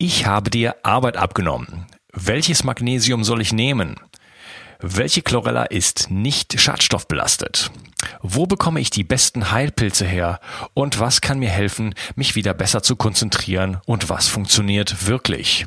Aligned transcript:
Ich 0.00 0.26
habe 0.26 0.48
dir 0.48 0.76
Arbeit 0.84 1.16
abgenommen. 1.16 1.86
Welches 2.12 2.62
Magnesium 2.62 3.24
soll 3.24 3.40
ich 3.40 3.52
nehmen? 3.52 3.96
Welche 4.78 5.22
Chlorella 5.22 5.64
ist 5.64 6.08
nicht 6.08 6.60
schadstoffbelastet? 6.60 7.72
Wo 8.22 8.46
bekomme 8.46 8.78
ich 8.78 8.90
die 8.90 9.02
besten 9.02 9.50
Heilpilze 9.50 10.06
her? 10.06 10.38
Und 10.72 11.00
was 11.00 11.20
kann 11.20 11.40
mir 11.40 11.50
helfen, 11.50 11.96
mich 12.14 12.36
wieder 12.36 12.54
besser 12.54 12.80
zu 12.84 12.94
konzentrieren? 12.94 13.78
Und 13.86 14.08
was 14.08 14.28
funktioniert 14.28 15.08
wirklich? 15.08 15.66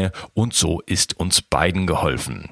Szene 0.01 0.11
und 0.33 0.53
so 0.53 0.81
ist 0.85 1.19
uns 1.19 1.41
beiden 1.41 1.87
geholfen. 1.87 2.49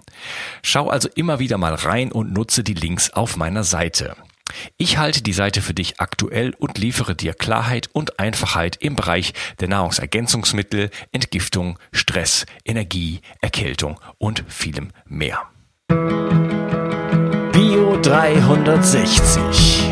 Schau 0.62 0.90
also 0.90 1.10
immer 1.16 1.40
wieder 1.40 1.58
mal 1.58 1.74
rein 1.74 2.12
und 2.12 2.34
nutze 2.34 2.64
die 2.64 2.74
Links 2.74 3.12
auf 3.12 3.38
meiner 3.38 3.64
Seite. 3.64 4.16
Ich 4.78 4.98
halte 4.98 5.22
die 5.22 5.34
Seite 5.34 5.62
für 5.62 5.76
dich 5.76 6.00
aktuell 6.00 6.56
und 6.58 6.80
liefere 6.80 7.16
dir 7.16 7.34
Klarheit 7.34 7.90
und 7.94 8.20
Einfachheit 8.20 8.78
im 8.78 8.96
Bereich 8.96 9.34
der 9.60 9.68
Nahrungsergänzungsmittel, 9.68 10.90
Entgiftung, 11.12 11.78
Stress, 11.92 12.46
Energie, 12.66 13.22
Erkältung 13.42 14.00
und 14.18 14.44
vielem 14.48 14.90
mehr. 15.06 15.44
Bio 17.52 18.00
360. 18.02 19.84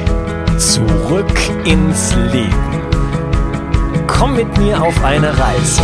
Zurück 0.58 1.40
ins 1.66 2.16
Leben. 2.16 2.82
Komm 4.08 4.36
mit 4.36 4.58
mir 4.58 4.82
auf 4.82 5.04
eine 5.04 5.38
Reise 5.38 5.84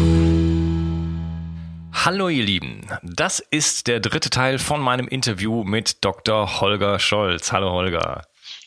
Hallo 1.93 2.29
ihr 2.29 2.43
Lieben, 2.43 2.87
das 3.03 3.39
ist 3.39 3.87
der 3.87 3.99
dritte 3.99 4.29
Teil 4.29 4.59
von 4.59 4.81
meinem 4.81 5.07
Interview 5.07 5.63
mit 5.63 6.03
Dr. 6.03 6.61
Holger 6.61 6.99
Scholz. 6.99 7.51
Hallo 7.51 7.71
Holger. 7.71 8.23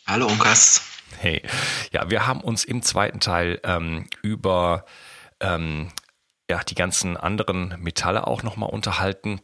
Hallo 0.07 0.27
Unkas. 0.27 0.83
Hey, 1.19 1.43
ja, 1.91 2.11
wir 2.11 2.27
haben 2.27 2.41
uns 2.41 2.65
im 2.65 2.83
zweiten 2.83 3.21
Teil 3.21 3.61
ähm, 3.65 4.09
über 4.23 4.85
ähm, 5.41 5.91
ja, 6.49 6.63
die 6.63 6.75
ganzen 6.75 7.17
anderen 7.17 7.75
Metalle 7.79 8.27
auch 8.27 8.43
nochmal 8.43 8.71
unterhalten 8.71 9.41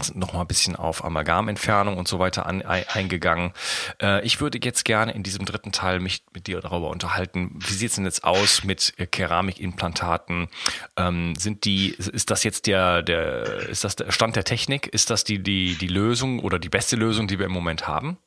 sind 0.00 0.16
noch 0.16 0.32
mal 0.32 0.42
ein 0.42 0.46
bisschen 0.46 0.76
auf 0.76 1.04
Amalgamentfernung 1.04 1.96
und 1.96 2.06
so 2.06 2.18
weiter 2.18 2.46
an, 2.46 2.62
eingegangen. 2.62 3.52
Äh, 4.00 4.24
ich 4.24 4.40
würde 4.40 4.58
jetzt 4.62 4.84
gerne 4.84 5.12
in 5.12 5.22
diesem 5.22 5.44
dritten 5.44 5.72
Teil 5.72 5.98
mich 5.98 6.22
mit 6.32 6.46
dir 6.46 6.60
darüber 6.60 6.90
unterhalten. 6.90 7.58
Wie 7.58 7.72
sieht 7.72 7.90
es 7.90 7.96
denn 7.96 8.04
jetzt 8.04 8.24
aus 8.24 8.62
mit 8.62 8.94
Keramikimplantaten? 9.10 10.48
Ähm, 10.96 11.34
sind 11.36 11.64
die, 11.64 11.90
ist 11.90 12.30
das 12.30 12.44
jetzt 12.44 12.66
der, 12.66 13.02
der, 13.02 13.68
ist 13.68 13.84
das 13.84 13.96
der 13.96 14.12
Stand 14.12 14.36
der 14.36 14.44
Technik? 14.44 14.86
Ist 14.86 15.10
das 15.10 15.24
die, 15.24 15.42
die, 15.42 15.74
die 15.74 15.88
Lösung 15.88 16.40
oder 16.40 16.58
die 16.58 16.68
beste 16.68 16.96
Lösung, 16.96 17.26
die 17.26 17.38
wir 17.38 17.46
im 17.46 17.52
Moment 17.52 17.88
haben? 17.88 18.18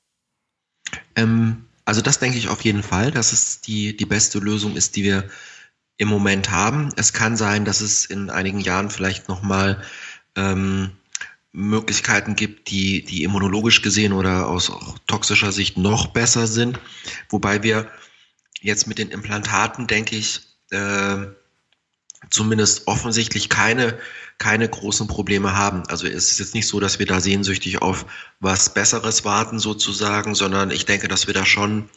Ähm, 1.15 1.65
also 1.85 2.01
das 2.01 2.19
denke 2.19 2.37
ich 2.37 2.49
auf 2.49 2.61
jeden 2.61 2.83
Fall, 2.83 3.11
dass 3.11 3.31
es 3.31 3.61
die, 3.61 3.95
die 3.95 4.05
beste 4.05 4.39
Lösung 4.39 4.75
ist, 4.75 4.95
die 4.95 5.03
wir 5.03 5.29
im 5.97 6.09
Moment 6.09 6.51
haben. 6.51 6.89
Es 6.97 7.13
kann 7.13 7.37
sein, 7.37 7.63
dass 7.63 7.79
es 7.79 8.05
in 8.05 8.29
einigen 8.29 8.59
Jahren 8.59 8.89
vielleicht 8.89 9.29
nochmal 9.29 9.81
ähm, 10.35 10.91
Möglichkeiten 11.53 12.35
gibt, 12.35 12.69
die, 12.69 13.03
die 13.03 13.23
immunologisch 13.23 13.81
gesehen 13.81 14.13
oder 14.13 14.47
aus 14.47 14.71
toxischer 15.07 15.51
Sicht 15.51 15.77
noch 15.77 16.07
besser 16.07 16.47
sind. 16.47 16.79
Wobei 17.29 17.61
wir 17.63 17.91
jetzt 18.61 18.87
mit 18.87 18.97
den 18.97 19.09
Implantaten, 19.09 19.87
denke 19.87 20.15
ich, 20.15 20.41
äh, 20.69 21.27
zumindest 22.29 22.87
offensichtlich 22.87 23.49
keine, 23.49 23.97
keine 24.37 24.69
großen 24.69 25.07
Probleme 25.07 25.55
haben. 25.55 25.83
Also 25.87 26.07
es 26.07 26.31
ist 26.31 26.39
jetzt 26.39 26.53
nicht 26.53 26.67
so, 26.67 26.79
dass 26.79 26.99
wir 26.99 27.05
da 27.05 27.19
sehnsüchtig 27.19 27.81
auf 27.81 28.05
was 28.39 28.73
Besseres 28.73 29.25
warten 29.25 29.59
sozusagen, 29.59 30.35
sondern 30.35 30.71
ich 30.71 30.85
denke, 30.85 31.07
dass 31.07 31.27
wir 31.27 31.33
da 31.33 31.45
schon, 31.45 31.89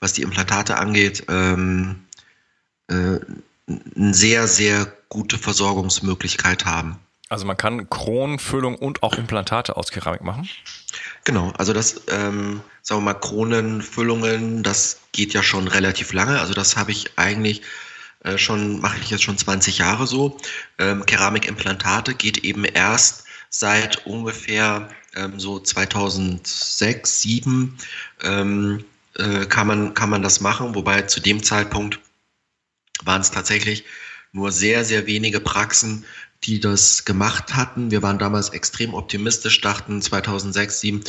was 0.00 0.12
die 0.12 0.22
Implantate 0.22 0.78
angeht, 0.78 1.24
ähm, 1.28 2.04
äh, 2.88 3.18
eine 3.96 4.14
sehr, 4.14 4.46
sehr 4.46 4.92
gute 5.08 5.38
Versorgungsmöglichkeit 5.38 6.64
haben. 6.64 6.98
Also 7.30 7.46
man 7.46 7.56
kann 7.56 7.88
Kronenfüllung 7.88 8.76
und 8.76 9.02
auch 9.02 9.14
Implantate 9.14 9.76
aus 9.76 9.90
Keramik 9.90 10.22
machen? 10.22 10.48
Genau, 11.24 11.52
also 11.56 11.72
das, 11.72 12.02
ähm, 12.08 12.60
sagen 12.82 13.00
wir 13.00 13.12
mal, 13.12 13.14
Kronenfüllungen, 13.14 14.62
das 14.62 15.00
geht 15.12 15.32
ja 15.32 15.42
schon 15.42 15.66
relativ 15.66 16.12
lange. 16.12 16.38
Also 16.38 16.52
das 16.52 16.76
habe 16.76 16.92
ich 16.92 17.12
eigentlich 17.16 17.62
äh, 18.24 18.36
schon, 18.36 18.80
mache 18.80 18.98
ich 19.00 19.10
jetzt 19.10 19.22
schon 19.22 19.38
20 19.38 19.78
Jahre 19.78 20.06
so. 20.06 20.36
Ähm, 20.78 21.06
Keramikimplantate 21.06 22.14
geht 22.14 22.38
eben 22.38 22.64
erst 22.64 23.24
seit 23.48 24.06
ungefähr 24.06 24.90
ähm, 25.14 25.38
so 25.40 25.60
2006, 25.60 26.78
2007 27.20 27.78
ähm, 28.22 28.84
äh, 29.16 29.46
kann, 29.46 29.66
man, 29.66 29.94
kann 29.94 30.10
man 30.10 30.22
das 30.22 30.40
machen, 30.40 30.74
wobei 30.74 31.02
zu 31.02 31.20
dem 31.20 31.42
Zeitpunkt 31.42 32.00
waren 33.04 33.20
es 33.20 33.30
tatsächlich 33.30 33.84
nur 34.32 34.50
sehr, 34.50 34.84
sehr 34.84 35.06
wenige 35.06 35.40
Praxen, 35.40 36.04
die 36.44 36.60
das 36.60 37.04
gemacht 37.04 37.54
hatten. 37.54 37.90
Wir 37.90 38.02
waren 38.02 38.18
damals 38.18 38.50
extrem 38.50 38.94
optimistisch, 38.94 39.60
dachten 39.60 40.02
2006, 40.02 40.80
2007, 40.80 41.04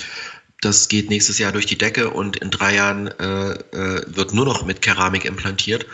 das 0.61 0.87
geht 0.87 1.09
nächstes 1.09 1.37
Jahr 1.37 1.51
durch 1.51 1.65
die 1.65 1.77
Decke 1.77 2.09
und 2.09 2.37
in 2.37 2.49
drei 2.49 2.75
Jahren 2.75 3.07
äh, 3.07 3.51
äh, 3.51 4.03
wird 4.07 4.33
nur 4.33 4.45
noch 4.45 4.65
mit 4.65 4.81
Keramik 4.81 5.25
implantiert. 5.25 5.85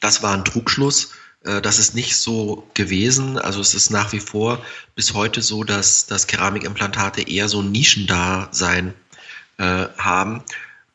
Das 0.00 0.22
war 0.22 0.34
ein 0.34 0.44
Trugschluss. 0.44 1.12
Äh, 1.44 1.60
das 1.62 1.78
ist 1.78 1.94
nicht 1.94 2.16
so 2.16 2.68
gewesen. 2.74 3.38
Also 3.38 3.60
es 3.60 3.74
ist 3.74 3.90
nach 3.90 4.12
wie 4.12 4.20
vor 4.20 4.64
bis 4.94 5.14
heute 5.14 5.42
so, 5.42 5.64
dass, 5.64 6.06
dass 6.06 6.26
Keramikimplantate 6.26 7.22
eher 7.22 7.48
so 7.48 7.60
ein 7.60 7.72
Nischendasein 7.72 8.94
äh, 9.58 9.86
haben. 9.98 10.42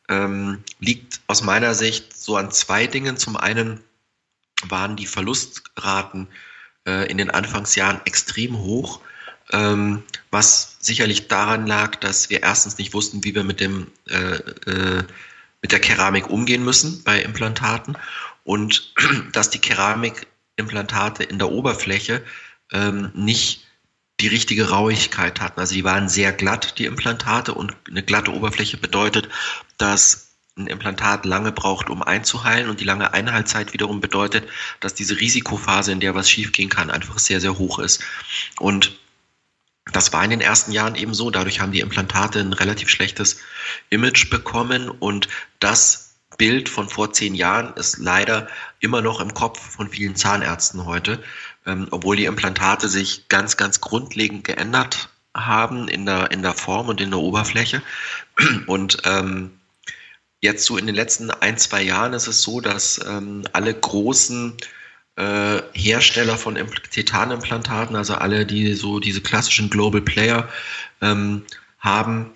Ähm, 0.08 0.64
liegt 0.78 1.20
aus 1.26 1.42
meiner 1.42 1.74
Sicht 1.74 2.16
so 2.16 2.36
an 2.36 2.50
zwei 2.50 2.86
Dingen. 2.86 3.16
Zum 3.16 3.36
einen 3.36 3.80
waren 4.62 4.96
die 4.96 5.06
Verlustraten 5.06 6.28
in 6.90 7.18
den 7.18 7.30
Anfangsjahren 7.30 8.00
extrem 8.04 8.58
hoch, 8.58 9.00
ähm, 9.52 10.02
was 10.30 10.76
sicherlich 10.80 11.28
daran 11.28 11.66
lag, 11.66 11.96
dass 11.96 12.30
wir 12.30 12.42
erstens 12.42 12.78
nicht 12.78 12.94
wussten, 12.94 13.24
wie 13.24 13.34
wir 13.34 13.44
mit 13.44 13.60
dem 13.60 13.88
äh, 14.08 14.36
äh, 14.70 15.04
mit 15.62 15.72
der 15.72 15.80
Keramik 15.80 16.30
umgehen 16.30 16.64
müssen 16.64 17.02
bei 17.04 17.20
Implantaten 17.20 17.96
und 18.44 18.94
dass 19.32 19.50
die 19.50 19.58
Keramikimplantate 19.58 21.24
in 21.24 21.38
der 21.38 21.50
Oberfläche 21.50 22.22
ähm, 22.72 23.10
nicht 23.14 23.66
die 24.20 24.28
richtige 24.28 24.68
Rauigkeit 24.70 25.40
hatten. 25.40 25.60
Also 25.60 25.74
die 25.74 25.84
waren 25.84 26.08
sehr 26.08 26.32
glatt, 26.32 26.78
die 26.78 26.84
Implantate, 26.84 27.54
und 27.54 27.74
eine 27.88 28.02
glatte 28.02 28.32
Oberfläche 28.32 28.76
bedeutet, 28.76 29.28
dass 29.78 30.29
ein 30.60 30.66
Implantat 30.66 31.24
lange 31.24 31.52
braucht, 31.52 31.90
um 31.90 32.02
einzuheilen 32.02 32.68
und 32.68 32.80
die 32.80 32.84
lange 32.84 33.12
Einheitszeit 33.12 33.72
wiederum 33.72 34.00
bedeutet, 34.00 34.48
dass 34.80 34.94
diese 34.94 35.18
Risikophase, 35.18 35.92
in 35.92 36.00
der 36.00 36.14
was 36.14 36.30
schiefgehen 36.30 36.68
kann, 36.68 36.90
einfach 36.90 37.18
sehr, 37.18 37.40
sehr 37.40 37.58
hoch 37.58 37.78
ist. 37.78 38.02
Und 38.58 38.98
das 39.92 40.12
war 40.12 40.22
in 40.24 40.30
den 40.30 40.40
ersten 40.40 40.72
Jahren 40.72 40.94
eben 40.94 41.14
so. 41.14 41.30
Dadurch 41.30 41.60
haben 41.60 41.72
die 41.72 41.80
Implantate 41.80 42.40
ein 42.40 42.52
relativ 42.52 42.88
schlechtes 42.88 43.40
Image 43.88 44.30
bekommen 44.30 44.88
und 44.88 45.28
das 45.58 46.14
Bild 46.38 46.68
von 46.68 46.88
vor 46.88 47.12
zehn 47.12 47.34
Jahren 47.34 47.74
ist 47.74 47.98
leider 47.98 48.48
immer 48.78 49.02
noch 49.02 49.20
im 49.20 49.34
Kopf 49.34 49.58
von 49.58 49.90
vielen 49.90 50.16
Zahnärzten 50.16 50.86
heute, 50.86 51.22
ähm, 51.66 51.88
obwohl 51.90 52.16
die 52.16 52.24
Implantate 52.24 52.88
sich 52.88 53.28
ganz, 53.28 53.56
ganz 53.56 53.80
grundlegend 53.80 54.44
geändert 54.44 55.10
haben 55.34 55.88
in 55.88 56.06
der, 56.06 56.30
in 56.30 56.42
der 56.42 56.54
Form 56.54 56.88
und 56.88 57.00
in 57.00 57.10
der 57.10 57.20
Oberfläche. 57.20 57.82
Und 58.66 59.02
ähm, 59.04 59.59
Jetzt 60.40 60.64
so 60.64 60.78
in 60.78 60.86
den 60.86 60.94
letzten 60.94 61.30
ein, 61.30 61.58
zwei 61.58 61.82
Jahren 61.82 62.14
ist 62.14 62.26
es 62.26 62.42
so, 62.42 62.60
dass 62.60 62.98
ähm, 63.06 63.44
alle 63.52 63.74
großen 63.74 64.56
äh, 65.16 65.60
Hersteller 65.74 66.38
von 66.38 66.58
Titanimplantaten, 66.90 67.94
also 67.94 68.14
alle, 68.14 68.46
die 68.46 68.74
so 68.74 69.00
diese 69.00 69.20
klassischen 69.20 69.68
Global 69.68 70.00
Player 70.00 70.48
ähm, 71.02 71.44
haben, 71.78 72.30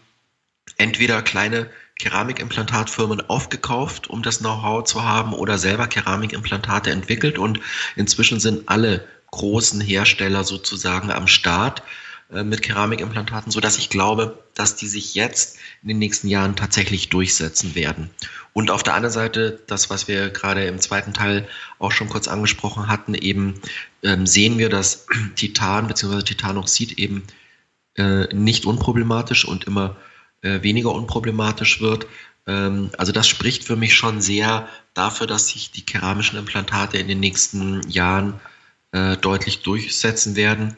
entweder 0.76 1.22
kleine 1.22 1.70
Keramikimplantatfirmen 1.98 3.22
aufgekauft, 3.30 4.08
um 4.10 4.22
das 4.22 4.38
Know-how 4.38 4.84
zu 4.84 5.02
haben, 5.02 5.32
oder 5.32 5.56
selber 5.56 5.86
Keramikimplantate 5.86 6.90
entwickelt. 6.90 7.38
Und 7.38 7.60
inzwischen 7.96 8.38
sind 8.38 8.68
alle 8.68 9.06
großen 9.30 9.80
Hersteller 9.80 10.44
sozusagen 10.44 11.10
am 11.10 11.26
Start 11.26 11.82
mit 12.30 12.62
Keramikimplantaten, 12.62 13.52
so 13.52 13.60
dass 13.60 13.78
ich 13.78 13.90
glaube, 13.90 14.42
dass 14.54 14.76
die 14.76 14.88
sich 14.88 15.14
jetzt 15.14 15.58
in 15.82 15.88
den 15.88 15.98
nächsten 15.98 16.28
Jahren 16.28 16.56
tatsächlich 16.56 17.10
durchsetzen 17.10 17.74
werden. 17.74 18.10
Und 18.54 18.70
auf 18.70 18.82
der 18.82 18.94
anderen 18.94 19.12
Seite, 19.12 19.60
das, 19.66 19.90
was 19.90 20.08
wir 20.08 20.30
gerade 20.30 20.64
im 20.64 20.80
zweiten 20.80 21.12
Teil 21.12 21.46
auch 21.78 21.92
schon 21.92 22.08
kurz 22.08 22.28
angesprochen 22.28 22.88
hatten, 22.88 23.14
eben 23.14 23.60
ähm, 24.02 24.26
sehen 24.26 24.58
wir, 24.58 24.68
dass 24.68 25.06
Titan 25.36 25.86
bzw. 25.88 26.22
Titanoxid 26.22 26.98
eben 26.98 27.24
äh, 27.96 28.32
nicht 28.34 28.64
unproblematisch 28.64 29.44
und 29.44 29.64
immer 29.64 29.96
äh, 30.42 30.62
weniger 30.62 30.92
unproblematisch 30.92 31.80
wird. 31.80 32.06
Ähm, 32.46 32.90
also 32.96 33.12
das 33.12 33.28
spricht 33.28 33.64
für 33.64 33.76
mich 33.76 33.94
schon 33.94 34.20
sehr 34.20 34.68
dafür, 34.94 35.26
dass 35.26 35.48
sich 35.48 35.72
die 35.72 35.84
keramischen 35.84 36.38
Implantate 36.38 36.98
in 36.98 37.08
den 37.08 37.20
nächsten 37.20 37.88
Jahren 37.90 38.40
äh, 38.92 39.16
deutlich 39.16 39.62
durchsetzen 39.62 40.36
werden. 40.36 40.76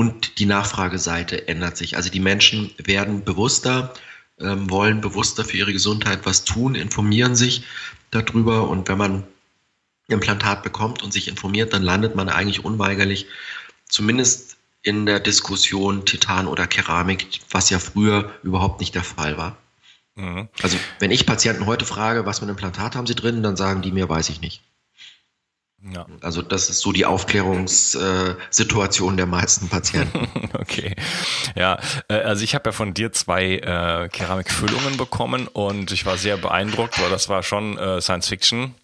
Und 0.00 0.38
die 0.38 0.46
Nachfrageseite 0.46 1.46
ändert 1.46 1.76
sich. 1.76 1.96
Also 1.96 2.08
die 2.08 2.20
Menschen 2.20 2.70
werden 2.78 3.22
bewusster, 3.22 3.92
ähm, 4.38 4.70
wollen 4.70 5.02
bewusster 5.02 5.44
für 5.44 5.58
ihre 5.58 5.74
Gesundheit 5.74 6.20
was 6.24 6.44
tun, 6.44 6.74
informieren 6.74 7.36
sich 7.36 7.64
darüber. 8.10 8.66
Und 8.70 8.88
wenn 8.88 8.96
man 8.96 9.24
Implantat 10.08 10.62
bekommt 10.62 11.02
und 11.02 11.12
sich 11.12 11.28
informiert, 11.28 11.74
dann 11.74 11.82
landet 11.82 12.16
man 12.16 12.30
eigentlich 12.30 12.64
unweigerlich 12.64 13.26
zumindest 13.90 14.56
in 14.80 15.04
der 15.04 15.20
Diskussion 15.20 16.06
Titan 16.06 16.46
oder 16.46 16.66
Keramik, 16.66 17.42
was 17.50 17.68
ja 17.68 17.78
früher 17.78 18.34
überhaupt 18.42 18.80
nicht 18.80 18.94
der 18.94 19.04
Fall 19.04 19.36
war. 19.36 19.58
Mhm. 20.14 20.48
Also 20.62 20.78
wenn 20.98 21.10
ich 21.10 21.26
Patienten 21.26 21.66
heute 21.66 21.84
frage, 21.84 22.24
was 22.24 22.38
für 22.38 22.46
ein 22.46 22.48
Implantat 22.48 22.96
haben 22.96 23.06
sie 23.06 23.14
drin, 23.14 23.42
dann 23.42 23.56
sagen 23.56 23.82
die 23.82 23.92
mir, 23.92 24.08
weiß 24.08 24.30
ich 24.30 24.40
nicht. 24.40 24.62
Ja. 25.82 26.04
Also 26.20 26.42
das 26.42 26.68
ist 26.68 26.80
so 26.80 26.92
die 26.92 27.06
Aufklärungssituation 27.06 29.16
der 29.16 29.24
meisten 29.26 29.70
Patienten. 29.70 30.28
okay. 30.58 30.94
Ja, 31.56 31.78
äh, 32.08 32.16
also 32.16 32.44
ich 32.44 32.54
habe 32.54 32.68
ja 32.68 32.72
von 32.72 32.92
dir 32.92 33.12
zwei 33.12 33.56
äh, 33.56 34.10
Keramikfüllungen 34.10 34.98
bekommen 34.98 35.48
und 35.48 35.90
ich 35.90 36.04
war 36.04 36.18
sehr 36.18 36.36
beeindruckt, 36.36 37.00
weil 37.00 37.08
das 37.08 37.30
war 37.30 37.42
schon 37.42 37.78
äh, 37.78 38.02
Science 38.02 38.28
Fiction. 38.28 38.74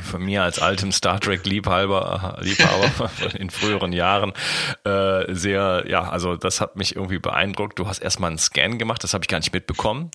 Für 0.00 0.18
mir 0.18 0.44
als 0.44 0.60
altem 0.60 0.92
Star 0.92 1.20
Trek 1.20 1.44
Liebhaber, 1.44 2.38
Liebhaber 2.40 3.10
in 3.38 3.50
früheren 3.50 3.92
Jahren 3.92 4.32
äh, 4.84 5.34
sehr, 5.34 5.84
ja, 5.86 6.08
also 6.08 6.36
das 6.36 6.62
hat 6.62 6.76
mich 6.76 6.96
irgendwie 6.96 7.18
beeindruckt. 7.18 7.78
Du 7.78 7.86
hast 7.86 7.98
erstmal 7.98 8.30
einen 8.30 8.38
Scan 8.38 8.78
gemacht, 8.78 9.04
das 9.04 9.12
habe 9.12 9.24
ich 9.24 9.28
gar 9.28 9.36
nicht 9.38 9.52
mitbekommen. 9.52 10.10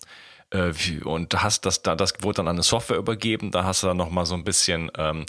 Äh, 0.50 0.72
und 1.04 1.42
hast 1.42 1.66
das 1.66 1.82
da, 1.82 1.96
das 1.96 2.14
wurde 2.20 2.36
dann 2.36 2.48
an 2.48 2.56
eine 2.56 2.62
Software 2.62 2.96
übergeben, 2.96 3.50
da 3.50 3.64
hast 3.64 3.82
du 3.82 3.86
dann 3.86 3.96
nochmal 3.96 4.26
so 4.26 4.34
ein 4.34 4.44
bisschen 4.44 4.90
ähm, 4.96 5.26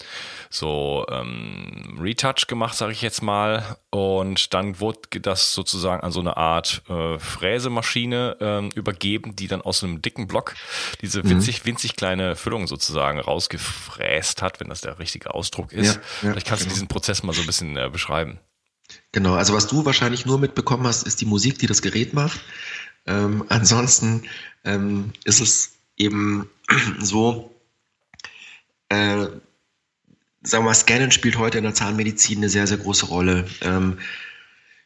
so 0.50 1.06
ähm, 1.10 1.98
Retouch 2.00 2.48
gemacht, 2.48 2.76
sage 2.76 2.92
ich 2.92 3.02
jetzt 3.02 3.22
mal. 3.22 3.78
Und 3.90 4.54
dann 4.54 4.80
wurde 4.80 5.22
das 5.22 5.54
sozusagen 5.54 6.04
an 6.04 6.12
so 6.12 6.20
eine 6.20 6.38
Art 6.38 6.82
äh, 6.90 7.18
Fräsemaschine 7.20 8.38
ähm, 8.40 8.70
übergeben, 8.76 9.36
die 9.36 9.48
dann 9.48 9.62
aus 9.62 9.84
einem 9.84 10.02
dicken 10.02 10.28
Block 10.28 10.56
diese 11.02 11.24
mhm. 11.24 11.30
winzig, 11.30 11.66
winzig 11.66 11.96
kleine 11.96 12.36
Füllung 12.36 12.68
sozusagen 12.68 13.20
rausgefräst 13.20 14.42
hat, 14.42 14.60
wenn 14.60 14.70
das 14.70 14.82
der 14.82 15.00
richtige 15.00 15.34
Ausdruck 15.34 15.72
ist. 15.74 15.88
Ja, 15.88 15.94
ja, 15.94 16.32
Vielleicht 16.32 16.48
kannst 16.48 16.64
genau. 16.64 16.74
du 16.74 16.76
diesen 16.76 16.88
Prozess 16.88 17.24
mal 17.24 17.34
so 17.34 17.42
ein 17.42 17.48
bisschen 17.48 17.78
äh, 17.78 17.90
beschreiben. 17.90 18.40
Genau, 19.12 19.34
also 19.34 19.54
was 19.54 19.68
du 19.68 19.86
wahrscheinlich 19.86 20.26
nur 20.26 20.40
mitbekommen 20.40 20.86
hast, 20.86 21.04
ist 21.08 21.22
die 21.22 21.26
Musik, 21.26 21.58
die 21.60 21.68
das 21.68 21.82
Gerät 21.82 22.14
macht. 22.14 22.42
Ähm, 23.06 23.46
ansonsten 23.50 24.24
ähm, 24.64 25.14
ist 25.24 25.42
es 25.42 25.74
eben 25.98 26.50
so, 27.00 27.52
äh, 28.90 29.26
sagen 29.26 29.44
wir 30.44 30.62
mal, 30.62 30.74
Scannen 30.74 31.12
spielt 31.12 31.38
heute 31.38 31.58
in 31.58 31.64
der 31.64 31.74
Zahnmedizin 31.74 32.40
eine 32.40 32.50
sehr, 32.50 32.68
sehr 32.68 32.78
große 32.78 33.08
Rolle. 33.08 33.48
Ähm, 33.62 34.00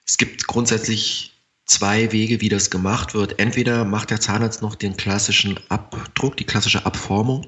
es 0.06 0.18
gibt 0.18 0.48
grundsätzlich 0.48 1.34
zwei 1.66 2.12
Wege, 2.12 2.42
wie 2.42 2.50
das 2.50 2.70
gemacht 2.70 3.14
wird. 3.14 3.40
Entweder 3.40 3.86
macht 3.86 4.10
der 4.10 4.20
Zahnarzt 4.20 4.62
noch 4.62 4.76
den 4.76 4.98
klassischen 4.98 5.60
Abdruck, 5.70 6.36
die 6.38 6.46
klassische 6.46 6.86
Abformung 6.86 7.46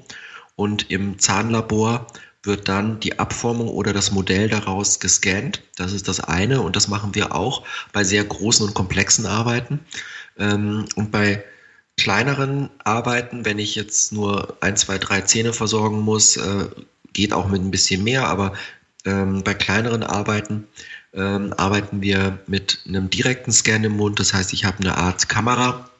und 0.54 0.90
im 0.90 1.18
Zahnlabor 1.18 2.06
wird 2.44 2.68
dann 2.68 2.98
die 3.00 3.18
Abformung 3.18 3.68
oder 3.68 3.92
das 3.92 4.10
Modell 4.10 4.48
daraus 4.48 5.00
gescannt. 5.00 5.62
Das 5.76 5.92
ist 5.92 6.08
das 6.08 6.20
eine 6.20 6.60
und 6.60 6.76
das 6.76 6.88
machen 6.88 7.14
wir 7.14 7.34
auch 7.34 7.64
bei 7.92 8.04
sehr 8.04 8.24
großen 8.24 8.66
und 8.66 8.74
komplexen 8.74 9.26
Arbeiten. 9.26 9.80
Ähm, 10.38 10.86
und 10.96 11.10
bei 11.10 11.44
kleineren 11.96 12.70
Arbeiten, 12.84 13.44
wenn 13.44 13.58
ich 13.58 13.74
jetzt 13.74 14.12
nur 14.12 14.56
ein, 14.60 14.76
zwei, 14.76 14.98
drei 14.98 15.20
Zähne 15.22 15.52
versorgen 15.52 16.00
muss, 16.00 16.36
äh, 16.36 16.66
geht 17.12 17.32
auch 17.32 17.48
mit 17.48 17.62
ein 17.62 17.70
bisschen 17.70 18.02
mehr, 18.04 18.26
aber 18.26 18.54
ähm, 19.04 19.42
bei 19.44 19.54
kleineren 19.54 20.02
Arbeiten 20.02 20.66
ähm, 21.12 21.52
arbeiten 21.56 22.00
wir 22.00 22.38
mit 22.46 22.80
einem 22.86 23.10
direkten 23.10 23.52
Scan 23.52 23.84
im 23.84 23.96
Mund. 23.96 24.18
Das 24.18 24.32
heißt, 24.32 24.52
ich 24.52 24.64
habe 24.64 24.78
eine 24.78 24.96
Art 24.96 25.28
Kamera, 25.28 25.90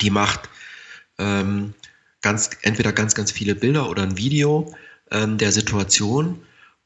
die 0.00 0.10
macht 0.10 0.48
ähm, 1.18 1.74
ganz, 2.20 2.50
entweder 2.62 2.92
ganz, 2.92 3.14
ganz 3.14 3.32
viele 3.32 3.54
Bilder 3.54 3.90
oder 3.90 4.02
ein 4.02 4.16
Video 4.16 4.74
ähm, 5.10 5.38
der 5.38 5.52
Situation 5.52 6.40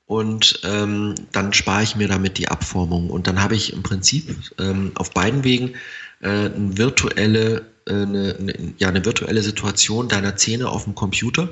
und 0.06 0.61
ähm, 0.64 1.14
dann 1.32 1.53
spare 1.53 1.82
ich 1.82 1.97
mir 1.97 2.08
damit 2.08 2.38
die 2.38 2.49
Abformung. 2.49 3.11
Und 3.11 3.26
dann 3.26 3.43
habe 3.43 3.56
ich 3.56 3.73
im 3.73 3.82
Prinzip 3.82 4.37
ähm, 4.58 4.93
auf 4.94 5.11
beiden 5.11 5.44
Wegen 5.44 5.75
äh, 6.21 6.29
eine 6.29 6.79
virtuelle, 6.79 7.67
äh, 7.87 7.93
eine, 7.93 8.37
eine, 8.39 8.75
ja, 8.79 8.89
eine 8.89 9.05
virtuelle 9.05 9.43
Situation 9.43 10.09
deiner 10.09 10.37
Zähne 10.37 10.69
auf 10.69 10.85
dem 10.85 10.95
Computer. 10.95 11.49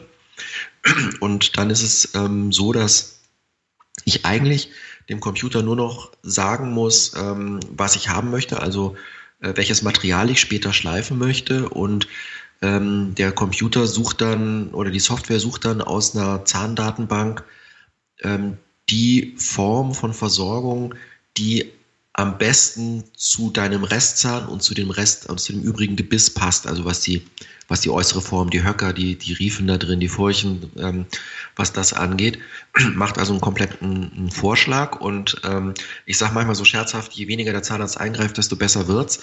Und 1.21 1.57
dann 1.57 1.71
ist 1.71 1.83
es 1.83 2.15
ähm, 2.15 2.53
so, 2.53 2.73
dass 2.73 3.21
ich 4.05 4.25
eigentlich 4.25 4.71
dem 5.09 5.21
Computer 5.21 5.63
nur 5.63 5.77
noch 5.77 6.13
sagen 6.23 6.73
muss, 6.73 7.15
ähm, 7.15 7.61
was 7.71 7.97
ich 7.97 8.09
haben 8.09 8.31
möchte, 8.31 8.61
also 8.61 8.97
äh, 9.41 9.53
welches 9.55 9.83
Material 9.83 10.31
ich 10.31 10.41
später 10.41 10.73
schleifen 10.73 11.19
möchte. 11.19 11.69
Und 11.69 12.09
ähm, 12.63 13.15
der 13.15 13.33
Computer 13.33 13.87
sucht 13.87 14.21
dann 14.21 14.69
oder 14.73 14.91
die 14.91 15.01
Software 15.01 15.41
sucht 15.41 15.65
dann 15.65 15.83
aus 15.83 16.17
einer 16.17 16.45
Zahndatenbank 16.45 17.45
ähm, 18.23 18.59
die 18.89 19.35
Form 19.39 19.95
von 19.95 20.13
Versorgung, 20.13 20.95
die 21.37 21.71
am 22.17 22.39
besten 22.39 23.03
zu 23.17 23.51
deinem 23.51 23.83
Restzahn 23.83 24.47
und 24.47 24.63
zu 24.63 24.73
dem 24.73 24.91
Rest, 24.91 25.27
zu 25.37 25.53
dem 25.53 25.63
übrigen 25.63 25.97
Gebiss 25.97 26.31
passt. 26.31 26.69
Also 26.69 26.85
was 26.85 27.01
die, 27.01 27.27
was 27.67 27.81
die 27.81 27.91
äußere 27.91 28.23
Form, 28.23 28.51
die 28.51 28.63
Höcker, 28.63 28.93
die, 28.93 29.17
die 29.17 29.33
Riefen 29.33 29.67
da 29.67 29.79
drin, 29.79 29.99
die 29.99 30.09
Furchen, 30.09 30.71
ähm, 30.77 31.07
was 31.57 31.73
das 31.73 31.93
angeht, 31.93 32.39
macht 32.95 33.19
also 33.19 33.33
einen 33.33 33.41
kompletten 33.41 34.13
einen 34.17 34.31
Vorschlag. 34.31 35.01
Und 35.01 35.41
ähm, 35.43 35.75
ich 36.07 36.17
sage 36.17 36.35
manchmal 36.35 36.55
so 36.55 36.65
scherzhaft, 36.65 37.13
je 37.15 37.27
weniger 37.27 37.51
der 37.51 37.65
Zahnarzt 37.65 37.99
eingreift, 37.99 38.39
desto 38.39 38.55
besser 38.55 38.87
wird's. 38.87 39.19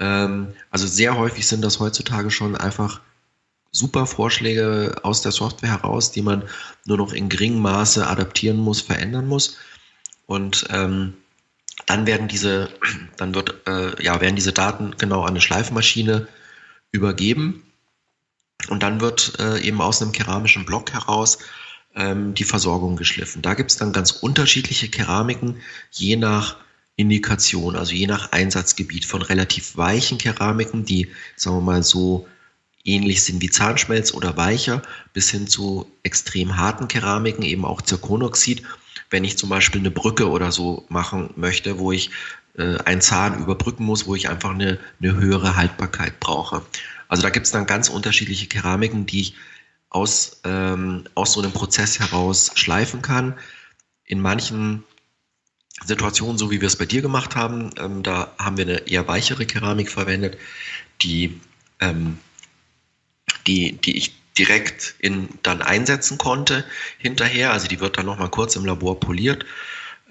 Ähm, 0.00 0.48
also 0.72 0.88
sehr 0.88 1.16
häufig 1.16 1.46
sind 1.46 1.62
das 1.62 1.78
heutzutage 1.78 2.32
schon 2.32 2.56
einfach 2.56 3.00
super 3.70 4.04
Vorschläge 4.04 4.96
aus 5.04 5.22
der 5.22 5.30
Software 5.30 5.70
heraus, 5.70 6.10
die 6.10 6.22
man 6.22 6.42
nur 6.86 6.96
noch 6.96 7.12
in 7.12 7.28
geringem 7.28 7.62
Maße 7.62 8.04
adaptieren 8.04 8.58
muss, 8.58 8.80
verändern 8.80 9.28
muss. 9.28 9.58
Und 10.26 10.66
ähm, 10.70 11.14
dann 11.86 12.06
werden 12.06 12.28
diese, 12.28 12.70
dann 13.16 13.34
wird, 13.34 13.66
äh, 13.66 14.02
ja, 14.02 14.20
werden 14.20 14.36
diese 14.36 14.52
Daten 14.52 14.96
genau 14.98 15.22
an 15.22 15.30
eine 15.30 15.40
Schleifmaschine 15.40 16.28
übergeben 16.90 17.62
und 18.68 18.82
dann 18.82 19.00
wird 19.00 19.38
äh, 19.40 19.60
eben 19.60 19.80
aus 19.80 20.02
einem 20.02 20.12
keramischen 20.12 20.64
Block 20.66 20.92
heraus 20.92 21.38
ähm, 21.94 22.34
die 22.34 22.44
Versorgung 22.44 22.96
geschliffen. 22.96 23.42
Da 23.42 23.54
gibt 23.54 23.70
es 23.70 23.76
dann 23.76 23.92
ganz 23.92 24.12
unterschiedliche 24.12 24.88
Keramiken, 24.88 25.60
je 25.90 26.16
nach 26.16 26.56
Indikation, 26.96 27.76
also 27.76 27.94
je 27.94 28.06
nach 28.06 28.32
Einsatzgebiet 28.32 29.06
von 29.06 29.22
relativ 29.22 29.76
weichen 29.76 30.18
Keramiken, 30.18 30.84
die, 30.84 31.08
sagen 31.36 31.56
wir 31.56 31.62
mal, 31.62 31.82
so 31.82 32.28
ähnlich 32.84 33.24
sind 33.24 33.40
wie 33.40 33.50
Zahnschmelz 33.50 34.12
oder 34.12 34.36
weicher, 34.36 34.82
bis 35.12 35.30
hin 35.30 35.46
zu 35.46 35.90
extrem 36.02 36.56
harten 36.56 36.88
Keramiken, 36.88 37.44
eben 37.44 37.64
auch 37.64 37.80
Zirkonoxid 37.80 38.62
wenn 39.12 39.24
ich 39.24 39.38
zum 39.38 39.50
Beispiel 39.50 39.80
eine 39.80 39.90
Brücke 39.90 40.28
oder 40.28 40.50
so 40.50 40.84
machen 40.88 41.30
möchte, 41.36 41.78
wo 41.78 41.92
ich 41.92 42.10
äh, 42.56 42.78
einen 42.78 43.00
Zahn 43.00 43.38
überbrücken 43.38 43.84
muss, 43.84 44.06
wo 44.06 44.14
ich 44.14 44.28
einfach 44.28 44.50
eine, 44.50 44.78
eine 45.00 45.14
höhere 45.14 45.56
Haltbarkeit 45.56 46.18
brauche. 46.18 46.62
Also 47.08 47.22
da 47.22 47.30
gibt 47.30 47.46
es 47.46 47.52
dann 47.52 47.66
ganz 47.66 47.88
unterschiedliche 47.88 48.46
Keramiken, 48.46 49.06
die 49.06 49.20
ich 49.20 49.34
aus, 49.90 50.40
ähm, 50.44 51.04
aus 51.14 51.34
so 51.34 51.42
einem 51.42 51.52
Prozess 51.52 52.00
heraus 52.00 52.50
schleifen 52.54 53.02
kann. 53.02 53.34
In 54.04 54.20
manchen 54.20 54.82
Situationen, 55.84 56.38
so 56.38 56.50
wie 56.50 56.60
wir 56.60 56.68
es 56.68 56.76
bei 56.76 56.86
dir 56.86 57.02
gemacht 57.02 57.36
haben, 57.36 57.70
ähm, 57.78 58.02
da 58.02 58.34
haben 58.38 58.56
wir 58.56 58.64
eine 58.64 58.88
eher 58.88 59.06
weichere 59.08 59.44
Keramik 59.44 59.90
verwendet, 59.90 60.38
die, 61.02 61.38
ähm, 61.80 62.18
die, 63.46 63.72
die 63.72 63.96
ich 63.98 64.21
direkt 64.38 64.94
in, 64.98 65.28
dann 65.42 65.62
einsetzen 65.62 66.18
konnte 66.18 66.64
hinterher. 66.98 67.52
Also 67.52 67.68
die 67.68 67.80
wird 67.80 67.98
dann 67.98 68.06
nochmal 68.06 68.30
kurz 68.30 68.56
im 68.56 68.64
Labor 68.64 68.98
poliert. 69.00 69.44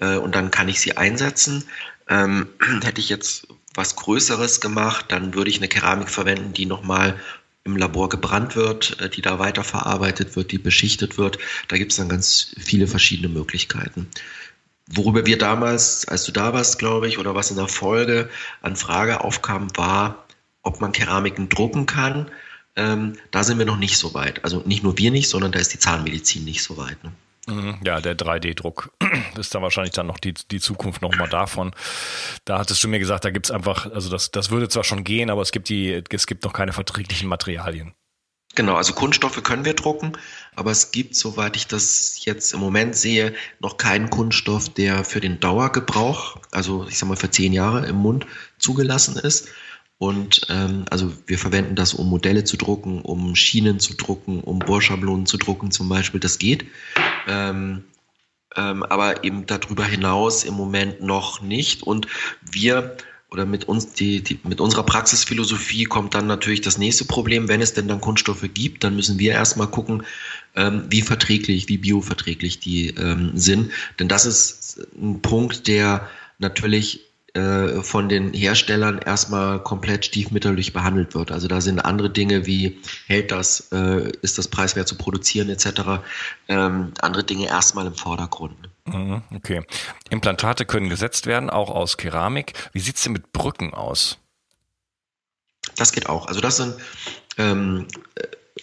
äh, 0.00 0.16
und 0.16 0.34
dann 0.34 0.50
kann 0.50 0.68
ich 0.68 0.80
sie 0.80 0.96
einsetzen. 0.96 1.64
Ähm, 2.08 2.48
hätte 2.82 3.00
ich 3.00 3.08
jetzt 3.08 3.46
was 3.74 3.96
Größeres 3.96 4.60
gemacht, 4.60 5.06
dann 5.08 5.34
würde 5.34 5.50
ich 5.50 5.56
eine 5.58 5.68
Keramik 5.68 6.10
verwenden, 6.10 6.52
die 6.52 6.66
nochmal 6.66 7.18
im 7.64 7.76
Labor 7.76 8.08
gebrannt 8.08 8.56
wird, 8.56 9.00
äh, 9.00 9.08
die 9.08 9.22
da 9.22 9.38
weiterverarbeitet 9.38 10.36
wird, 10.36 10.52
die 10.52 10.58
beschichtet 10.58 11.18
wird. 11.18 11.38
Da 11.68 11.76
gibt 11.76 11.92
es 11.92 11.98
dann 11.98 12.08
ganz 12.08 12.54
viele 12.58 12.86
verschiedene 12.86 13.28
Möglichkeiten. 13.28 14.08
Worüber 14.88 15.26
wir 15.26 15.38
damals, 15.38 16.06
als 16.08 16.24
du 16.24 16.32
da 16.32 16.52
warst, 16.52 16.78
glaube 16.78 17.08
ich, 17.08 17.18
oder 17.18 17.34
was 17.34 17.50
in 17.50 17.56
der 17.56 17.68
Folge 17.68 18.28
an 18.60 18.76
Frage 18.76 19.22
aufkam, 19.22 19.68
war, 19.76 20.26
ob 20.62 20.80
man 20.80 20.92
Keramiken 20.92 21.48
drucken 21.48 21.86
kann. 21.86 22.30
Ähm, 22.76 23.18
da 23.30 23.44
sind 23.44 23.58
wir 23.58 23.66
noch 23.66 23.76
nicht 23.76 23.98
so 23.98 24.14
weit. 24.14 24.44
Also 24.44 24.62
nicht 24.64 24.82
nur 24.82 24.96
wir 24.98 25.10
nicht, 25.10 25.28
sondern 25.28 25.52
da 25.52 25.58
ist 25.58 25.74
die 25.74 25.78
Zahnmedizin 25.78 26.44
nicht 26.44 26.62
so 26.62 26.76
weit. 26.76 27.02
Ne? 27.04 27.12
Mhm. 27.46 27.78
Ja, 27.84 28.00
der 28.00 28.16
3D-Druck 28.16 28.92
ist 29.38 29.54
dann 29.54 29.62
wahrscheinlich 29.62 29.94
dann 29.94 30.06
noch 30.06 30.18
die, 30.18 30.34
die 30.50 30.60
Zukunft 30.60 31.02
nochmal 31.02 31.28
davon. 31.28 31.74
Da 32.44 32.58
hattest 32.58 32.82
du 32.82 32.88
mir 32.88 32.98
gesagt, 32.98 33.24
da 33.24 33.30
gibt 33.30 33.46
es 33.46 33.50
einfach, 33.50 33.90
also 33.90 34.08
das, 34.08 34.30
das 34.30 34.50
würde 34.50 34.68
zwar 34.68 34.84
schon 34.84 35.04
gehen, 35.04 35.28
aber 35.28 35.42
es 35.42 35.52
gibt 35.52 35.68
die, 35.68 36.02
es 36.10 36.26
gibt 36.26 36.44
noch 36.44 36.52
keine 36.52 36.72
verträglichen 36.72 37.28
Materialien. 37.28 37.94
Genau, 38.54 38.74
also 38.74 38.92
Kunststoffe 38.92 39.42
können 39.42 39.64
wir 39.64 39.72
drucken, 39.72 40.12
aber 40.54 40.70
es 40.70 40.92
gibt, 40.92 41.16
soweit 41.16 41.56
ich 41.56 41.66
das 41.68 42.22
jetzt 42.26 42.52
im 42.52 42.60
Moment 42.60 42.94
sehe, 42.94 43.34
noch 43.60 43.78
keinen 43.78 44.10
Kunststoff, 44.10 44.68
der 44.68 45.04
für 45.04 45.20
den 45.20 45.40
Dauergebrauch, 45.40 46.36
also 46.50 46.86
ich 46.86 46.98
sag 46.98 47.08
mal 47.08 47.16
für 47.16 47.30
zehn 47.30 47.54
Jahre 47.54 47.86
im 47.86 47.96
Mund 47.96 48.26
zugelassen 48.58 49.16
ist. 49.16 49.48
Und 50.02 50.48
ähm, 50.48 50.84
also 50.90 51.12
wir 51.28 51.38
verwenden 51.38 51.76
das, 51.76 51.94
um 51.94 52.10
Modelle 52.10 52.42
zu 52.42 52.56
drucken, 52.56 53.02
um 53.02 53.36
Schienen 53.36 53.78
zu 53.78 53.94
drucken, 53.94 54.40
um 54.40 54.58
Bohrschablonen 54.58 55.26
zu 55.26 55.36
drucken 55.36 55.70
zum 55.70 55.88
Beispiel. 55.88 56.18
Das 56.18 56.40
geht. 56.40 56.64
Ähm, 57.28 57.84
ähm, 58.56 58.82
aber 58.82 59.22
eben 59.22 59.46
darüber 59.46 59.84
hinaus 59.84 60.42
im 60.42 60.54
Moment 60.54 61.02
noch 61.02 61.40
nicht. 61.40 61.84
Und 61.84 62.08
wir 62.50 62.96
oder 63.30 63.46
mit 63.46 63.68
uns 63.68 63.92
die, 63.92 64.24
die, 64.24 64.40
mit 64.42 64.60
unserer 64.60 64.82
Praxisphilosophie 64.82 65.84
kommt 65.84 66.16
dann 66.16 66.26
natürlich 66.26 66.62
das 66.62 66.78
nächste 66.78 67.04
Problem. 67.04 67.46
Wenn 67.46 67.62
es 67.62 67.72
denn 67.72 67.86
dann 67.86 68.00
Kunststoffe 68.00 68.48
gibt, 68.52 68.82
dann 68.82 68.96
müssen 68.96 69.20
wir 69.20 69.30
erstmal 69.30 69.68
gucken, 69.68 70.02
ähm, 70.56 70.82
wie 70.88 71.02
verträglich, 71.02 71.68
wie 71.68 71.78
bioverträglich 71.78 72.58
die 72.58 72.88
ähm, 72.88 73.30
sind. 73.36 73.70
Denn 74.00 74.08
das 74.08 74.26
ist 74.26 74.84
ein 75.00 75.22
Punkt, 75.22 75.68
der 75.68 76.08
natürlich 76.40 77.11
äh, 77.34 77.82
von 77.82 78.10
den 78.10 78.34
Herstellern 78.34 78.98
erstmal 78.98 79.62
komplett 79.62 80.04
stiefmütterlich 80.04 80.74
behandelt 80.74 81.14
wird. 81.14 81.32
Also 81.32 81.48
da 81.48 81.62
sind 81.62 81.80
andere 81.80 82.10
Dinge 82.10 82.44
wie 82.44 82.78
hält 83.06 83.30
das, 83.30 83.72
äh, 83.72 84.10
ist 84.20 84.36
das 84.36 84.48
preiswert 84.48 84.86
zu 84.86 84.96
produzieren 84.96 85.48
etc. 85.48 86.02
Ähm, 86.48 86.92
andere 87.00 87.24
Dinge 87.24 87.46
erstmal 87.46 87.86
im 87.86 87.94
Vordergrund. 87.94 88.68
Mhm, 88.84 89.22
okay. 89.34 89.62
Implantate 90.10 90.66
können 90.66 90.90
gesetzt 90.90 91.26
werden, 91.26 91.48
auch 91.48 91.70
aus 91.70 91.96
Keramik. 91.96 92.52
Wie 92.72 92.80
sieht 92.80 92.96
es 92.96 93.02
denn 93.02 93.12
mit 93.12 93.32
Brücken 93.32 93.72
aus? 93.72 94.18
Das 95.76 95.92
geht 95.92 96.10
auch. 96.10 96.26
Also 96.26 96.42
das 96.42 96.58
sind 96.58 96.74
ähm, 97.38 97.86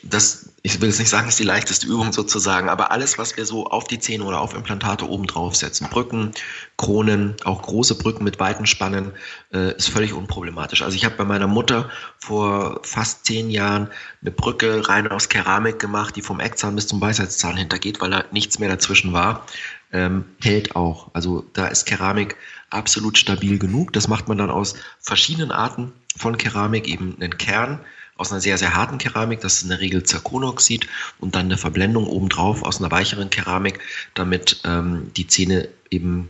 das, 0.04 0.54
ich 0.62 0.80
will 0.80 0.90
jetzt 0.90 1.00
nicht 1.00 1.10
sagen, 1.10 1.28
ist 1.28 1.40
die 1.40 1.44
leichteste 1.44 1.86
Übung 1.86 2.14
sozusagen, 2.14 2.70
aber 2.70 2.92
alles, 2.92 3.18
was 3.18 3.36
wir 3.36 3.46
so 3.46 3.68
auf 3.68 3.86
die 3.86 4.00
Zähne 4.00 4.24
oder 4.24 4.40
auf 4.40 4.54
Implantate 4.54 5.08
oben 5.08 5.28
drauf 5.28 5.56
setzen, 5.56 5.90
Brücken, 5.90 6.32
Kronen, 6.78 7.36
auch 7.44 7.62
große 7.62 7.96
Brücken 7.96 8.24
mit 8.24 8.40
weiten 8.40 8.66
Spannen, 8.66 9.12
äh, 9.54 9.76
ist 9.76 9.90
völlig 9.90 10.14
unproblematisch. 10.14 10.82
Also 10.82 10.96
ich 10.96 11.04
habe 11.06 11.16
bei 11.16 11.26
meiner 11.26 11.48
Mutter 11.48 11.90
vor 12.18 12.80
fast 12.84 13.26
zehn 13.26 13.50
Jahren 13.50 13.90
eine 14.22 14.32
Brücke 14.32 14.88
rein 14.88 15.08
aus 15.08 15.28
Keramik 15.28 15.80
gemacht, 15.80 16.16
die 16.16 16.22
vom 16.22 16.40
Eckzahn 16.40 16.76
bis 16.76 16.88
zum 16.88 17.02
Weisheitszahn 17.02 17.58
hintergeht, 17.58 18.00
weil 18.00 18.12
da 18.12 18.24
nichts 18.32 18.60
mehr 18.60 18.70
dazwischen 18.70 19.12
war. 19.12 19.46
Ähm, 19.92 20.26
hält 20.42 20.76
auch. 20.76 21.10
Also 21.14 21.46
da 21.54 21.68
ist 21.68 21.86
Keramik 21.86 22.38
absolut 22.70 23.18
stabil 23.18 23.60
genug. 23.60 23.92
Das 23.94 24.08
macht 24.08 24.28
man 24.28 24.38
dann 24.38 24.52
aus 24.52 24.76
verschiedenen 25.00 25.52
Arten 25.52 25.92
von 26.16 26.38
Keramik, 26.38 26.88
eben 26.88 27.16
einen 27.20 27.38
Kern, 27.38 27.80
aus 28.20 28.32
einer 28.32 28.42
sehr, 28.42 28.58
sehr 28.58 28.76
harten 28.76 28.98
Keramik, 28.98 29.40
das 29.40 29.56
ist 29.56 29.64
in 29.64 29.70
der 29.70 29.80
Regel 29.80 30.04
Zirkonoxid 30.04 30.88
und 31.20 31.36
dann 31.36 31.46
eine 31.46 31.58
Verblendung 31.58 32.06
obendrauf 32.06 32.64
aus 32.64 32.80
einer 32.80 32.92
weicheren 32.92 33.30
Keramik, 33.30 33.80
damit 34.14 34.60
ähm, 34.66 35.12
die 35.16 35.26
Zähne 35.26 35.70
eben 35.90 36.30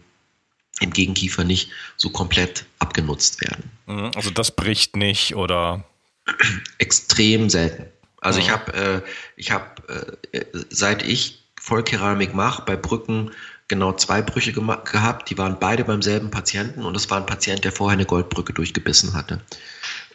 im 0.82 0.94
Gegenkiefer 0.94 1.44
nicht 1.44 1.72
so 1.98 2.12
komplett 2.12 2.66
abgenutzt 2.78 3.42
werden. 3.42 3.72
Mhm, 3.88 4.12
also 4.16 4.30
das 4.30 4.52
bricht 4.52 4.96
nicht 4.96 5.36
oder? 5.36 5.84
Extrem 6.78 7.50
selten. 7.50 7.86
Also 8.22 8.40
ja. 8.40 8.46
ich 8.46 8.52
habe, 8.52 8.74
äh, 8.74 9.02
ich 9.36 9.52
habe, 9.52 10.18
äh, 10.32 10.46
seit 10.70 11.02
ich 11.02 11.44
Vollkeramik 11.60 12.36
mache, 12.36 12.64
bei 12.66 12.76
Brücken 12.76 13.32
genau 13.68 13.94
zwei 13.94 14.22
Brüche 14.22 14.52
gehabt. 14.52 15.30
Die 15.30 15.38
waren 15.38 15.58
beide 15.60 15.86
beim 15.86 16.02
selben 16.02 16.30
Patienten 16.30 16.84
und 16.84 16.96
es 16.96 17.10
war 17.10 17.18
ein 17.18 17.26
Patient, 17.26 17.64
der 17.64 17.72
vorher 17.72 17.98
eine 17.98 18.06
Goldbrücke 18.06 18.54
durchgebissen 18.54 19.14
hatte. 19.14 19.42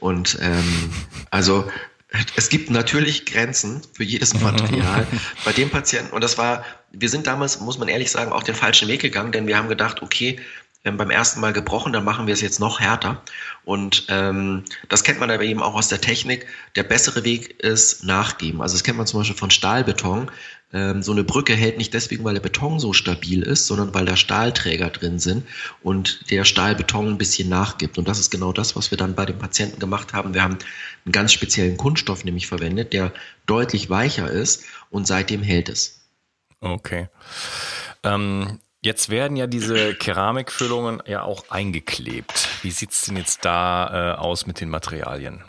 Und 0.05 0.37
ähm, 0.43 0.91
also 1.31 1.65
es 2.37 2.51
gibt 2.51 2.69
natürlich 2.69 3.25
Grenzen 3.25 3.81
für 3.95 4.05
jedes 4.05 4.39
Material. 4.39 5.07
Bei 5.47 5.53
dem 5.55 5.71
Patienten, 5.71 6.13
und 6.13 6.23
das 6.23 6.37
war, 6.37 6.63
wir 6.93 7.09
sind 7.09 7.27
damals, 7.27 7.59
muss 7.59 7.79
man 7.79 7.89
ehrlich 7.89 8.11
sagen, 8.11 8.31
auch 8.31 8.43
den 8.43 8.55
falschen 8.55 8.87
Weg 8.87 9.01
gegangen, 9.01 9.33
denn 9.33 9.47
wir 9.47 9.57
haben 9.57 9.71
gedacht, 9.71 10.03
okay, 10.03 10.39
haben 10.91 10.99
beim 10.99 11.11
ersten 11.11 11.41
Mal 11.41 11.53
gebrochen, 11.53 11.93
dann 11.93 12.05
machen 12.05 12.27
wir 12.27 12.35
es 12.35 12.41
jetzt 12.41 12.61
noch 12.61 12.81
härter. 12.81 13.23
Und 13.65 14.07
ähm, 14.09 14.65
das 14.89 15.03
kennt 15.03 15.19
man 15.19 15.31
aber 15.31 15.43
eben 15.43 15.63
auch 15.63 15.75
aus 15.75 15.89
der 15.89 16.01
Technik. 16.01 16.47
Der 16.77 16.83
bessere 16.83 17.25
Weg 17.25 17.61
ist 17.61 18.05
nachgeben. 18.05 18.61
Also 18.61 18.75
das 18.75 18.85
kennt 18.85 18.99
man 18.99 19.07
zum 19.07 19.21
Beispiel 19.21 19.37
von 19.37 19.51
Stahlbeton. 19.51 20.31
Ähm, 20.75 21.03
so 21.03 21.13
eine 21.13 21.25
Brücke 21.25 21.55
hält 21.55 21.79
nicht 21.79 21.95
deswegen, 21.95 22.25
weil 22.25 22.35
der 22.35 22.41
Beton 22.41 22.81
so 22.81 22.93
stabil 22.93 23.43
ist, 23.43 23.67
sondern 23.67 23.95
weil 23.95 24.05
da 24.05 24.17
Stahlträger 24.17 24.91
drin 24.91 25.19
sind 25.19 25.47
und 25.83 26.31
der 26.31 26.45
Stahlbeton 26.45 27.09
ein 27.09 27.19
bisschen 27.19 27.49
nachgibt. 27.49 27.97
Und 27.97 28.09
das 28.09 28.19
ist 28.19 28.31
genau 28.31 28.53
das, 28.53 28.77
was 28.77 28.91
wir 28.91 28.99
dann 28.99 29.15
bei 29.15 29.25
den 29.25 29.39
Patienten 29.39 29.79
gemacht 29.79 30.13
haben. 30.13 30.35
Wir 30.35 30.43
haben 30.43 30.59
einen 31.05 31.13
ganz 31.13 31.33
speziellen 31.33 31.77
Kunststoff 31.77 32.25
nämlich 32.25 32.47
verwendet, 32.47 32.93
der 32.93 33.13
deutlich 33.47 33.89
weicher 33.89 34.29
ist 34.31 34.65
und 34.91 35.07
seitdem 35.07 35.43
hält 35.43 35.69
es. 35.69 36.01
Okay. 36.61 37.09
Ähm, 38.03 38.59
Jetzt 38.85 39.09
werden 39.09 39.39
ja 39.39 39.47
diese 39.47 39.95
Keramikfüllungen 39.95 41.03
ja 41.07 41.23
auch 41.23 41.49
eingeklebt. 41.49 42.51
Wie 42.61 42.71
sieht 42.71 42.91
es 42.91 43.07
denn 43.07 43.17
jetzt 43.17 43.43
da 43.43 44.13
äh, 44.13 44.19
aus 44.19 44.47
mit 44.47 44.61
den 44.61 44.69
Materialien? 44.69 45.43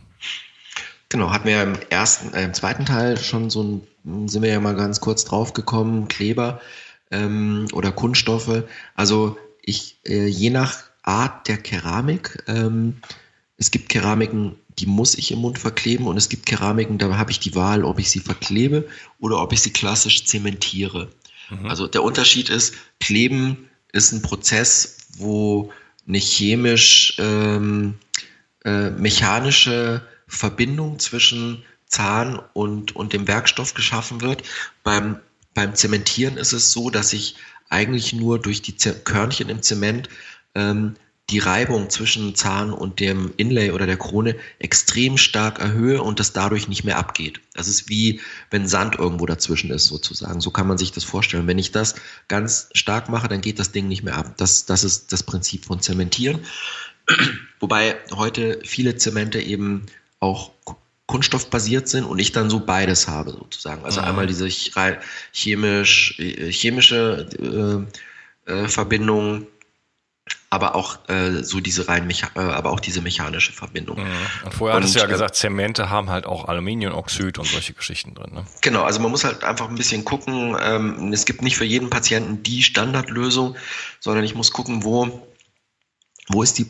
Genau, 1.10 1.32
hatten 1.32 1.50
wir 1.50 1.62
im 1.62 1.78
ersten, 1.90 2.34
äh, 2.34 2.46
im 2.46 2.54
zweiten 2.54 2.86
Teil 2.86 3.18
schon 3.18 3.50
so 3.50 3.62
ein, 3.62 4.30
sind 4.30 4.42
wir 4.42 4.52
ja 4.52 4.62
mal 4.62 4.78
ganz 4.78 5.02
kurz 5.02 5.26
drauf 5.26 5.52
gekommen, 5.52 6.08
Kleber 6.08 6.62
ähm, 7.12 7.68
oder 7.74 7.92
Kunststoffe. 7.92 8.64
Also 8.96 9.38
ich, 9.62 10.00
äh, 10.08 10.28
je 10.28 10.50
nach 10.50 10.84
Art 11.04 11.50
der 11.50 11.58
Keramik, 11.58 12.42
ähm, 12.48 13.02
es 13.58 13.70
gibt 13.70 13.90
Keramiken, 13.90 14.56
die 14.80 14.86
muss 14.86 15.14
ich 15.14 15.34
im 15.34 15.40
Mund 15.40 15.60
verkleben 15.60 16.08
und 16.08 16.16
es 16.16 16.30
gibt 16.30 16.46
Keramiken, 16.46 17.00
da 17.00 17.18
habe 17.18 17.32
ich 17.32 17.42
die 17.42 17.54
Wahl, 17.54 17.84
ob 17.84 18.00
ich 18.00 18.10
sie 18.10 18.22
verklebe 18.22 18.88
oder 19.20 19.42
ob 19.42 19.52
ich 19.52 19.60
sie 19.60 19.74
klassisch 19.74 20.24
zementiere. 20.24 21.10
Mhm. 21.50 21.68
Also 21.68 21.88
der 21.88 22.04
Unterschied 22.04 22.50
ist, 22.50 22.76
Kleben 23.00 23.70
ist 23.92 24.12
ein 24.12 24.22
Prozess, 24.22 24.98
wo 25.18 25.72
eine 26.08 26.18
chemisch 26.18 27.16
ähm, 27.20 27.96
äh, 28.64 28.90
mechanische 28.92 30.06
Verbindung 30.28 31.00
zwischen 31.00 31.64
Zahn 31.88 32.40
und, 32.54 32.96
und 32.96 33.14
dem 33.14 33.28
Werkstoff 33.28 33.74
geschaffen 33.74 34.22
wird. 34.22 34.44
Beim, 34.84 35.20
beim 35.54 35.76
Zementieren 35.76 36.38
ist 36.38 36.52
es 36.52 36.72
so, 36.72 36.90
dass 36.90 37.14
ich 37.14 37.36
eigentlich 37.70 38.14
nur 38.14 38.40
durch 38.40 38.62
die 38.62 38.76
Körnchen 38.76 39.50
im 39.50 39.62
Zement 39.62 40.10
ähm, 40.56 40.96
die 41.32 41.40
Reibung 41.40 41.90
zwischen 41.90 42.36
Zahn 42.36 42.72
und 42.72 43.00
dem 43.00 43.34
Inlay 43.38 43.72
oder 43.72 43.88
der 43.88 43.98
Krone 43.98 44.36
extrem 44.60 45.18
stark 45.18 45.60
erhöhe 45.60 46.02
und 46.04 46.20
das 46.20 46.34
dadurch 46.34 46.68
nicht 46.68 46.84
mehr 46.84 46.98
abgeht. 46.98 47.40
Das 47.54 47.68
ist 47.68 47.90
wie 47.90 48.22
wenn 48.52 48.68
Sand 48.68 48.96
irgendwo 49.00 49.26
dazwischen 49.26 49.72
ist, 49.72 49.88
sozusagen. 49.88 50.40
So 50.40 50.52
kann 50.52 50.68
man 50.68 50.78
sich 50.78 50.92
das 50.92 51.04
vorstellen. 51.04 51.48
Wenn 51.48 51.58
ich 51.58 51.72
das 51.72 51.96
ganz 52.28 52.70
stark 52.74 53.10
mache, 53.10 53.28
dann 53.28 53.42
geht 53.42 53.58
das 53.58 53.72
Ding 53.72 53.88
nicht 53.88 54.04
mehr 54.04 54.16
ab. 54.16 54.36
Das, 54.38 54.66
das 54.66 54.84
ist 54.84 55.12
das 55.12 55.24
Prinzip 55.24 55.66
von 55.66 55.80
Zementieren. 55.82 56.42
Wobei 57.60 57.96
heute 58.12 58.60
viele 58.64 58.96
Zemente 58.96 59.42
eben 59.42 59.88
auch 60.20 60.52
kunststoffbasiert 61.08 61.88
sind 61.88 62.04
und 62.06 62.20
ich 62.20 62.34
dann 62.34 62.50
so 62.52 62.60
beides 62.60 63.08
habe, 63.08 63.32
sozusagen. 63.32 63.84
Also 63.84 64.02
mhm. 64.02 64.08
einmal 64.08 64.28
diese 64.28 64.48
chemisch, 65.32 66.20
äh, 66.20 66.52
chemische 66.52 67.88
äh, 68.48 68.52
äh, 68.52 68.68
Verbindung 68.68 69.48
aber 70.50 70.76
auch 70.76 71.10
äh, 71.10 71.44
so 71.44 71.60
diese 71.60 71.88
rein 71.88 72.08
Mecha 72.08 72.30
äh, 72.36 72.40
aber 72.40 72.72
auch 72.72 72.80
diese 72.80 73.02
mechanische 73.02 73.52
Verbindung. 73.52 74.00
Mhm. 74.00 74.12
Und 74.46 74.54
vorher 74.54 74.78
hattest 74.78 74.96
du 74.96 75.00
ja 75.00 75.06
äh, 75.06 75.10
gesagt, 75.10 75.36
Zemente 75.36 75.90
haben 75.90 76.10
halt 76.10 76.26
auch 76.26 76.48
Aluminiumoxid 76.48 77.38
und 77.38 77.46
solche 77.46 77.74
Geschichten 77.74 78.14
drin. 78.14 78.32
Ne? 78.34 78.46
Genau, 78.62 78.84
also 78.84 79.00
man 79.00 79.12
muss 79.12 79.24
halt 79.24 79.44
einfach 79.44 79.70
ein 79.70 79.76
bisschen 79.76 80.06
gucken. 80.06 80.56
Ähm, 80.62 81.12
es 81.12 81.26
gibt 81.26 81.42
nicht 81.42 81.58
für 81.58 81.66
jeden 81.66 81.90
Patienten 81.90 82.44
die 82.44 82.64
Standardlösung, 82.64 83.56
sondern 84.00 84.24
ich 84.24 84.34
muss 84.34 84.52
gucken, 84.52 84.84
wo, 84.84 85.28
wo 86.30 86.42
ist 86.42 86.58
die 86.58 86.70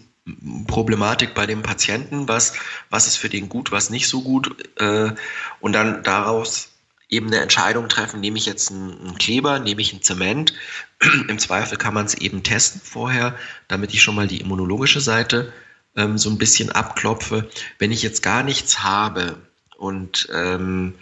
Problematik 0.67 1.35
bei 1.35 1.45
dem 1.45 1.61
Patienten, 1.61 2.27
was, 2.27 2.53
was 2.89 3.05
ist 3.05 3.17
für 3.17 3.29
den 3.29 3.47
gut, 3.47 3.71
was 3.71 3.91
nicht 3.91 4.07
so 4.07 4.21
gut, 4.21 4.55
äh, 4.79 5.11
und 5.59 5.73
dann 5.73 6.01
daraus 6.01 6.69
eben 7.09 7.27
eine 7.27 7.39
Entscheidung 7.39 7.87
treffen, 7.89 8.19
nehme 8.19 8.37
ich 8.37 8.45
jetzt 8.45 8.71
einen, 8.71 9.17
Kleber, 9.17 9.59
nehme 9.59 9.81
ich 9.81 9.93
einen 9.93 10.01
Zement. 10.01 10.53
Im 11.27 11.39
Zweifel 11.39 11.77
kann 11.77 11.93
man 11.93 12.05
es 12.05 12.15
eben 12.15 12.43
testen 12.43 12.81
vorher, 12.83 13.37
damit 13.67 13.93
ich 13.93 14.01
schon 14.01 14.15
mal 14.15 14.27
die 14.27 14.41
immunologische 14.41 15.01
Seite 15.01 15.53
ähm, 15.95 16.17
so 16.17 16.29
ein 16.29 16.37
bisschen 16.37 16.71
abklopfe. 16.71 17.49
Wenn 17.79 17.91
ich 17.91 18.01
jetzt 18.03 18.23
gar 18.23 18.43
nichts 18.43 18.83
habe 18.83 19.37
und 19.77 20.27
ähm, 20.33 20.95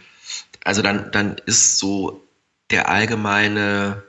also 0.64 0.82
dann, 0.82 1.12
dann 1.12 1.38
ist 1.46 1.78
so 1.78 2.24
der 2.70 2.90
allgemeine, 2.90 4.04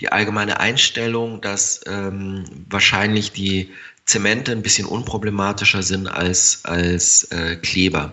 die 0.00 0.10
allgemeine 0.10 0.60
Einstellung, 0.60 1.40
dass 1.40 1.80
ähm, 1.86 2.44
wahrscheinlich 2.68 3.32
die 3.32 3.72
Zemente 4.04 4.52
ein 4.52 4.62
bisschen 4.62 4.86
unproblematischer 4.86 5.82
sind 5.82 6.08
als, 6.08 6.64
als 6.64 7.24
äh, 7.24 7.56
Kleber. 7.56 8.12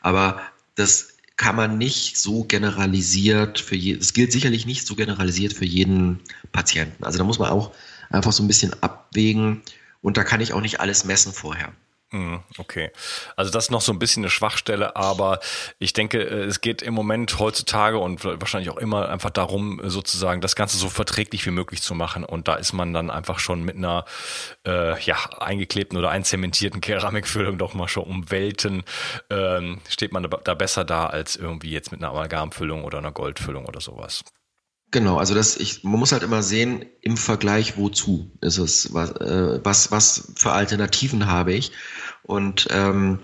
Aber 0.00 0.42
das 0.74 1.11
kann 1.42 1.56
man 1.56 1.76
nicht 1.76 2.18
so 2.18 2.44
generalisiert 2.44 3.58
für 3.58 3.74
jeden, 3.74 4.00
es 4.00 4.12
gilt 4.12 4.30
sicherlich 4.30 4.64
nicht 4.64 4.86
so 4.86 4.94
generalisiert 4.94 5.52
für 5.52 5.64
jeden 5.64 6.20
Patienten. 6.52 7.02
Also 7.02 7.18
da 7.18 7.24
muss 7.24 7.40
man 7.40 7.50
auch 7.50 7.72
einfach 8.10 8.30
so 8.30 8.44
ein 8.44 8.46
bisschen 8.46 8.80
abwägen 8.80 9.60
und 10.02 10.16
da 10.16 10.22
kann 10.22 10.40
ich 10.40 10.52
auch 10.52 10.60
nicht 10.60 10.78
alles 10.78 11.04
messen 11.04 11.32
vorher. 11.32 11.72
Hm, 12.12 12.40
okay. 12.58 12.90
Also 13.36 13.50
das 13.50 13.64
ist 13.64 13.70
noch 13.70 13.80
so 13.80 13.90
ein 13.90 13.98
bisschen 13.98 14.22
eine 14.22 14.28
Schwachstelle, 14.28 14.96
aber 14.96 15.40
ich 15.78 15.94
denke, 15.94 16.18
äh, 16.22 16.44
es 16.44 16.60
geht 16.60 16.82
im 16.82 16.92
Moment 16.92 17.38
heutzutage 17.38 17.96
und 17.96 18.22
wahrscheinlich 18.24 18.68
auch 18.68 18.76
immer 18.76 19.08
einfach 19.08 19.30
darum, 19.30 19.80
sozusagen 19.82 20.42
das 20.42 20.54
Ganze 20.54 20.76
so 20.76 20.90
verträglich 20.90 21.46
wie 21.46 21.50
möglich 21.50 21.80
zu 21.80 21.94
machen. 21.94 22.24
Und 22.24 22.48
da 22.48 22.56
ist 22.56 22.74
man 22.74 22.92
dann 22.92 23.10
einfach 23.10 23.38
schon 23.38 23.64
mit 23.64 23.76
einer 23.76 24.04
äh, 24.66 25.00
ja, 25.02 25.16
eingeklebten 25.40 25.96
oder 25.96 26.10
einzementierten 26.10 26.82
Keramikfüllung 26.82 27.56
doch 27.56 27.72
mal 27.72 27.88
schon 27.88 28.04
um 28.04 28.30
Welten, 28.30 28.84
ähm, 29.30 29.80
steht 29.88 30.12
man 30.12 30.28
da 30.44 30.54
besser 30.54 30.84
da 30.84 31.06
als 31.06 31.36
irgendwie 31.36 31.70
jetzt 31.70 31.92
mit 31.92 32.02
einer 32.02 32.10
Amalgamfüllung 32.12 32.84
oder 32.84 32.98
einer 32.98 33.12
Goldfüllung 33.12 33.64
oder 33.64 33.80
sowas. 33.80 34.22
Genau, 34.92 35.16
also 35.16 35.34
das, 35.34 35.56
ich, 35.56 35.84
man 35.84 35.98
muss 35.98 36.12
halt 36.12 36.22
immer 36.22 36.42
sehen, 36.42 36.84
im 37.00 37.16
Vergleich 37.16 37.78
wozu 37.78 38.30
ist 38.42 38.58
es, 38.58 38.92
was, 38.92 39.10
äh, 39.12 39.58
was, 39.64 39.90
was 39.90 40.32
für 40.36 40.52
Alternativen 40.52 41.26
habe 41.26 41.54
ich. 41.54 41.72
Und 42.22 42.68
ähm, 42.70 43.18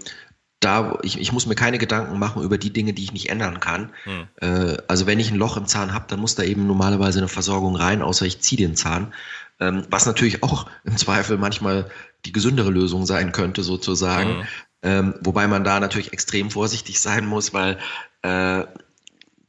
da, 0.60 0.98
ich, 1.02 1.20
ich 1.20 1.30
muss 1.30 1.46
mir 1.46 1.54
keine 1.54 1.76
Gedanken 1.76 2.18
machen 2.18 2.42
über 2.42 2.56
die 2.56 2.72
Dinge, 2.72 2.94
die 2.94 3.04
ich 3.04 3.12
nicht 3.12 3.28
ändern 3.28 3.60
kann. 3.60 3.92
Hm. 4.04 4.28
Äh, 4.40 4.78
also 4.88 5.06
wenn 5.06 5.20
ich 5.20 5.30
ein 5.30 5.36
Loch 5.36 5.58
im 5.58 5.66
Zahn 5.66 5.92
habe, 5.92 6.06
dann 6.08 6.20
muss 6.20 6.34
da 6.34 6.42
eben 6.42 6.66
normalerweise 6.66 7.18
eine 7.18 7.28
Versorgung 7.28 7.76
rein, 7.76 8.00
außer 8.00 8.24
ich 8.24 8.40
ziehe 8.40 8.66
den 8.66 8.74
Zahn. 8.74 9.12
Ähm, 9.60 9.86
was 9.90 10.06
natürlich 10.06 10.42
auch 10.42 10.70
im 10.84 10.96
Zweifel 10.96 11.36
manchmal 11.36 11.90
die 12.24 12.32
gesündere 12.32 12.70
Lösung 12.70 13.04
sein 13.04 13.32
könnte, 13.32 13.62
sozusagen. 13.62 14.38
Hm. 14.38 14.46
Ähm, 14.80 15.14
wobei 15.20 15.46
man 15.48 15.64
da 15.64 15.80
natürlich 15.80 16.14
extrem 16.14 16.50
vorsichtig 16.50 16.98
sein 16.98 17.26
muss, 17.26 17.52
weil 17.52 17.78
äh, 18.22 18.64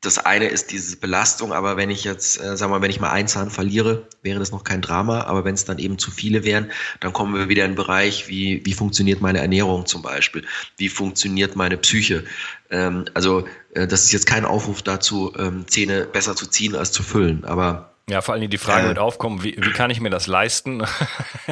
das 0.02 0.18
eine 0.18 0.48
ist 0.48 0.72
diese 0.72 0.98
Belastung, 0.98 1.52
aber 1.52 1.76
wenn 1.76 1.90
ich 1.90 2.04
jetzt, 2.04 2.40
äh, 2.40 2.56
sagen 2.56 2.72
wir 2.72 2.80
mal, 2.80 2.82
wenn 2.82 2.92
ich 2.92 3.02
mal 3.02 3.12
einen 3.12 3.28
Zahn 3.28 3.50
verliere, 3.50 4.08
wäre 4.22 4.40
das 4.40 4.52
noch 4.52 4.64
kein 4.64 4.82
Drama, 4.82 5.24
aber 5.24 5.44
wenn 5.44 5.56
es 5.56 5.66
dann 5.66 5.78
eben 5.78 5.98
zu 5.98 6.10
viele 6.10 6.46
wären, 6.46 6.72
dann 7.02 7.12
kommen 7.12 7.36
wir 7.36 7.50
wieder 7.50 7.66
in 7.66 7.72
den 7.72 7.76
Bereich, 7.76 8.30
wie, 8.30 8.66
wie 8.66 8.74
funktioniert 8.74 9.20
meine 9.22 9.40
Ernährung 9.40 9.86
zum 9.86 10.02
Beispiel, 10.02 10.46
wie 10.78 10.90
funktioniert 10.90 11.56
meine 11.56 11.78
Psyche. 11.78 12.24
Ähm, 12.72 13.06
also 13.14 13.46
äh, 13.74 13.88
das 13.88 14.06
ist 14.06 14.14
jetzt 14.14 14.26
kein 14.26 14.46
Aufruf 14.46 14.82
dazu, 14.82 15.34
ähm, 15.38 15.66
Zähne 15.68 16.06
besser 16.06 16.36
zu 16.36 16.48
ziehen 16.48 16.76
als 16.76 16.92
zu 16.92 17.04
füllen, 17.04 17.44
aber 17.44 17.89
ja, 18.10 18.22
vor 18.22 18.34
allem 18.34 18.50
die 18.50 18.58
Frage 18.58 18.86
äh, 18.86 18.88
wird 18.90 19.00
aufkommen, 19.00 19.44
wie, 19.44 19.56
wie 19.58 19.72
kann 19.72 19.90
ich 19.90 20.00
mir 20.02 20.10
das 20.10 20.28
leisten? 20.28 20.84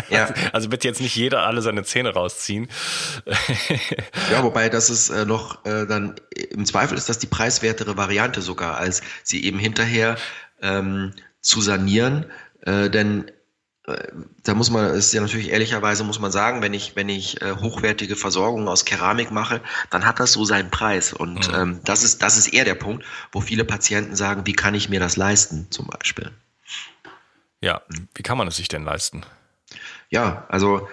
Ja. 0.10 0.30
Also 0.54 0.72
wird 0.72 0.84
jetzt 0.84 1.02
nicht 1.02 1.16
jeder 1.16 1.44
alle 1.46 1.62
seine 1.62 1.84
Zähne 1.84 2.14
rausziehen. 2.14 2.68
ja, 4.32 4.44
wobei 4.44 4.70
das 4.70 4.90
ist 4.90 5.10
äh, 5.10 5.26
noch 5.26 5.66
äh, 5.66 5.86
dann, 5.86 6.16
im 6.52 6.66
Zweifel 6.66 6.98
ist 6.98 7.10
das 7.10 7.20
die 7.20 7.28
preiswertere 7.28 7.98
Variante 7.98 8.42
sogar, 8.42 8.78
als 8.78 9.02
sie 9.24 9.44
eben 9.44 9.60
hinterher 9.60 10.18
ähm, 10.62 11.14
zu 11.42 11.62
sanieren. 11.62 12.26
Äh, 12.62 12.90
denn 12.90 13.32
äh, 13.88 14.08
da 14.44 14.54
muss 14.54 14.70
man, 14.70 14.94
ist 14.94 15.14
ja 15.14 15.22
natürlich 15.22 15.52
ehrlicherweise 15.52 16.04
muss 16.04 16.20
man 16.20 16.32
sagen, 16.32 16.62
wenn 16.62 16.74
ich, 16.74 16.96
wenn 16.96 17.10
ich 17.10 17.42
äh, 17.42 17.56
hochwertige 17.56 18.16
Versorgung 18.16 18.68
aus 18.68 18.86
Keramik 18.86 19.32
mache, 19.32 19.62
dann 19.90 20.06
hat 20.06 20.20
das 20.20 20.34
so 20.34 20.46
seinen 20.46 20.70
Preis. 20.70 21.14
Und 21.14 21.48
mhm. 21.50 21.56
ähm, 21.56 21.80
das 21.86 22.04
ist, 22.04 22.22
das 22.22 22.38
ist 22.38 22.48
eher 22.48 22.66
der 22.66 22.76
Punkt, 22.76 23.06
wo 23.32 23.42
viele 23.42 23.66
Patienten 23.66 24.16
sagen, 24.16 24.46
wie 24.46 24.54
kann 24.54 24.76
ich 24.76 24.90
mir 24.90 25.00
das 25.00 25.16
leisten, 25.16 25.68
zum 25.72 25.88
Beispiel. 25.88 26.32
Ja, 27.62 27.82
wie 28.14 28.24
kann 28.24 28.38
man 28.38 28.48
es 28.48 28.58
sich 28.58 28.68
denn 28.68 28.84
leisten? 28.84 29.24
Ja, 30.10 30.46
also 30.50 30.88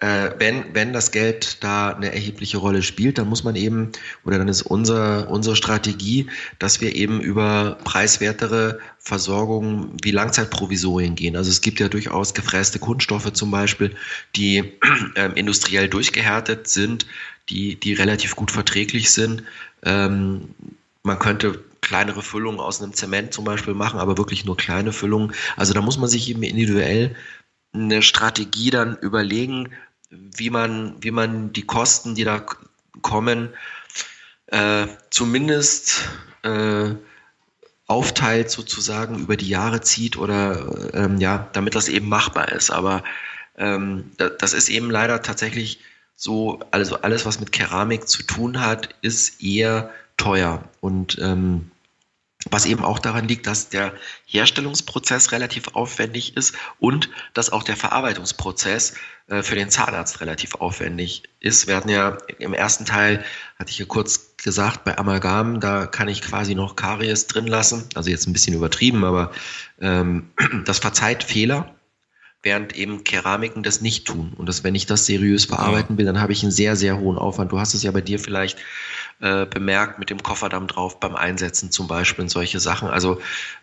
äh, 0.00 0.30
wenn, 0.38 0.74
wenn 0.74 0.92
das 0.92 1.10
Geld 1.10 1.62
da 1.64 1.90
eine 1.90 2.12
erhebliche 2.12 2.58
Rolle 2.58 2.82
spielt, 2.82 3.18
dann 3.18 3.28
muss 3.28 3.44
man 3.44 3.56
eben, 3.56 3.92
oder 4.24 4.38
dann 4.38 4.48
ist 4.48 4.62
unser, 4.62 5.28
unsere 5.30 5.56
Strategie, 5.56 6.28
dass 6.58 6.80
wir 6.80 6.94
eben 6.94 7.20
über 7.20 7.78
preiswertere 7.84 8.78
Versorgung 8.98 9.96
wie 10.02 10.10
Langzeitprovisorien 10.10 11.14
gehen. 11.14 11.36
Also 11.36 11.50
es 11.50 11.60
gibt 11.62 11.80
ja 11.80 11.88
durchaus 11.88 12.34
gefräste 12.34 12.78
Kunststoffe 12.78 13.32
zum 13.32 13.50
Beispiel, 13.50 13.94
die 14.34 14.72
äh, 15.14 15.30
industriell 15.34 15.88
durchgehärtet 15.88 16.68
sind, 16.68 17.06
die, 17.48 17.76
die 17.76 17.94
relativ 17.94 18.36
gut 18.36 18.50
verträglich 18.50 19.10
sind. 19.10 19.44
Ähm, 19.82 20.54
man 21.02 21.18
könnte 21.18 21.64
kleinere 21.86 22.20
Füllungen 22.22 22.58
aus 22.58 22.82
einem 22.82 22.92
Zement 22.92 23.32
zum 23.32 23.44
Beispiel 23.44 23.74
machen, 23.74 24.00
aber 24.00 24.18
wirklich 24.18 24.44
nur 24.44 24.56
kleine 24.56 24.92
Füllungen. 24.92 25.32
Also 25.56 25.72
da 25.72 25.80
muss 25.80 25.98
man 25.98 26.08
sich 26.08 26.28
eben 26.28 26.42
individuell 26.42 27.14
eine 27.72 28.02
Strategie 28.02 28.70
dann 28.70 28.96
überlegen, 28.96 29.70
wie 30.10 30.50
man, 30.50 30.96
wie 31.00 31.12
man 31.12 31.52
die 31.52 31.62
Kosten, 31.62 32.16
die 32.16 32.24
da 32.24 32.44
kommen, 33.02 33.50
äh, 34.46 34.88
zumindest 35.10 36.08
äh, 36.42 36.94
aufteilt 37.86 38.50
sozusagen 38.50 39.20
über 39.20 39.36
die 39.36 39.48
Jahre 39.48 39.80
zieht 39.80 40.16
oder 40.16 40.92
ähm, 40.92 41.18
ja, 41.18 41.48
damit 41.52 41.76
das 41.76 41.88
eben 41.88 42.08
machbar 42.08 42.50
ist. 42.50 42.70
Aber 42.70 43.04
ähm, 43.56 44.10
das 44.16 44.54
ist 44.54 44.70
eben 44.70 44.90
leider 44.90 45.22
tatsächlich 45.22 45.78
so, 46.16 46.58
also 46.72 46.96
alles, 47.02 47.26
was 47.26 47.38
mit 47.38 47.52
Keramik 47.52 48.08
zu 48.08 48.24
tun 48.24 48.60
hat, 48.60 48.88
ist 49.02 49.40
eher 49.40 49.90
teuer. 50.16 50.64
Und 50.80 51.18
ähm, 51.20 51.70
was 52.50 52.66
eben 52.66 52.84
auch 52.84 52.98
daran 52.98 53.28
liegt, 53.28 53.46
dass 53.46 53.68
der 53.68 53.92
Herstellungsprozess 54.26 55.32
relativ 55.32 55.68
aufwendig 55.74 56.36
ist 56.36 56.54
und 56.78 57.10
dass 57.34 57.50
auch 57.50 57.62
der 57.62 57.76
Verarbeitungsprozess 57.76 58.94
äh, 59.28 59.42
für 59.42 59.54
den 59.54 59.70
Zahnarzt 59.70 60.20
relativ 60.20 60.54
aufwendig 60.56 61.24
ist. 61.40 61.66
Wir 61.66 61.76
hatten 61.76 61.88
ja 61.88 62.18
im 62.38 62.54
ersten 62.54 62.84
Teil, 62.84 63.24
hatte 63.58 63.70
ich 63.70 63.78
ja 63.78 63.86
kurz 63.86 64.36
gesagt, 64.36 64.84
bei 64.84 64.96
Amalgam, 64.96 65.60
da 65.60 65.86
kann 65.86 66.08
ich 66.08 66.22
quasi 66.22 66.54
noch 66.54 66.76
Karies 66.76 67.26
drin 67.26 67.46
lassen. 67.46 67.88
Also 67.94 68.10
jetzt 68.10 68.26
ein 68.26 68.32
bisschen 68.32 68.54
übertrieben, 68.54 69.04
aber 69.04 69.32
ähm, 69.80 70.30
das 70.64 70.78
verzeiht 70.78 71.24
Fehler 71.24 71.74
während 72.46 72.76
eben 72.76 73.02
Keramiken 73.02 73.64
das 73.64 73.80
nicht 73.80 74.06
tun. 74.06 74.32
Und 74.36 74.48
das, 74.48 74.62
wenn 74.62 74.76
ich 74.76 74.86
das 74.86 75.04
seriös 75.04 75.48
bearbeiten 75.48 75.98
will, 75.98 76.04
dann 76.04 76.20
habe 76.20 76.32
ich 76.32 76.44
einen 76.44 76.52
sehr, 76.52 76.76
sehr 76.76 76.96
hohen 76.96 77.18
Aufwand. 77.18 77.50
Du 77.50 77.58
hast 77.58 77.74
es 77.74 77.82
ja 77.82 77.90
bei 77.90 78.00
dir 78.00 78.20
vielleicht 78.20 78.58
äh, 79.20 79.46
bemerkt 79.46 79.98
mit 79.98 80.10
dem 80.10 80.22
Kofferdamm 80.22 80.66
drauf 80.66 81.00
beim 81.00 81.16
Einsetzen 81.16 81.70
zum 81.70 81.88
Beispiel 81.88 82.24
und 82.24 82.28
solche 82.28 82.60
Sachen. 82.60 82.88
Also 82.88 83.20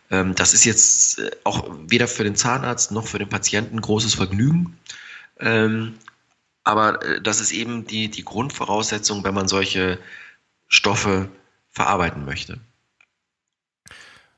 ähm, 0.10 0.36
das 0.36 0.54
ist 0.54 0.66
jetzt 0.66 1.20
äh, 1.20 1.32
auch 1.44 1.70
weder 1.88 2.08
für 2.08 2.24
den 2.24 2.36
Zahnarzt 2.36 2.92
noch 2.92 3.08
für 3.08 3.20
den 3.20 3.30
Patienten 3.30 3.80
großes 3.80 4.16
Vergnügen. 4.16 4.78
Ähm, 5.40 5.96
aber 6.64 7.04
äh, 7.06 7.22
das 7.22 7.42
ist 7.42 7.52
eben 7.52 7.86
die, 7.86 8.10
die 8.10 8.26
Grundvoraussetzung, 8.26 9.24
wenn 9.24 9.34
man 9.34 9.48
solche 9.48 10.00
Stoffe 10.68 11.30
verarbeiten 11.70 12.26
möchte. 12.26 12.60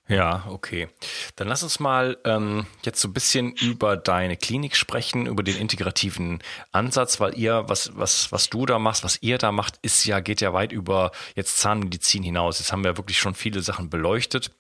Ja, 0.07 0.45
okay. 0.49 0.87
Dann 1.35 1.47
lass 1.47 1.63
uns 1.63 1.79
mal 1.79 2.17
ähm, 2.25 2.67
jetzt 2.83 3.01
so 3.01 3.07
ein 3.07 3.13
bisschen 3.13 3.53
über 3.53 3.97
deine 3.97 4.37
Klinik 4.37 4.75
sprechen, 4.75 5.25
über 5.25 5.41
den 5.41 5.57
integrativen 5.57 6.43
Ansatz, 6.71 7.19
weil 7.19 7.35
ihr, 7.37 7.63
was, 7.67 7.97
was, 7.97 8.31
was 8.31 8.49
du 8.49 8.67
da 8.67 8.77
machst, 8.77 9.03
was 9.03 9.21
ihr 9.23 9.39
da 9.39 9.51
macht, 9.51 9.79
ist 9.81 10.05
ja, 10.05 10.19
geht 10.19 10.41
ja 10.41 10.53
weit 10.53 10.71
über 10.71 11.11
jetzt 11.35 11.57
Zahnmedizin 11.57 12.21
hinaus. 12.21 12.59
Jetzt 12.59 12.71
haben 12.71 12.83
wir 12.83 12.97
wirklich 12.97 13.17
schon 13.17 13.33
viele 13.33 13.61
Sachen 13.61 13.89
beleuchtet 13.89 14.51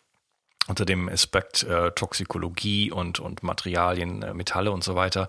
unter 0.67 0.85
dem 0.85 1.09
Aspekt 1.09 1.61
äh, 1.63 1.91
Toxikologie 1.91 2.91
und, 2.91 3.19
und 3.19 3.43
Materialien, 3.43 4.23
äh, 4.23 4.33
Metalle 4.33 4.71
und 4.71 4.83
so 4.83 4.95
weiter. 4.95 5.27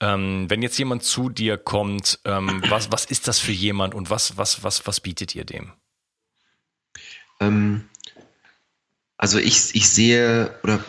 Ähm, 0.00 0.48
wenn 0.48 0.62
jetzt 0.62 0.78
jemand 0.78 1.02
zu 1.02 1.28
dir 1.28 1.58
kommt, 1.58 2.20
ähm, 2.24 2.62
was, 2.68 2.90
was 2.90 3.04
ist 3.04 3.28
das 3.28 3.38
für 3.38 3.52
jemand 3.52 3.94
und 3.94 4.08
was, 4.08 4.38
was, 4.38 4.64
was, 4.64 4.86
was 4.86 5.00
bietet 5.00 5.34
ihr 5.34 5.44
dem? 5.44 5.72
Ähm, 7.40 7.88
also 9.22 9.38
ich, 9.38 9.76
ich 9.76 9.88
sehe, 9.88 10.52
oder 10.64 10.82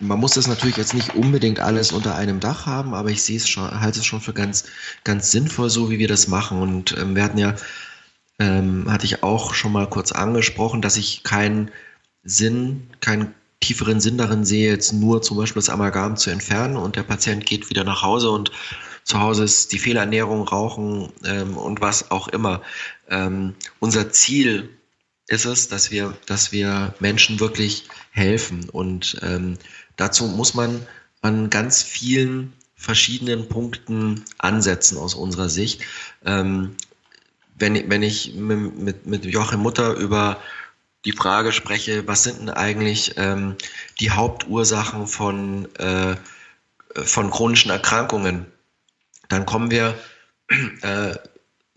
man 0.00 0.20
muss 0.20 0.34
das 0.34 0.46
natürlich 0.46 0.76
jetzt 0.76 0.92
nicht 0.92 1.14
unbedingt 1.14 1.60
alles 1.60 1.92
unter 1.92 2.14
einem 2.14 2.38
Dach 2.38 2.66
haben, 2.66 2.92
aber 2.92 3.08
ich 3.08 3.22
sehe 3.22 3.38
es 3.38 3.48
schon, 3.48 3.80
halte 3.80 4.00
es 4.00 4.04
schon 4.04 4.20
für 4.20 4.34
ganz, 4.34 4.64
ganz 5.02 5.30
sinnvoll, 5.30 5.70
so 5.70 5.90
wie 5.90 5.98
wir 5.98 6.06
das 6.06 6.28
machen. 6.28 6.60
Und 6.60 6.94
ähm, 6.98 7.16
wir 7.16 7.24
hatten 7.24 7.38
ja, 7.38 7.54
ähm, 8.38 8.84
hatte 8.92 9.06
ich 9.06 9.22
auch 9.22 9.54
schon 9.54 9.72
mal 9.72 9.88
kurz 9.88 10.12
angesprochen, 10.12 10.82
dass 10.82 10.98
ich 10.98 11.22
keinen 11.22 11.70
Sinn, 12.22 12.90
keinen 13.00 13.32
tieferen 13.60 14.02
Sinn 14.02 14.18
darin 14.18 14.44
sehe, 14.44 14.70
jetzt 14.70 14.92
nur 14.92 15.22
zum 15.22 15.38
Beispiel 15.38 15.60
das 15.60 15.70
Amalgam 15.70 16.18
zu 16.18 16.28
entfernen 16.28 16.76
und 16.76 16.96
der 16.96 17.04
Patient 17.04 17.46
geht 17.46 17.70
wieder 17.70 17.84
nach 17.84 18.02
Hause 18.02 18.30
und 18.30 18.52
zu 19.04 19.20
Hause 19.20 19.44
ist 19.44 19.72
die 19.72 19.78
Fehlernährung, 19.78 20.46
Rauchen 20.46 21.14
ähm, 21.24 21.56
und 21.56 21.80
was 21.80 22.10
auch 22.10 22.28
immer. 22.28 22.60
Ähm, 23.08 23.54
unser 23.78 24.10
Ziel 24.10 24.68
ist 25.30 25.44
es, 25.44 25.68
dass 25.68 25.90
wir, 25.90 26.16
dass 26.26 26.50
wir 26.50 26.92
Menschen 26.98 27.38
wirklich 27.38 27.88
helfen. 28.10 28.68
Und 28.68 29.16
ähm, 29.22 29.58
dazu 29.96 30.24
muss 30.24 30.54
man 30.54 30.86
an 31.22 31.50
ganz 31.50 31.82
vielen 31.82 32.52
verschiedenen 32.74 33.48
Punkten 33.48 34.24
ansetzen 34.38 34.98
aus 34.98 35.14
unserer 35.14 35.48
Sicht. 35.48 35.82
Ähm, 36.24 36.74
wenn, 37.56 37.88
wenn 37.90 38.02
ich 38.02 38.34
mit, 38.34 39.06
mit 39.06 39.24
Joachim 39.24 39.60
Mutter 39.60 39.94
über 39.94 40.40
die 41.04 41.12
Frage 41.12 41.52
spreche, 41.52 42.08
was 42.08 42.24
sind 42.24 42.40
denn 42.40 42.50
eigentlich 42.50 43.14
ähm, 43.16 43.54
die 44.00 44.10
Hauptursachen 44.10 45.06
von, 45.06 45.72
äh, 45.76 46.16
von 46.94 47.30
chronischen 47.30 47.70
Erkrankungen, 47.70 48.46
dann 49.28 49.46
kommen 49.46 49.70
wir 49.70 49.96
äh, 50.82 51.14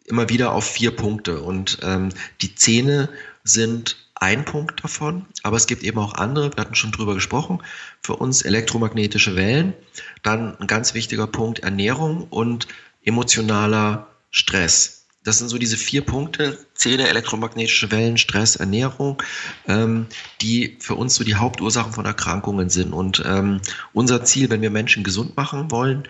immer 0.06 0.30
wieder 0.30 0.54
auf 0.54 0.66
vier 0.66 0.96
Punkte. 0.96 1.42
Und 1.42 1.78
ähm, 1.84 2.10
die 2.42 2.56
Zähne 2.56 3.10
sind 3.44 3.98
ein 4.16 4.46
Punkt 4.46 4.84
davon, 4.84 5.26
aber 5.44 5.58
es 5.58 5.68
gibt 5.68 5.84
eben 5.84 6.00
auch 6.00 6.14
andere, 6.14 6.56
wir 6.56 6.62
hatten 6.62 6.76
schon 6.76 6.92
drüber 6.92 7.14
gesprochen, 7.14 7.62
für 8.02 8.16
uns 8.16 8.42
elektromagnetische 8.42 9.36
Wellen, 9.36 9.74
dann 10.22 10.58
ein 10.60 10.68
ganz 10.68 10.94
wichtiger 10.94 11.28
Punkt 11.28 11.60
Ernährung 11.60 12.28
und 12.30 12.68
emotionaler 13.04 14.08
Stress. 14.32 15.06
Das 15.24 15.40
sind 15.40 15.48
so 15.48 15.58
diese 15.58 15.78
vier 15.78 16.02
Punkte, 16.02 16.58
Zähne, 16.74 17.08
elektromagnetische 17.08 17.92
Wellen, 17.92 18.18
Stress, 18.18 18.58
Ernährung, 18.58 19.22
ähm, 19.68 20.08
die 20.42 20.78
für 20.80 20.96
uns 20.96 21.16
so 21.16 21.24
die 21.24 21.36
Hauptursachen 21.36 21.94
von 21.94 22.06
Erkrankungen 22.06 22.70
sind. 22.70 22.92
Und 22.94 23.24
ähm, 23.26 23.62
unser 23.94 24.26
Ziel, 24.26 24.50
wenn 24.50 24.62
wir 24.62 24.70
Menschen 24.70 25.04
gesund 25.04 25.38
machen 25.38 25.72
wollen, 25.72 26.08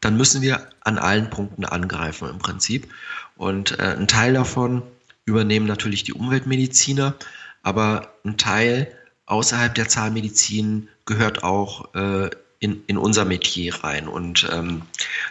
dann 0.00 0.16
müssen 0.16 0.40
wir 0.40 0.68
an 0.80 0.98
allen 0.98 1.28
Punkten 1.28 1.64
angreifen 1.64 2.28
im 2.28 2.38
Prinzip. 2.38 2.88
Und 3.36 3.78
äh, 3.78 3.96
ein 3.98 4.08
Teil 4.08 4.32
davon 4.32 4.82
übernehmen 5.24 5.66
natürlich 5.66 6.04
die 6.04 6.12
Umweltmediziner, 6.12 7.14
aber 7.62 8.14
ein 8.24 8.36
Teil 8.36 8.94
außerhalb 9.26 9.74
der 9.74 9.88
Zahnmedizin 9.88 10.88
gehört 11.06 11.42
auch 11.42 11.94
äh, 11.94 12.30
in, 12.58 12.82
in 12.86 12.98
unser 12.98 13.24
Metier 13.24 13.74
rein. 13.82 14.08
Und 14.08 14.48
ähm, 14.50 14.82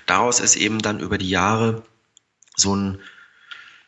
daraus 0.06 0.40
ist 0.40 0.56
eben 0.56 0.80
dann 0.80 1.00
über 1.00 1.18
die 1.18 1.30
Jahre 1.30 1.84
so 2.56 2.76
ein, 2.76 3.00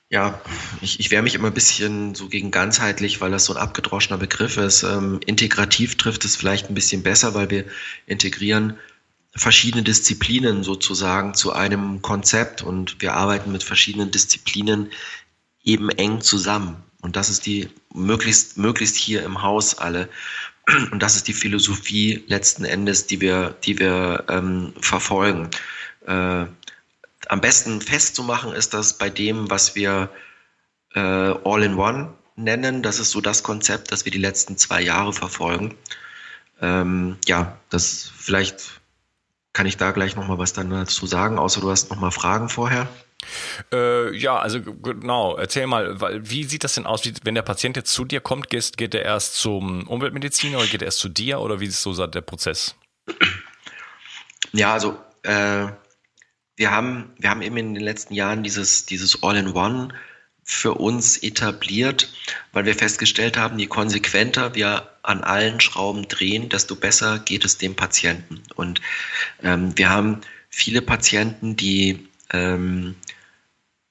ja, 0.09 0.39
ich, 0.81 0.99
ich 0.99 1.11
wehre 1.11 1.23
mich 1.23 1.35
immer 1.35 1.47
ein 1.47 1.53
bisschen 1.53 2.15
so 2.15 2.27
gegen 2.27 2.51
ganzheitlich, 2.51 3.21
weil 3.21 3.31
das 3.31 3.45
so 3.45 3.53
ein 3.53 3.61
abgedroschener 3.61 4.17
Begriff 4.17 4.57
ist. 4.57 4.83
Ähm, 4.83 5.19
integrativ 5.25 5.95
trifft 5.97 6.25
es 6.25 6.35
vielleicht 6.35 6.69
ein 6.69 6.75
bisschen 6.75 7.03
besser, 7.03 7.33
weil 7.33 7.49
wir 7.49 7.65
integrieren 8.05 8.77
verschiedene 9.35 9.83
Disziplinen 9.83 10.63
sozusagen 10.63 11.33
zu 11.33 11.51
einem 11.51 12.01
Konzept 12.01 12.61
und 12.61 13.01
wir 13.01 13.15
arbeiten 13.15 13.51
mit 13.51 13.63
verschiedenen 13.63 14.09
Disziplinen 14.09 14.91
eben 15.65 15.89
eng 15.89 16.21
zusammen. 16.21 16.77
Und 17.01 17.15
das 17.15 17.29
ist 17.29 17.45
die 17.45 17.69
möglichst, 17.93 18.57
möglichst 18.57 18.95
hier 18.95 19.23
im 19.23 19.41
Haus 19.41 19.77
alle. 19.77 20.09
Und 20.91 21.03
das 21.03 21.15
ist 21.15 21.27
die 21.27 21.33
Philosophie 21.33 22.23
letzten 22.27 22.65
Endes, 22.65 23.05
die 23.05 23.21
wir, 23.21 23.55
die 23.63 23.77
wir 23.77 24.23
ähm, 24.29 24.73
verfolgen. 24.79 25.49
Äh, 26.07 26.45
am 27.27 27.41
besten 27.41 27.81
festzumachen 27.81 28.53
ist 28.53 28.73
das 28.73 28.97
bei 28.97 29.09
dem, 29.09 29.49
was 29.49 29.75
wir 29.75 30.09
äh, 30.93 30.99
All-in-One 30.99 32.13
nennen. 32.35 32.83
Das 32.83 32.99
ist 32.99 33.11
so 33.11 33.21
das 33.21 33.43
Konzept, 33.43 33.91
das 33.91 34.05
wir 34.05 34.11
die 34.11 34.17
letzten 34.17 34.57
zwei 34.57 34.81
Jahre 34.81 35.13
verfolgen. 35.13 35.75
Ähm, 36.61 37.17
ja, 37.27 37.57
das 37.69 38.11
vielleicht 38.17 38.81
kann 39.53 39.65
ich 39.65 39.77
da 39.77 39.91
gleich 39.91 40.15
noch 40.15 40.27
mal 40.27 40.37
was 40.37 40.53
dann 40.53 40.69
dazu 40.69 41.05
sagen, 41.05 41.39
außer 41.39 41.61
du 41.61 41.71
hast 41.71 41.89
noch 41.89 41.99
mal 41.99 42.11
Fragen 42.11 42.49
vorher. 42.49 42.89
Äh, 43.73 44.15
ja, 44.15 44.37
also 44.37 44.61
genau. 44.61 45.35
Erzähl 45.37 45.67
mal, 45.67 45.95
wie 46.29 46.43
sieht 46.43 46.63
das 46.63 46.75
denn 46.75 46.85
aus, 46.85 47.05
wie, 47.05 47.13
wenn 47.23 47.35
der 47.35 47.41
Patient 47.41 47.75
jetzt 47.77 47.93
zu 47.93 48.05
dir 48.05 48.21
kommt, 48.21 48.49
geht, 48.49 48.77
geht 48.77 48.93
er 48.95 49.03
erst 49.03 49.35
zum 49.35 49.87
Umweltmediziner 49.87 50.57
oder 50.57 50.67
geht 50.67 50.81
er 50.81 50.87
erst 50.87 50.99
zu 50.99 51.09
dir 51.09 51.39
oder 51.39 51.59
wie 51.59 51.65
ist 51.65 51.81
so 51.81 52.05
der 52.07 52.21
Prozess? 52.21 52.75
Ja, 54.53 54.73
also 54.73 54.97
äh, 55.23 55.67
wir 56.55 56.71
haben, 56.71 57.13
wir 57.19 57.29
haben 57.29 57.41
eben 57.41 57.57
in 57.57 57.73
den 57.73 57.83
letzten 57.83 58.13
Jahren 58.13 58.43
dieses, 58.43 58.85
dieses 58.85 59.21
All-in-One 59.23 59.89
für 60.43 60.75
uns 60.75 61.17
etabliert, 61.17 62.13
weil 62.53 62.65
wir 62.65 62.75
festgestellt 62.75 63.35
haben, 63.35 63.57
je 63.57 63.65
konsequenter 63.65 64.53
wir 64.53 64.89
an 65.01 65.23
allen 65.23 65.59
Schrauben 65.59 66.07
drehen, 66.07 66.49
desto 66.49 66.75
besser 66.75 67.19
geht 67.19 67.43
es 67.43 67.57
dem 67.57 67.75
Patienten. 67.75 68.43
Und 68.55 68.79
ähm, 69.41 69.75
wir 69.75 69.89
haben 69.89 70.21
viele 70.49 70.81
Patienten, 70.81 71.55
die 71.55 72.07
ähm, 72.31 72.95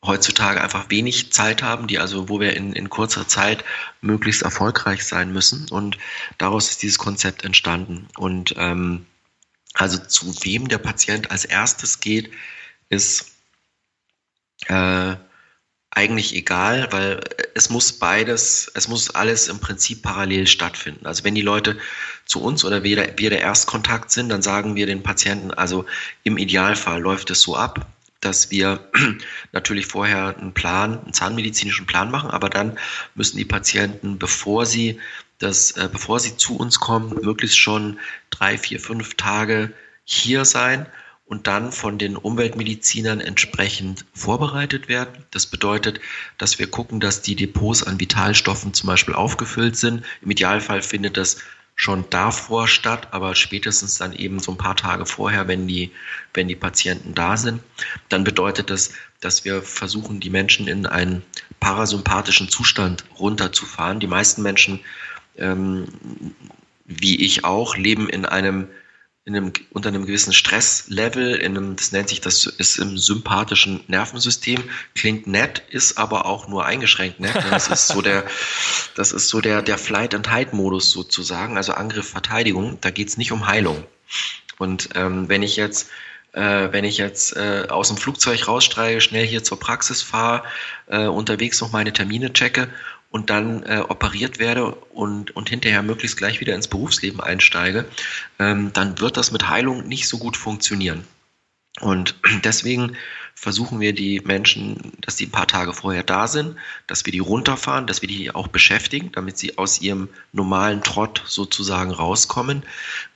heutzutage 0.06 0.60
einfach 0.60 0.90
wenig 0.90 1.32
Zeit 1.32 1.62
haben, 1.62 1.86
die 1.86 1.98
also, 1.98 2.28
wo 2.28 2.40
wir 2.40 2.54
in, 2.54 2.72
in 2.72 2.90
kurzer 2.90 3.26
Zeit 3.26 3.64
möglichst 4.00 4.42
erfolgreich 4.42 5.04
sein 5.04 5.32
müssen. 5.32 5.68
Und 5.70 5.98
daraus 6.38 6.70
ist 6.70 6.82
dieses 6.82 6.98
Konzept 6.98 7.44
entstanden. 7.44 8.08
Und 8.16 8.54
ähm, 8.58 9.06
also 9.74 9.98
zu 9.98 10.34
wem 10.44 10.68
der 10.68 10.78
Patient 10.78 11.30
als 11.30 11.44
erstes 11.44 12.00
geht, 12.00 12.30
ist 12.88 13.32
äh, 14.68 15.16
eigentlich 15.90 16.34
egal, 16.34 16.88
weil 16.90 17.20
es 17.54 17.70
muss 17.70 17.92
beides, 17.92 18.70
es 18.74 18.88
muss 18.88 19.10
alles 19.10 19.48
im 19.48 19.60
Prinzip 19.60 20.02
parallel 20.02 20.46
stattfinden. 20.46 21.06
Also 21.06 21.24
wenn 21.24 21.34
die 21.34 21.42
Leute 21.42 21.78
zu 22.26 22.42
uns 22.42 22.64
oder 22.64 22.82
wir 22.82 23.16
wir 23.16 23.30
der 23.30 23.40
Erstkontakt 23.40 24.10
sind, 24.10 24.28
dann 24.28 24.42
sagen 24.42 24.74
wir 24.74 24.86
den 24.86 25.02
Patienten, 25.02 25.52
also 25.52 25.86
im 26.24 26.36
Idealfall 26.36 27.00
läuft 27.00 27.30
es 27.30 27.42
so 27.42 27.56
ab, 27.56 27.86
dass 28.24 28.50
wir 28.50 28.88
natürlich 29.52 29.86
vorher 29.86 30.36
einen 30.36 30.52
Plan, 30.52 31.00
einen 31.00 31.12
zahnmedizinischen 31.12 31.86
Plan 31.86 32.10
machen, 32.10 32.30
aber 32.30 32.50
dann 32.50 32.78
müssen 33.14 33.36
die 33.36 33.44
Patienten, 33.44 34.18
bevor 34.18 34.66
sie 34.66 35.00
das, 35.38 35.72
äh, 35.72 35.88
bevor 35.90 36.20
sie 36.20 36.36
zu 36.36 36.56
uns 36.56 36.80
kommen, 36.80 37.18
möglichst 37.22 37.58
schon 37.58 37.98
drei, 38.30 38.56
vier, 38.58 38.80
fünf 38.80 39.14
Tage 39.14 39.72
hier 40.04 40.44
sein 40.44 40.86
und 41.26 41.46
dann 41.46 41.72
von 41.72 41.98
den 41.98 42.16
Umweltmedizinern 42.16 43.20
entsprechend 43.20 44.04
vorbereitet 44.12 44.88
werden. 44.88 45.24
Das 45.30 45.46
bedeutet, 45.46 46.00
dass 46.38 46.58
wir 46.58 46.66
gucken, 46.66 47.00
dass 47.00 47.22
die 47.22 47.34
Depots 47.34 47.82
an 47.82 47.98
Vitalstoffen 47.98 48.74
zum 48.74 48.86
Beispiel 48.88 49.14
aufgefüllt 49.14 49.76
sind. 49.76 50.04
Im 50.20 50.30
Idealfall 50.30 50.82
findet 50.82 51.16
das 51.16 51.38
schon 51.76 52.08
davor 52.10 52.68
statt, 52.68 53.08
aber 53.10 53.34
spätestens 53.34 53.98
dann 53.98 54.12
eben 54.12 54.38
so 54.38 54.52
ein 54.52 54.58
paar 54.58 54.76
Tage 54.76 55.06
vorher, 55.06 55.48
wenn 55.48 55.66
die, 55.66 55.90
wenn 56.34 56.48
die 56.48 56.56
Patienten 56.56 57.14
da 57.14 57.36
sind. 57.36 57.60
Dann 58.08 58.24
bedeutet 58.24 58.70
das, 58.70 58.90
dass 59.20 59.44
wir 59.44 59.62
versuchen, 59.62 60.20
die 60.20 60.30
Menschen 60.30 60.68
in 60.68 60.86
einen 60.86 61.22
parasympathischen 61.60 62.48
Zustand 62.48 63.04
runterzufahren. 63.18 64.00
Die 64.00 64.06
meisten 64.06 64.42
Menschen, 64.42 64.80
ähm, 65.38 65.86
wie 66.84 67.24
ich 67.24 67.44
auch, 67.44 67.76
leben 67.76 68.08
in 68.08 68.26
einem 68.26 68.68
in 69.26 69.34
einem, 69.34 69.52
unter 69.70 69.88
einem 69.88 70.04
gewissen 70.04 70.34
Stresslevel, 70.34 71.36
in 71.36 71.56
einem, 71.56 71.76
das 71.76 71.92
nennt 71.92 72.10
sich, 72.10 72.20
das 72.20 72.44
ist 72.44 72.76
im 72.76 72.98
sympathischen 72.98 73.82
Nervensystem, 73.86 74.62
klingt 74.94 75.26
nett, 75.26 75.62
ist 75.70 75.96
aber 75.96 76.26
auch 76.26 76.46
nur 76.46 76.66
eingeschränkt 76.66 77.20
nett. 77.20 77.34
Das 77.48 77.68
ist 77.68 77.88
so 77.88 78.02
der, 78.02 78.24
das 78.96 79.12
ist 79.12 79.28
so 79.28 79.40
der, 79.40 79.62
der 79.62 79.78
Flight-and-Hide-Modus 79.78 80.90
sozusagen, 80.90 81.56
also 81.56 81.72
Angriff, 81.72 82.10
Verteidigung. 82.10 82.76
Da 82.82 82.90
geht's 82.90 83.16
nicht 83.16 83.32
um 83.32 83.46
Heilung. 83.46 83.84
Und 84.58 84.90
ähm, 84.94 85.26
wenn 85.30 85.42
ich 85.42 85.56
jetzt 85.56 85.88
äh, 86.34 86.72
wenn 86.72 86.84
ich 86.84 86.98
jetzt 86.98 87.36
äh, 87.36 87.66
aus 87.68 87.88
dem 87.88 87.96
Flugzeug 87.96 88.46
rausstreige, 88.48 89.00
schnell 89.00 89.26
hier 89.26 89.44
zur 89.44 89.58
Praxis 89.58 90.02
fahre, 90.02 90.44
äh, 90.86 91.06
unterwegs 91.06 91.60
noch 91.60 91.72
meine 91.72 91.92
Termine 91.92 92.32
checke 92.32 92.68
und 93.10 93.30
dann 93.30 93.62
äh, 93.62 93.82
operiert 93.88 94.38
werde 94.38 94.74
und, 94.74 95.34
und 95.36 95.48
hinterher 95.48 95.82
möglichst 95.82 96.16
gleich 96.16 96.40
wieder 96.40 96.54
ins 96.54 96.68
Berufsleben 96.68 97.20
einsteige, 97.20 97.84
ähm, 98.40 98.72
dann 98.72 98.98
wird 99.00 99.16
das 99.16 99.30
mit 99.30 99.48
Heilung 99.48 99.86
nicht 99.86 100.08
so 100.08 100.18
gut 100.18 100.36
funktionieren. 100.36 101.04
Und 101.80 102.16
deswegen 102.44 102.96
versuchen 103.36 103.80
wir 103.80 103.92
die 103.92 104.20
Menschen, 104.20 104.92
dass 105.00 105.16
die 105.16 105.26
ein 105.26 105.32
paar 105.32 105.46
Tage 105.46 105.72
vorher 105.72 106.02
da 106.02 106.28
sind, 106.28 106.56
dass 106.86 107.04
wir 107.04 107.12
die 107.12 107.18
runterfahren, 107.18 107.86
dass 107.86 108.00
wir 108.00 108.08
die 108.08 108.34
auch 108.34 108.48
beschäftigen, 108.48 109.12
damit 109.12 109.38
sie 109.38 109.58
aus 109.58 109.80
ihrem 109.80 110.08
normalen 110.32 110.82
Trott 110.82 111.22
sozusagen 111.26 111.90
rauskommen 111.90 112.62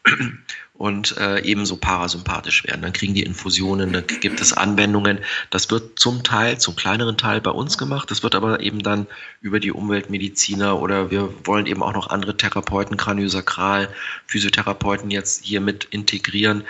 und 0.78 1.16
äh, 1.18 1.40
ebenso 1.40 1.76
parasympathisch 1.76 2.64
werden. 2.64 2.82
Dann 2.82 2.92
kriegen 2.92 3.12
die 3.12 3.24
Infusionen, 3.24 3.92
dann 3.92 4.06
gibt 4.06 4.40
es 4.40 4.52
Anwendungen. 4.52 5.18
Das 5.50 5.70
wird 5.72 5.98
zum 5.98 6.22
Teil, 6.22 6.58
zum 6.58 6.76
kleineren 6.76 7.18
Teil 7.18 7.40
bei 7.40 7.50
uns 7.50 7.76
gemacht. 7.78 8.12
Das 8.12 8.22
wird 8.22 8.36
aber 8.36 8.60
eben 8.60 8.80
dann 8.84 9.08
über 9.40 9.58
die 9.58 9.72
Umweltmediziner 9.72 10.80
oder 10.80 11.10
wir 11.10 11.34
wollen 11.44 11.66
eben 11.66 11.82
auch 11.82 11.92
noch 11.92 12.10
andere 12.10 12.36
Therapeuten, 12.36 12.96
Kraniosakral, 12.96 13.88
Physiotherapeuten 14.28 15.10
jetzt 15.10 15.44
hier 15.44 15.60
mit 15.60 15.84
integrieren. 15.84 16.62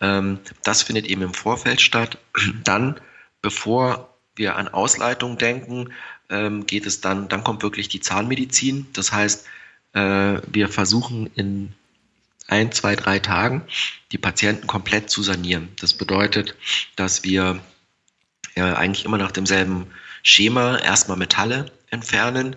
Ähm, 0.00 0.38
das 0.62 0.84
findet 0.84 1.06
eben 1.06 1.22
im 1.22 1.34
Vorfeld 1.34 1.80
statt. 1.80 2.18
Dann, 2.62 3.00
bevor 3.42 4.14
wir 4.36 4.54
an 4.54 4.68
Ausleitung 4.68 5.38
denken, 5.38 5.92
ähm, 6.30 6.66
geht 6.66 6.86
es 6.86 7.00
dann, 7.00 7.28
dann 7.28 7.42
kommt 7.42 7.64
wirklich 7.64 7.88
die 7.88 8.00
Zahnmedizin. 8.00 8.86
Das 8.92 9.10
heißt, 9.10 9.44
äh, 9.94 10.40
wir 10.46 10.68
versuchen 10.68 11.30
in 11.34 11.72
ein, 12.48 12.72
zwei, 12.72 12.96
drei 12.96 13.18
Tagen 13.18 13.62
die 14.12 14.18
Patienten 14.18 14.66
komplett 14.66 15.10
zu 15.10 15.22
sanieren. 15.22 15.68
Das 15.80 15.94
bedeutet, 15.94 16.54
dass 16.94 17.24
wir 17.24 17.60
ja, 18.56 18.74
eigentlich 18.74 19.04
immer 19.04 19.18
nach 19.18 19.32
demselben 19.32 19.86
Schema 20.22 20.78
erstmal 20.78 21.16
Metalle 21.16 21.66
entfernen, 21.90 22.56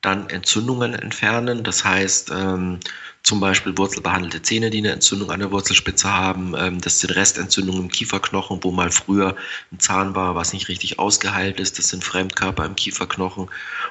dann 0.00 0.28
Entzündungen 0.30 0.94
entfernen. 0.94 1.64
Das 1.64 1.84
heißt, 1.84 2.30
ähm, 2.30 2.78
zum 3.24 3.40
Beispiel 3.40 3.76
wurzelbehandelte 3.76 4.42
Zähne, 4.42 4.70
die 4.70 4.78
eine 4.78 4.92
Entzündung 4.92 5.30
an 5.30 5.40
der 5.40 5.50
Wurzelspitze 5.50 6.12
haben. 6.12 6.54
Ähm, 6.56 6.80
das 6.80 7.00
sind 7.00 7.10
Restentzündungen 7.10 7.82
im 7.82 7.88
Kieferknochen, 7.90 8.62
wo 8.62 8.70
mal 8.70 8.90
früher 8.90 9.36
ein 9.72 9.80
Zahn 9.80 10.14
war, 10.14 10.34
was 10.34 10.52
nicht 10.52 10.68
richtig 10.68 10.98
ausgeheilt 10.98 11.58
ist. 11.58 11.78
Das 11.78 11.88
sind 11.88 12.04
Fremdkörper 12.04 12.64
im 12.64 12.76
Kieferknochen, 12.76 13.50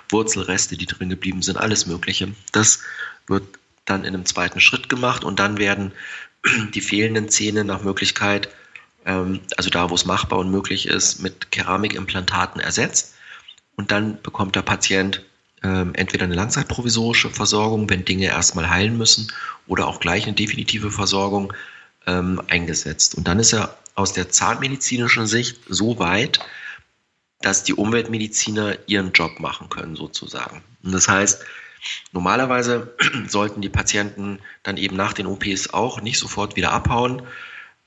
Wurzelreste, 0.10 0.78
die 0.78 0.86
drin 0.86 1.10
geblieben 1.10 1.42
sind, 1.42 1.58
alles 1.58 1.86
Mögliche. 1.86 2.34
Das 2.52 2.82
wird 3.28 3.44
dann 3.88 4.04
in 4.04 4.14
einem 4.14 4.26
zweiten 4.26 4.60
Schritt 4.60 4.90
gemacht 4.90 5.24
und 5.24 5.40
dann 5.40 5.58
werden 5.58 5.92
die 6.74 6.82
fehlenden 6.82 7.30
Zähne 7.30 7.64
nach 7.64 7.82
Möglichkeit, 7.82 8.50
ähm, 9.06 9.40
also 9.58 9.70
da, 9.70 9.90
wo 9.90 9.96
es 9.96 10.06
machbar 10.06 10.40
und 10.40 10.52
möglich 10.52 10.88
ist, 10.88 11.22
mit 11.22 11.52
Keramikimplantaten 11.52 12.62
ersetzt. 12.62 13.16
Und 13.76 13.92
dann 13.92 14.22
bekommt 14.22 14.56
der 14.56 14.62
Patient 14.62 15.24
ähm, 15.64 15.94
entweder 15.96 16.26
eine 16.26 16.36
langzeitprovisorische 16.36 17.30
Versorgung, 17.30 17.90
wenn 17.90 18.06
Dinge 18.06 18.28
erstmal 18.28 18.70
heilen 18.70 18.98
müssen, 18.98 19.32
oder 19.68 19.88
auch 19.88 20.00
gleich 20.00 20.26
eine 20.26 20.36
definitive 20.36 20.92
Versorgung 20.92 21.54
ähm, 22.06 22.42
eingesetzt. 22.48 23.16
Und 23.16 23.28
dann 23.28 23.40
ist 23.40 23.54
er 23.54 23.78
aus 23.96 24.14
der 24.14 24.30
zahnmedizinischen 24.30 25.28
Sicht 25.28 25.62
so 25.68 26.00
weit, 26.00 26.40
dass 27.42 27.64
die 27.64 27.74
Umweltmediziner 27.74 28.78
ihren 28.88 29.12
Job 29.12 29.40
machen 29.40 29.70
können, 29.70 29.96
sozusagen. 29.96 30.64
Und 30.84 30.92
das 30.92 31.08
heißt, 31.08 31.44
normalerweise 32.12 32.94
sollten 33.28 33.62
die 33.62 33.70
Patienten 33.70 34.40
dann 34.64 34.78
eben 34.78 34.96
nach 34.96 35.14
den 35.14 35.28
OPs 35.28 35.72
auch 35.74 36.02
nicht 36.02 36.20
sofort 36.20 36.56
wieder 36.56 36.72
abhauen, 36.72 37.22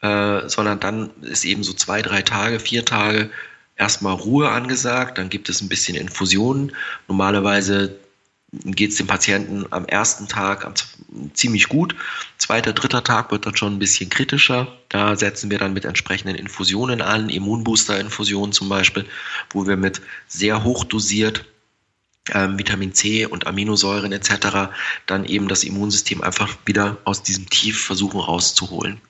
äh, 0.02 0.48
sondern 0.48 0.80
dann 0.80 1.10
ist 1.22 1.44
eben 1.44 1.62
so 1.62 1.72
zwei, 1.72 2.02
drei 2.02 2.22
Tage, 2.22 2.60
vier 2.60 2.84
Tage 2.84 3.30
erstmal 3.76 4.14
Ruhe 4.14 4.50
angesagt, 4.50 5.18
dann 5.18 5.30
gibt 5.30 5.48
es 5.48 5.62
ein 5.62 5.68
bisschen 5.68 5.96
Infusionen. 5.96 6.72
Normalerweise 7.08 7.98
geht 8.52 8.90
es 8.90 8.96
dem 8.96 9.06
Patienten 9.06 9.64
am 9.70 9.86
ersten 9.86 10.28
Tag 10.28 10.70
ziemlich 11.34 11.68
gut. 11.68 11.94
Zweiter, 12.36 12.72
dritter 12.72 13.04
Tag 13.04 13.30
wird 13.30 13.46
dann 13.46 13.56
schon 13.56 13.74
ein 13.74 13.78
bisschen 13.78 14.10
kritischer. 14.10 14.68
Da 14.88 15.16
setzen 15.16 15.50
wir 15.50 15.58
dann 15.58 15.72
mit 15.72 15.84
entsprechenden 15.84 16.36
Infusionen 16.36 17.00
an, 17.00 17.30
Immunbooster-Infusionen 17.30 18.52
zum 18.52 18.68
Beispiel, 18.68 19.06
wo 19.50 19.66
wir 19.66 19.76
mit 19.76 20.00
sehr 20.26 20.64
hoch 20.64 20.84
dosiert 20.84 21.44
ähm, 22.33 22.59
Vitamin 22.59 22.94
C 22.94 23.26
und 23.26 23.46
Aminosäuren 23.46 24.12
etc. 24.12 24.70
dann 25.06 25.24
eben 25.24 25.48
das 25.48 25.64
Immunsystem 25.64 26.22
einfach 26.22 26.56
wieder 26.66 26.98
aus 27.04 27.22
diesem 27.22 27.48
Tief 27.48 27.83
versuchen 27.83 28.20
rauszuholen. 28.20 29.00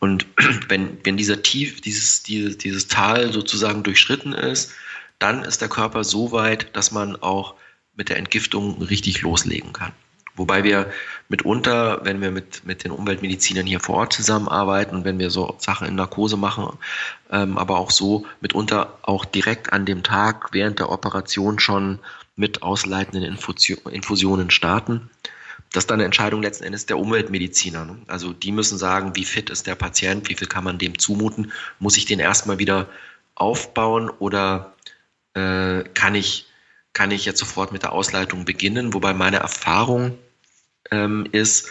Und 0.00 0.26
wenn, 0.68 0.98
wenn 1.04 1.16
dieser 1.16 1.42
Tief, 1.42 1.80
dieses, 1.80 2.22
dieses, 2.22 2.58
dieses 2.58 2.88
Tal 2.88 3.32
sozusagen 3.32 3.82
durchschritten 3.82 4.32
ist, 4.32 4.72
dann 5.18 5.44
ist 5.44 5.60
der 5.60 5.68
Körper 5.68 6.04
so 6.04 6.32
weit, 6.32 6.74
dass 6.76 6.90
man 6.90 7.16
auch 7.16 7.54
mit 7.94 8.08
der 8.08 8.16
Entgiftung 8.16 8.82
richtig 8.82 9.22
loslegen 9.22 9.72
kann. 9.72 9.92
Wobei 10.34 10.64
wir 10.64 10.90
mitunter, 11.28 12.00
wenn 12.04 12.22
wir 12.22 12.30
mit, 12.30 12.64
mit 12.64 12.84
den 12.84 12.90
Umweltmedizinern 12.90 13.66
hier 13.66 13.80
vor 13.80 13.96
Ort 13.96 14.14
zusammenarbeiten 14.14 14.96
und 14.96 15.04
wenn 15.04 15.18
wir 15.18 15.28
so 15.28 15.54
Sachen 15.58 15.86
in 15.86 15.94
Narkose 15.94 16.38
machen, 16.38 16.78
ähm, 17.30 17.58
aber 17.58 17.78
auch 17.78 17.90
so 17.90 18.24
mitunter 18.40 18.98
auch 19.02 19.26
direkt 19.26 19.74
an 19.74 19.84
dem 19.84 20.02
Tag 20.02 20.48
während 20.52 20.78
der 20.78 20.90
Operation 20.90 21.58
schon 21.58 21.98
mit 22.36 22.62
ausleitenden 22.62 23.24
Infusionen 23.24 24.50
starten. 24.50 25.10
Das 25.72 25.84
ist 25.84 25.90
dann 25.90 25.96
eine 25.96 26.04
Entscheidung 26.04 26.42
letzten 26.42 26.64
Endes 26.64 26.86
der 26.86 26.98
Umweltmediziner. 26.98 27.84
Ne? 27.84 27.98
Also 28.06 28.32
die 28.32 28.52
müssen 28.52 28.78
sagen, 28.78 29.16
wie 29.16 29.24
fit 29.24 29.50
ist 29.50 29.66
der 29.66 29.74
Patient, 29.74 30.28
wie 30.28 30.34
viel 30.34 30.48
kann 30.48 30.64
man 30.64 30.78
dem 30.78 30.98
zumuten, 30.98 31.52
muss 31.78 31.96
ich 31.96 32.04
den 32.04 32.20
erstmal 32.20 32.58
wieder 32.58 32.88
aufbauen 33.34 34.10
oder 34.10 34.74
äh, 35.34 35.82
kann, 35.94 36.14
ich, 36.14 36.46
kann 36.92 37.10
ich 37.10 37.24
jetzt 37.24 37.38
sofort 37.38 37.72
mit 37.72 37.82
der 37.82 37.92
Ausleitung 37.92 38.44
beginnen? 38.44 38.92
Wobei 38.92 39.14
meine 39.14 39.38
Erfahrung 39.38 40.18
ähm, 40.90 41.26
ist, 41.32 41.68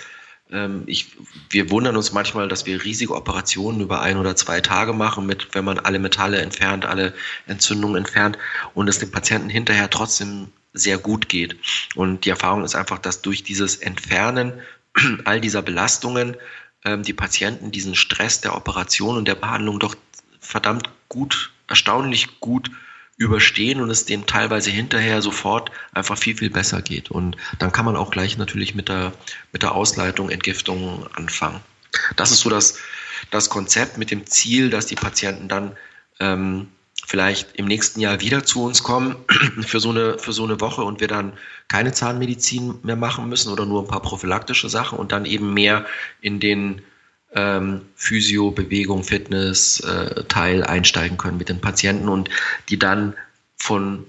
ich, 0.85 1.07
wir 1.49 1.69
wundern 1.69 1.95
uns 1.95 2.11
manchmal, 2.11 2.49
dass 2.49 2.65
wir 2.65 2.83
riesige 2.83 3.15
Operationen 3.15 3.79
über 3.79 4.01
ein 4.01 4.17
oder 4.17 4.35
zwei 4.35 4.59
Tage 4.59 4.91
machen, 4.91 5.25
mit, 5.25 5.49
wenn 5.53 5.63
man 5.63 5.79
alle 5.79 5.99
Metalle 5.99 6.41
entfernt, 6.41 6.85
alle 6.85 7.13
Entzündungen 7.47 7.95
entfernt 7.95 8.37
und 8.73 8.89
es 8.89 8.99
dem 8.99 9.11
Patienten 9.11 9.49
hinterher 9.49 9.89
trotzdem 9.89 10.47
sehr 10.73 10.97
gut 10.97 11.29
geht. 11.29 11.55
Und 11.95 12.25
die 12.25 12.29
Erfahrung 12.29 12.63
ist 12.63 12.75
einfach, 12.75 12.99
dass 12.99 13.21
durch 13.21 13.43
dieses 13.43 13.77
Entfernen 13.77 14.53
all 15.25 15.39
dieser 15.39 15.61
Belastungen 15.61 16.35
ähm, 16.83 17.03
die 17.03 17.13
Patienten 17.13 17.71
diesen 17.71 17.95
Stress 17.95 18.41
der 18.41 18.55
Operation 18.55 19.17
und 19.17 19.27
der 19.27 19.35
Behandlung 19.35 19.79
doch 19.79 19.95
verdammt 20.39 20.89
gut, 21.07 21.51
erstaunlich 21.67 22.39
gut 22.41 22.71
überstehen 23.21 23.81
und 23.81 23.91
es 23.91 24.05
denen 24.05 24.25
teilweise 24.25 24.71
hinterher 24.71 25.21
sofort 25.21 25.71
einfach 25.93 26.17
viel, 26.17 26.36
viel 26.36 26.49
besser 26.49 26.81
geht. 26.81 27.12
Und 27.12 27.38
dann 27.60 27.71
kann 27.71 27.86
man 27.86 27.95
auch 27.95 28.10
gleich 28.10 28.38
natürlich 28.38 28.73
mit 28.73 28.89
der, 28.89 29.13
mit 29.51 29.62
der 29.62 29.75
Ausleitung, 29.75 30.29
Entgiftung 30.29 31.05
anfangen. 31.13 31.60
Das 32.15 32.31
ist 32.31 32.39
so 32.39 32.49
das, 32.49 32.79
das 33.29 33.49
Konzept 33.49 33.99
mit 33.99 34.10
dem 34.10 34.25
Ziel, 34.25 34.71
dass 34.71 34.88
die 34.88 34.95
Patienten 34.95 35.47
dann 35.47 35.77
ähm, 36.19 36.69
vielleicht 37.05 37.55
im 37.57 37.65
nächsten 37.65 37.99
Jahr 37.99 38.21
wieder 38.21 38.43
zu 38.43 38.63
uns 38.63 38.81
kommen 38.81 39.15
für 39.62 39.79
so 39.79 39.91
eine, 39.91 40.17
für 40.17 40.34
so 40.34 40.43
eine 40.43 40.60
Woche 40.60 40.84
und 40.84 40.99
wir 40.99 41.07
dann 41.07 41.34
keine 41.67 41.91
Zahnmedizin 41.91 42.79
mehr 42.81 42.95
machen 42.95 43.29
müssen 43.29 43.51
oder 43.51 43.67
nur 43.67 43.84
ein 43.84 43.88
paar 43.88 44.01
prophylaktische 44.01 44.67
Sachen 44.67 44.97
und 44.97 45.12
dann 45.12 45.25
eben 45.25 45.53
mehr 45.53 45.86
in 46.21 46.39
den 46.39 46.81
ähm, 47.34 47.82
Physio, 47.96 48.52
Bewegung, 48.52 49.04
Fitness 49.04 49.80
äh, 49.82 50.24
Teil 50.26 50.63
einsteigen 50.63 51.17
können 51.17 51.38
mit 51.38 51.50
den 51.50 51.62
Patienten 51.62 52.10
und 52.10 52.30
die 52.70 52.78
dann 52.78 53.15
von, 53.56 54.06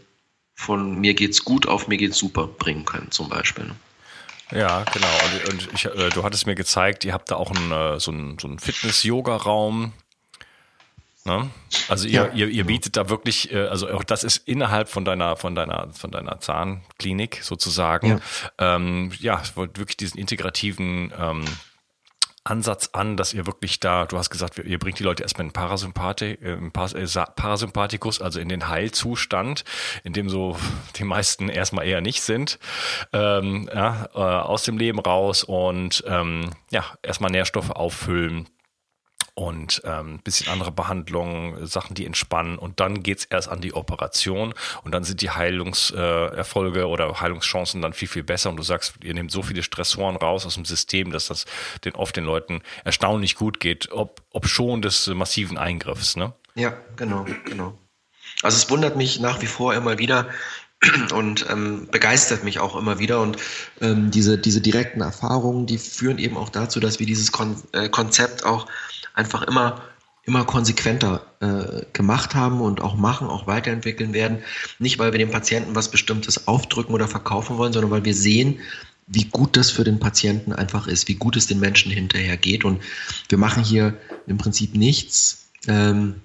von 0.54 1.00
mir 1.00 1.14
geht's 1.14 1.44
gut 1.44 1.66
auf 1.66 1.88
mir 1.88 1.98
geht's 1.98 2.18
super 2.18 2.46
bringen 2.46 2.84
können 2.84 3.10
zum 3.10 3.28
Beispiel. 3.28 3.70
Ja, 4.50 4.84
genau. 4.92 5.08
Und, 5.24 5.52
und 5.52 5.68
ich, 5.74 5.84
äh, 5.86 6.10
du 6.10 6.24
hattest 6.24 6.46
mir 6.46 6.54
gezeigt, 6.54 7.04
ihr 7.04 7.12
habt 7.12 7.30
da 7.30 7.36
auch 7.36 7.50
einen, 7.50 7.72
äh, 7.72 8.00
so 8.00 8.10
einen, 8.10 8.38
so 8.38 8.48
einen 8.48 8.58
Fitness-Yoga-Raum. 8.58 9.92
Ne? 11.24 11.50
Also 11.88 12.06
ihr, 12.06 12.26
ja. 12.26 12.32
ihr, 12.32 12.48
ihr 12.48 12.64
bietet 12.64 12.96
da 12.96 13.08
wirklich, 13.08 13.52
äh, 13.52 13.66
also 13.66 13.88
auch 13.88 14.04
das 14.04 14.24
ist 14.24 14.48
innerhalb 14.48 14.88
von 14.88 15.04
deiner, 15.04 15.36
von 15.36 15.54
deiner, 15.54 15.88
von 15.94 16.10
deiner 16.10 16.40
Zahnklinik 16.40 17.40
sozusagen, 17.42 18.20
ja, 18.58 18.76
ähm, 18.76 19.12
ja 19.20 19.40
wirklich 19.54 19.96
diesen 19.96 20.18
integrativen 20.18 21.12
ähm, 21.16 21.44
Ansatz 22.44 22.90
an, 22.92 23.16
dass 23.16 23.32
ihr 23.32 23.46
wirklich 23.46 23.78
da, 23.80 24.04
du 24.06 24.18
hast 24.18 24.30
gesagt, 24.30 24.58
ihr 24.58 24.78
bringt 24.78 24.98
die 24.98 25.04
Leute 25.04 25.22
erstmal 25.22 25.46
in 25.46 25.52
Parasympathi, 25.52 26.32
äh, 26.42 26.58
Parasympathikus, 26.70 28.20
also 28.20 28.40
in 28.40 28.48
den 28.48 28.68
Heilzustand, 28.68 29.64
in 30.02 30.12
dem 30.12 30.28
so 30.28 30.56
die 30.96 31.04
meisten 31.04 31.48
erstmal 31.48 31.86
eher 31.86 32.00
nicht 32.00 32.22
sind, 32.22 32.58
ähm, 33.12 33.70
ja, 33.72 34.08
äh, 34.14 34.18
aus 34.18 34.64
dem 34.64 34.76
Leben 34.76 34.98
raus 34.98 35.44
und 35.44 36.02
ähm, 36.06 36.50
ja, 36.70 36.84
erstmal 37.02 37.30
Nährstoffe 37.30 37.70
auffüllen 37.70 38.48
und 39.34 39.80
ähm, 39.84 40.20
bisschen 40.22 40.52
andere 40.52 40.72
Behandlungen, 40.72 41.66
Sachen, 41.66 41.94
die 41.94 42.04
entspannen 42.04 42.58
und 42.58 42.80
dann 42.80 43.02
geht's 43.02 43.24
erst 43.24 43.48
an 43.48 43.60
die 43.60 43.72
Operation 43.72 44.54
und 44.84 44.92
dann 44.92 45.04
sind 45.04 45.22
die 45.22 45.30
Heilungserfolge 45.30 46.80
äh, 46.80 46.84
oder 46.84 47.20
Heilungschancen 47.20 47.80
dann 47.80 47.94
viel, 47.94 48.08
viel 48.08 48.24
besser 48.24 48.50
und 48.50 48.56
du 48.56 48.62
sagst, 48.62 48.94
ihr 49.02 49.14
nehmt 49.14 49.30
so 49.30 49.42
viele 49.42 49.62
Stressoren 49.62 50.16
raus 50.16 50.44
aus 50.44 50.54
dem 50.54 50.64
System, 50.64 51.12
dass 51.12 51.28
das 51.28 51.46
den 51.84 51.94
oft 51.94 52.16
den 52.16 52.24
Leuten 52.24 52.62
erstaunlich 52.84 53.36
gut 53.36 53.58
geht, 53.58 53.90
ob, 53.92 54.22
ob 54.30 54.46
schon 54.46 54.82
des 54.82 55.06
massiven 55.06 55.56
Eingriffs, 55.56 56.16
ne? 56.16 56.34
Ja, 56.54 56.74
genau, 56.96 57.24
genau. 57.46 57.78
Also 58.42 58.56
es 58.56 58.68
wundert 58.68 58.96
mich 58.96 59.20
nach 59.20 59.40
wie 59.40 59.46
vor 59.46 59.72
immer 59.72 59.98
wieder, 59.98 60.28
und 61.14 61.46
ähm, 61.48 61.88
begeistert 61.90 62.44
mich 62.44 62.58
auch 62.58 62.76
immer 62.76 62.98
wieder. 62.98 63.20
Und 63.20 63.36
ähm, 63.80 64.10
diese, 64.10 64.38
diese 64.38 64.60
direkten 64.60 65.00
Erfahrungen, 65.00 65.66
die 65.66 65.78
führen 65.78 66.18
eben 66.18 66.36
auch 66.36 66.48
dazu, 66.48 66.80
dass 66.80 66.98
wir 66.98 67.06
dieses 67.06 67.32
Kon 67.32 67.56
äh, 67.72 67.88
Konzept 67.88 68.44
auch 68.44 68.66
einfach 69.14 69.42
immer 69.42 69.82
immer 70.24 70.44
konsequenter 70.44 71.26
äh, 71.40 71.84
gemacht 71.92 72.34
haben 72.34 72.60
und 72.60 72.80
auch 72.80 72.94
machen, 72.94 73.26
auch 73.26 73.46
weiterentwickeln 73.46 74.12
werden. 74.12 74.38
Nicht, 74.78 74.98
weil 74.98 75.12
wir 75.12 75.18
dem 75.18 75.30
Patienten 75.30 75.74
was 75.74 75.90
Bestimmtes 75.90 76.46
aufdrücken 76.46 76.94
oder 76.94 77.08
verkaufen 77.08 77.58
wollen, 77.58 77.72
sondern 77.72 77.90
weil 77.90 78.04
wir 78.04 78.14
sehen, 78.14 78.60
wie 79.08 79.24
gut 79.24 79.56
das 79.56 79.70
für 79.70 79.82
den 79.82 79.98
Patienten 79.98 80.52
einfach 80.52 80.86
ist, 80.86 81.08
wie 81.08 81.16
gut 81.16 81.36
es 81.36 81.48
den 81.48 81.58
Menschen 81.58 81.90
hinterher 81.90 82.36
geht. 82.36 82.64
Und 82.64 82.82
wir 83.28 83.38
machen 83.38 83.64
hier 83.64 83.98
im 84.26 84.38
Prinzip 84.38 84.76
nichts. 84.76 85.48
Ähm, 85.66 86.20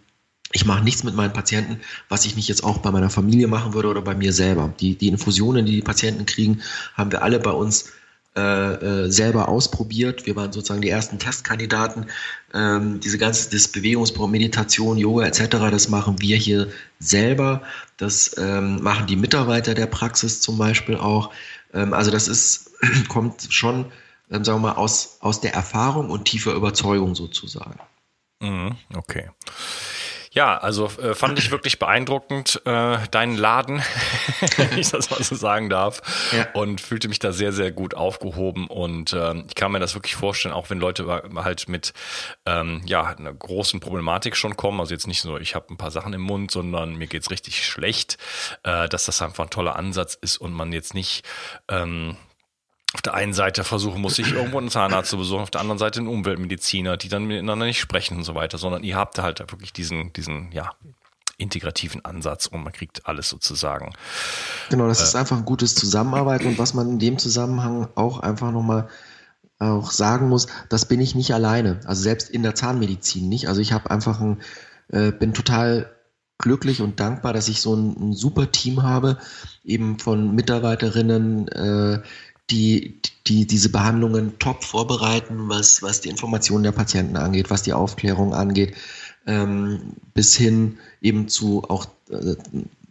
ich 0.54 0.66
mache 0.66 0.84
nichts 0.84 1.04
mit 1.04 1.16
meinen 1.16 1.34
Patienten, 1.34 1.82
was 2.08 2.26
ich 2.26 2.36
nicht 2.36 2.48
jetzt 2.48 2.64
auch 2.64 2.78
bei 2.78 2.92
meiner 2.92 3.10
Familie 3.10 3.48
machen 3.48 3.74
würde 3.74 3.90
oder 3.90 4.02
bei 4.02 4.16
mir 4.16 4.32
selber. 4.32 4.74
Die, 4.80 4.96
die 4.96 5.08
Infusionen, 5.08 5.66
die 5.66 5.76
die 5.76 5.82
Patienten 5.82 6.26
kriegen, 6.26 6.62
haben 6.94 7.12
wir 7.12 7.24
alle 7.24 7.40
bei 7.40 7.52
uns 7.52 7.92
äh, 8.38 9.06
äh, 9.06 9.12
selber 9.12 9.50
ausprobiert. 9.50 10.28
Wir 10.28 10.36
waren 10.36 10.54
sozusagen 10.54 10.82
die 10.82 10.90
ersten 10.90 11.18
Testkandidaten. 11.18 12.06
Ähm, 12.54 13.00
diese 13.00 13.18
ganze 13.18 13.50
das 13.50 13.68
Bewegungsprogramm, 13.68 14.30
Meditation, 14.30 14.98
Yoga 14.98 15.26
etc., 15.26 15.48
das 15.72 15.90
machen 15.90 16.22
wir 16.22 16.38
hier 16.38 16.70
selber. 17.00 17.64
Das 17.98 18.36
ähm, 18.38 18.84
machen 18.84 19.08
die 19.08 19.16
Mitarbeiter 19.16 19.74
der 19.74 19.88
Praxis 19.88 20.40
zum 20.40 20.60
Beispiel 20.60 20.98
auch. 20.98 21.32
Ähm, 21.74 21.94
also 21.94 22.12
das 22.12 22.28
ist, 22.28 22.72
kommt 23.08 23.48
schon, 23.50 23.92
ähm, 24.30 24.44
sagen 24.44 24.62
wir 24.62 24.70
mal, 24.70 24.76
aus, 24.76 25.18
aus 25.22 25.42
der 25.42 25.56
Erfahrung 25.56 26.12
und 26.12 26.26
tiefer 26.26 26.54
Überzeugung 26.54 27.16
sozusagen. 27.16 27.80
Mhm, 28.40 28.76
okay. 28.96 29.32
Ja, 30.32 30.58
also 30.58 30.86
äh, 31.02 31.16
fand 31.16 31.40
ich 31.40 31.52
wirklich 31.52 31.80
beeindruckend, 31.80 32.62
äh, 32.66 32.98
deinen 33.12 33.38
Laden, 33.38 33.82
wenn 34.58 34.78
ich 34.78 34.90
das 34.90 35.10
mal 35.10 35.24
so 35.24 35.36
sagen 35.36 35.70
darf. 35.70 36.02
Ja. 36.36 36.48
Und 36.54 36.82
fühlte 36.82 37.08
mich 37.08 37.20
da 37.20 37.32
sehr, 37.32 37.54
sehr 37.54 37.72
gut 37.72 37.94
aufgehoben. 37.94 38.68
Und 38.68 39.14
äh, 39.14 39.34
ich 39.48 39.56
kann 39.56 39.72
mir 39.72 39.80
das 39.80 39.96
wirklich 39.96 40.16
vorstellen, 40.16 40.54
auch 40.54 40.70
wenn 40.70 40.80
Leute 40.80 41.24
halt 41.36 41.70
mit 41.70 41.94
ähm, 42.46 42.82
ja, 42.86 43.04
einer 43.04 43.34
großen 43.34 43.80
Problematik 43.80 44.36
schon 44.36 44.58
kommen. 44.58 44.80
Also 44.80 44.94
jetzt 44.94 45.08
nicht 45.08 45.22
so, 45.22 45.38
ich 45.38 45.56
habe 45.56 45.74
ein 45.74 45.78
paar 45.78 45.92
Sachen 45.92 46.14
im 46.14 46.22
Mund, 46.22 46.52
sondern 46.52 46.96
mir 46.96 47.08
geht's 47.08 47.32
richtig 47.32 47.66
schlecht, 47.66 48.18
äh, 48.64 48.90
dass 48.90 49.06
das 49.06 49.22
einfach 49.22 49.46
ein 49.46 49.50
toller 49.50 49.76
Ansatz 49.76 50.16
ist 50.16 50.38
und 50.38 50.54
man 50.54 50.72
jetzt 50.72 50.94
nicht 50.94 51.24
ähm, 51.70 52.18
auf 52.94 53.02
der 53.02 53.14
einen 53.14 53.34
Seite 53.34 53.64
versuchen 53.64 54.02
muss, 54.02 54.16
sich 54.16 54.32
irgendwo 54.32 54.58
einen 54.58 54.70
Zahnarzt 54.70 55.10
zu 55.10 55.18
besuchen, 55.18 55.42
auf 55.42 55.52
der 55.52 55.62
anderen 55.62 55.78
Seite 55.78 56.00
einen 56.00 56.08
Umweltmediziner, 56.08 56.98
die 56.98 57.10
dann 57.10 57.26
miteinander 57.26 57.66
nicht 57.66 57.80
sprechen 57.80 58.18
und 58.18 58.24
so 58.24 58.34
weiter, 58.34 58.58
sondern 58.58 58.84
ihr 58.84 58.96
habt 58.96 59.20
halt 59.20 59.40
wirklich 59.40 59.74
diesen, 59.74 60.14
diesen, 60.14 60.52
ja, 60.52 60.72
integrativen 61.38 62.04
Ansatz 62.04 62.48
und 62.48 62.64
man 62.64 62.74
kriegt 62.74 63.06
alles 63.06 63.30
sozusagen. 63.30 63.94
Genau, 64.70 64.88
das 64.88 65.02
äh, 65.02 65.04
ist 65.04 65.16
einfach 65.16 65.38
ein 65.38 65.46
gutes 65.46 65.76
Zusammenarbeiten 65.76 66.48
und 66.48 66.58
was 66.58 66.74
man 66.74 66.90
in 66.90 67.00
dem 67.00 67.18
Zusammenhang 67.20 67.88
auch 67.96 68.20
einfach 68.20 68.52
nochmal 68.52 68.90
auch 69.60 69.92
sagen 69.92 70.30
muss, 70.30 70.48
das 70.70 70.86
bin 70.88 71.02
ich 71.02 71.16
nicht 71.16 71.34
alleine. 71.34 71.80
Also 71.86 72.04
selbst 72.04 72.30
in 72.30 72.44
der 72.44 72.56
Zahnmedizin 72.56 73.28
nicht. 73.28 73.48
Also 73.48 73.62
ich 73.62 73.72
habe 73.72 73.90
einfach 73.90 74.20
ein, 74.20 74.42
äh, 74.90 75.12
bin 75.12 75.34
total 75.34 75.96
glücklich 76.38 76.82
und 76.82 77.00
dankbar, 77.00 77.34
dass 77.34 77.48
ich 77.48 77.62
so 77.62 77.76
ein, 77.76 78.10
ein 78.10 78.14
super 78.14 78.52
Team 78.52 78.84
habe, 78.84 79.18
eben 79.64 79.98
von 79.98 80.36
Mitarbeiterinnen, 80.36 81.48
äh, 81.48 82.02
die, 82.50 83.00
die 83.28 83.46
diese 83.46 83.70
Behandlungen 83.70 84.40
top 84.40 84.64
vorbereiten, 84.64 85.50
was, 85.50 85.82
was 85.82 86.02
die 86.02 86.10
Informationen 86.10 86.64
der 86.64 86.72
Patienten 86.72 87.18
angeht, 87.18 87.50
was 87.50 87.64
die 87.64 87.74
Aufklärung 87.74 88.34
angeht, 88.34 88.76
ähm, 89.26 89.94
bis 90.14 90.36
hin 90.36 90.78
eben 91.02 91.28
zu 91.28 91.64
auch 91.70 91.88
äh, 92.10 92.36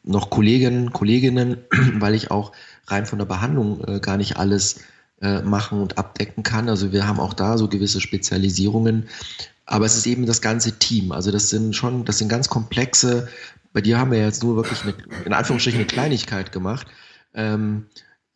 noch 0.05 0.31
Kolleginnen, 0.31 0.93
Kolleginnen, 0.93 1.59
weil 1.95 2.15
ich 2.15 2.31
auch 2.31 2.53
rein 2.87 3.07
von 3.07 3.19
der 3.19 3.27
Behandlung 3.27 3.83
äh, 3.85 4.01
gar 4.01 4.17
nicht 4.17 4.37
alles 4.37 4.81
äh, 5.23 5.41
machen 5.41 5.81
und 5.81 5.99
abdecken 5.99 6.43
kann. 6.43 6.69
Also 6.69 6.93
wir 6.93 7.07
haben 7.07 7.19
auch 7.19 7.33
da 7.33 7.57
so 7.59 7.69
gewisse 7.69 8.01
Spezialisierungen. 8.01 9.09
Aber 9.65 9.87
es 9.87 9.97
ist 9.97 10.07
eben 10.07 10.27
das 10.27 10.43
ganze 10.43 10.79
Team. 10.79 11.11
Also 11.11 11.33
das 11.33 11.51
sind 11.51 11.75
schon, 11.75 12.05
das 12.05 12.19
sind 12.19 12.29
ganz 12.29 12.49
komplexe, 12.49 13.27
bei 13.77 13.83
dir 13.83 13.99
haben 13.99 14.11
wir 14.11 14.19
jetzt 14.19 14.43
nur 14.43 14.57
wirklich 14.57 14.83
eine, 14.85 14.95
in 15.27 15.35
Anführungsstrichen 15.35 15.81
eine 15.81 15.87
Kleinigkeit 15.87 16.51
gemacht. 16.51 16.87
Ähm, 17.35 17.85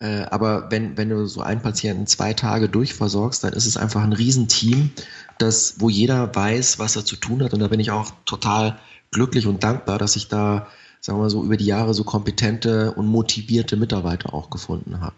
äh, 0.00 0.22
aber 0.30 0.70
wenn, 0.70 0.96
wenn 0.96 1.10
du 1.10 1.26
so 1.26 1.42
einen 1.42 1.60
Patienten 1.60 2.06
zwei 2.06 2.32
Tage 2.32 2.68
durchversorgst, 2.68 3.44
dann 3.44 3.52
ist 3.52 3.66
es 3.66 3.76
einfach 3.76 4.02
ein 4.02 4.14
Riesenteam, 4.14 4.90
das, 5.38 5.76
wo 5.78 5.88
jeder 5.88 6.34
weiß, 6.34 6.78
was 6.78 6.96
er 6.96 7.04
zu 7.04 7.16
tun 7.16 7.42
hat. 7.42 7.52
Und 7.52 7.60
da 7.60 7.68
bin 7.68 7.80
ich 7.80 7.90
auch 7.90 8.10
total 8.24 8.78
glücklich 9.10 9.46
und 9.46 9.62
dankbar, 9.62 9.98
dass 9.98 10.16
ich 10.16 10.28
da, 10.28 10.66
sagen 11.00 11.18
wir 11.18 11.24
mal 11.24 11.30
so, 11.30 11.44
über 11.44 11.58
die 11.58 11.66
Jahre 11.66 11.92
so 11.92 12.04
kompetente 12.04 12.92
und 12.92 13.06
motivierte 13.06 13.76
Mitarbeiter 13.76 14.32
auch 14.32 14.48
gefunden 14.48 15.00
habe. 15.00 15.16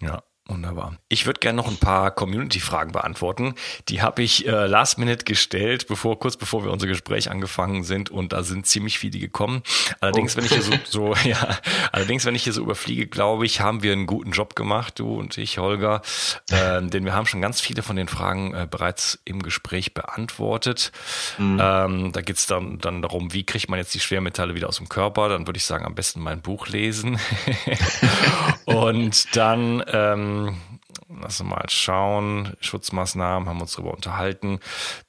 Ja, 0.00 0.22
Wunderbar. 0.50 0.96
Ich 1.08 1.26
würde 1.26 1.38
gerne 1.38 1.56
noch 1.56 1.68
ein 1.68 1.76
paar 1.76 2.10
Community-Fragen 2.10 2.90
beantworten. 2.90 3.54
Die 3.88 4.02
habe 4.02 4.22
ich 4.24 4.48
äh, 4.48 4.66
last 4.66 4.98
minute 4.98 5.24
gestellt, 5.24 5.86
bevor 5.86 6.18
kurz 6.18 6.36
bevor 6.36 6.64
wir 6.64 6.72
unser 6.72 6.88
Gespräch 6.88 7.30
angefangen 7.30 7.84
sind 7.84 8.10
und 8.10 8.32
da 8.32 8.42
sind 8.42 8.66
ziemlich 8.66 8.98
viele 8.98 9.20
gekommen. 9.20 9.62
Allerdings, 10.00 10.34
oh. 10.34 10.38
wenn 10.38 10.46
ich 10.46 10.52
hier 10.52 10.62
so, 10.62 10.72
so 10.84 11.14
ja, 11.22 11.56
allerdings, 11.92 12.24
wenn 12.24 12.34
ich 12.34 12.42
hier 12.42 12.52
so 12.52 12.62
überfliege, 12.62 13.06
glaube 13.06 13.46
ich, 13.46 13.60
haben 13.60 13.84
wir 13.84 13.92
einen 13.92 14.06
guten 14.06 14.32
Job 14.32 14.56
gemacht, 14.56 14.98
du 14.98 15.14
und 15.14 15.38
ich, 15.38 15.58
Holger, 15.58 16.02
äh, 16.50 16.82
denn 16.82 17.04
wir 17.04 17.14
haben 17.14 17.26
schon 17.26 17.40
ganz 17.40 17.60
viele 17.60 17.82
von 17.82 17.94
den 17.94 18.08
Fragen 18.08 18.52
äh, 18.52 18.66
bereits 18.68 19.20
im 19.24 19.44
Gespräch 19.44 19.94
beantwortet. 19.94 20.90
Mhm. 21.38 21.60
Ähm, 21.62 22.12
da 22.12 22.22
geht 22.22 22.38
es 22.38 22.46
dann, 22.46 22.78
dann 22.78 23.02
darum, 23.02 23.32
wie 23.32 23.44
kriegt 23.44 23.68
man 23.68 23.78
jetzt 23.78 23.94
die 23.94 24.00
Schwermetalle 24.00 24.56
wieder 24.56 24.68
aus 24.68 24.78
dem 24.78 24.88
Körper? 24.88 25.28
Dann 25.28 25.46
würde 25.46 25.58
ich 25.58 25.64
sagen, 25.64 25.84
am 25.84 25.94
besten 25.94 26.20
mein 26.20 26.42
Buch 26.42 26.66
lesen. 26.66 27.20
und 28.64 29.36
dann 29.36 29.84
ähm, 29.86 30.39
lass 31.20 31.42
mal 31.42 31.64
schauen, 31.68 32.54
Schutzmaßnahmen, 32.60 33.48
haben 33.48 33.60
uns 33.60 33.72
darüber 33.72 33.94
unterhalten. 33.94 34.60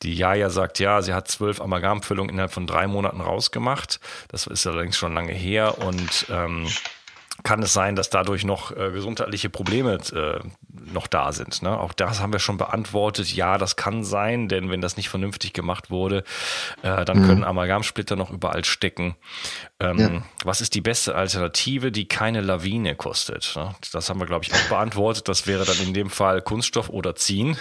Die 0.02 0.14
Jaja 0.14 0.50
sagt, 0.50 0.80
ja, 0.80 1.02
sie 1.02 1.14
hat 1.14 1.28
zwölf 1.28 1.62
Amalgamfüllungen 1.62 2.30
innerhalb 2.32 2.52
von 2.52 2.68
drei 2.68 2.88
Monaten 2.88 3.22
rausgemacht. 3.22 4.00
Das 4.30 4.48
ist 4.48 4.66
allerdings 4.68 4.98
schon 4.98 5.14
lange 5.14 5.34
her 5.34 5.78
und 5.80 6.26
ähm, 6.30 6.68
kann 7.44 7.64
es 7.64 7.74
sein, 7.74 7.96
dass 7.96 8.10
dadurch 8.10 8.44
noch 8.44 8.72
äh, 8.72 8.92
gesundheitliche 8.92 9.50
Probleme 9.50 9.94
äh, 10.14 10.40
noch 10.94 11.08
da 11.08 11.32
sind. 11.32 11.62
Ne? 11.62 11.78
Auch 11.78 11.94
das 11.94 12.20
haben 12.20 12.34
wir 12.34 12.40
schon 12.40 12.58
beantwortet. 12.58 13.34
Ja, 13.34 13.58
das 13.58 13.76
kann 13.76 14.04
sein, 14.04 14.48
denn 14.48 14.70
wenn 14.70 14.82
das 14.82 14.98
nicht 14.98 15.10
vernünftig 15.10 15.54
gemacht 15.54 15.90
wurde, 15.90 16.24
äh, 16.82 17.06
dann 17.06 17.22
mhm. 17.22 17.28
können 17.28 17.44
Amalgamsplitter 17.44 18.16
noch 18.16 18.32
überall 18.32 18.66
stecken. 18.66 19.16
Ähm, 19.80 20.00
ja. 20.00 20.24
Was 20.44 20.62
ist 20.62 20.76
die 20.76 20.82
beste 20.82 21.16
Alternative, 21.16 21.92
die 21.92 22.08
keine 22.08 22.42
Lawine 22.42 22.96
kostet? 22.96 23.54
Ne? 23.56 23.74
Das 23.92 24.10
haben 24.10 24.20
wir, 24.20 24.28
glaube 24.28 24.46
ich, 24.46 24.54
auch 24.54 24.70
beantwortet. 24.70 25.28
Das 25.28 25.48
wäre 25.48 25.66
dann 25.66 25.80
in 25.80 25.94
dem 25.94 26.10
Fall 26.10 26.42
Kunststoff 26.42 26.90
oder 26.90 27.16
Ziehen. 27.16 27.58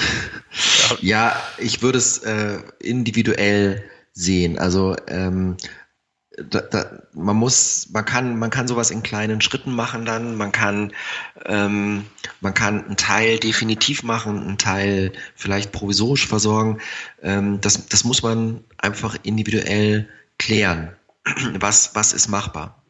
ja, 1.00 1.36
ich 1.58 1.82
würde 1.82 1.98
es 1.98 2.18
äh, 2.18 2.58
individuell 2.78 3.84
sehen. 4.12 4.58
Also 4.58 4.96
ähm, 5.08 5.56
da, 6.42 6.60
da, 6.60 7.02
man 7.12 7.36
muss, 7.36 7.88
man 7.92 8.04
kann, 8.04 8.38
man 8.38 8.50
kann 8.50 8.68
sowas 8.68 8.90
in 8.90 9.02
kleinen 9.02 9.40
Schritten 9.40 9.74
machen 9.74 10.04
dann. 10.04 10.36
Man 10.36 10.52
kann, 10.52 10.92
ähm, 11.46 12.06
man 12.40 12.54
kann 12.54 12.84
einen 12.84 12.96
Teil 12.96 13.38
definitiv 13.38 14.02
machen, 14.02 14.42
einen 14.42 14.58
Teil 14.58 15.12
vielleicht 15.34 15.72
provisorisch 15.72 16.26
versorgen. 16.26 16.80
Ähm, 17.22 17.60
das, 17.60 17.86
das 17.86 18.04
muss 18.04 18.22
man 18.22 18.64
einfach 18.78 19.16
individuell 19.22 20.08
klären. 20.38 20.96
Was, 21.60 21.94
was 21.94 22.12
ist 22.12 22.26
machbar? 22.26 22.82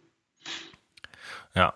Ja. 1.54 1.74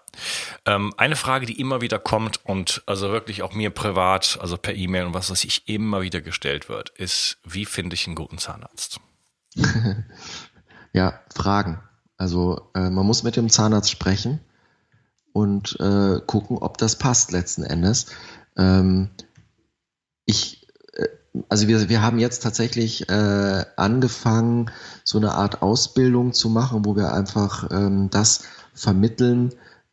Ähm, 0.64 0.94
eine 0.96 1.16
Frage, 1.16 1.44
die 1.44 1.60
immer 1.60 1.82
wieder 1.82 1.98
kommt 1.98 2.40
und 2.44 2.82
also 2.86 3.10
wirklich 3.10 3.42
auch 3.42 3.52
mir 3.52 3.70
privat, 3.70 4.38
also 4.40 4.56
per 4.56 4.74
E-Mail 4.74 5.06
und 5.06 5.14
was 5.14 5.30
weiß 5.30 5.44
ich, 5.44 5.68
immer 5.68 6.00
wieder 6.00 6.22
gestellt 6.22 6.68
wird, 6.70 6.88
ist, 6.90 7.38
wie 7.44 7.66
finde 7.66 7.94
ich 7.94 8.06
einen 8.06 8.16
guten 8.16 8.38
Zahnarzt? 8.38 9.00
Ja, 10.96 11.20
Fragen. 11.34 11.78
Also 12.16 12.70
äh, 12.74 12.88
man 12.88 13.04
muss 13.04 13.22
mit 13.22 13.36
dem 13.36 13.50
Zahnarzt 13.50 13.90
sprechen 13.90 14.40
und 15.34 15.78
äh, 15.78 16.22
gucken, 16.26 16.56
ob 16.56 16.78
das 16.78 16.96
passt 16.96 17.32
letzten 17.32 17.64
Endes. 17.64 18.06
Ähm, 18.56 19.10
ich, 20.24 20.66
äh, 20.94 21.08
also 21.50 21.68
wir, 21.68 21.90
wir 21.90 22.00
haben 22.00 22.18
jetzt 22.18 22.42
tatsächlich 22.42 23.10
äh, 23.10 23.64
angefangen, 23.76 24.70
so 25.04 25.18
eine 25.18 25.34
Art 25.34 25.60
Ausbildung 25.60 26.32
zu 26.32 26.48
machen, 26.48 26.86
wo 26.86 26.96
wir 26.96 27.12
einfach 27.12 27.70
ähm, 27.70 28.08
das 28.08 28.44
vermitteln, 28.72 29.52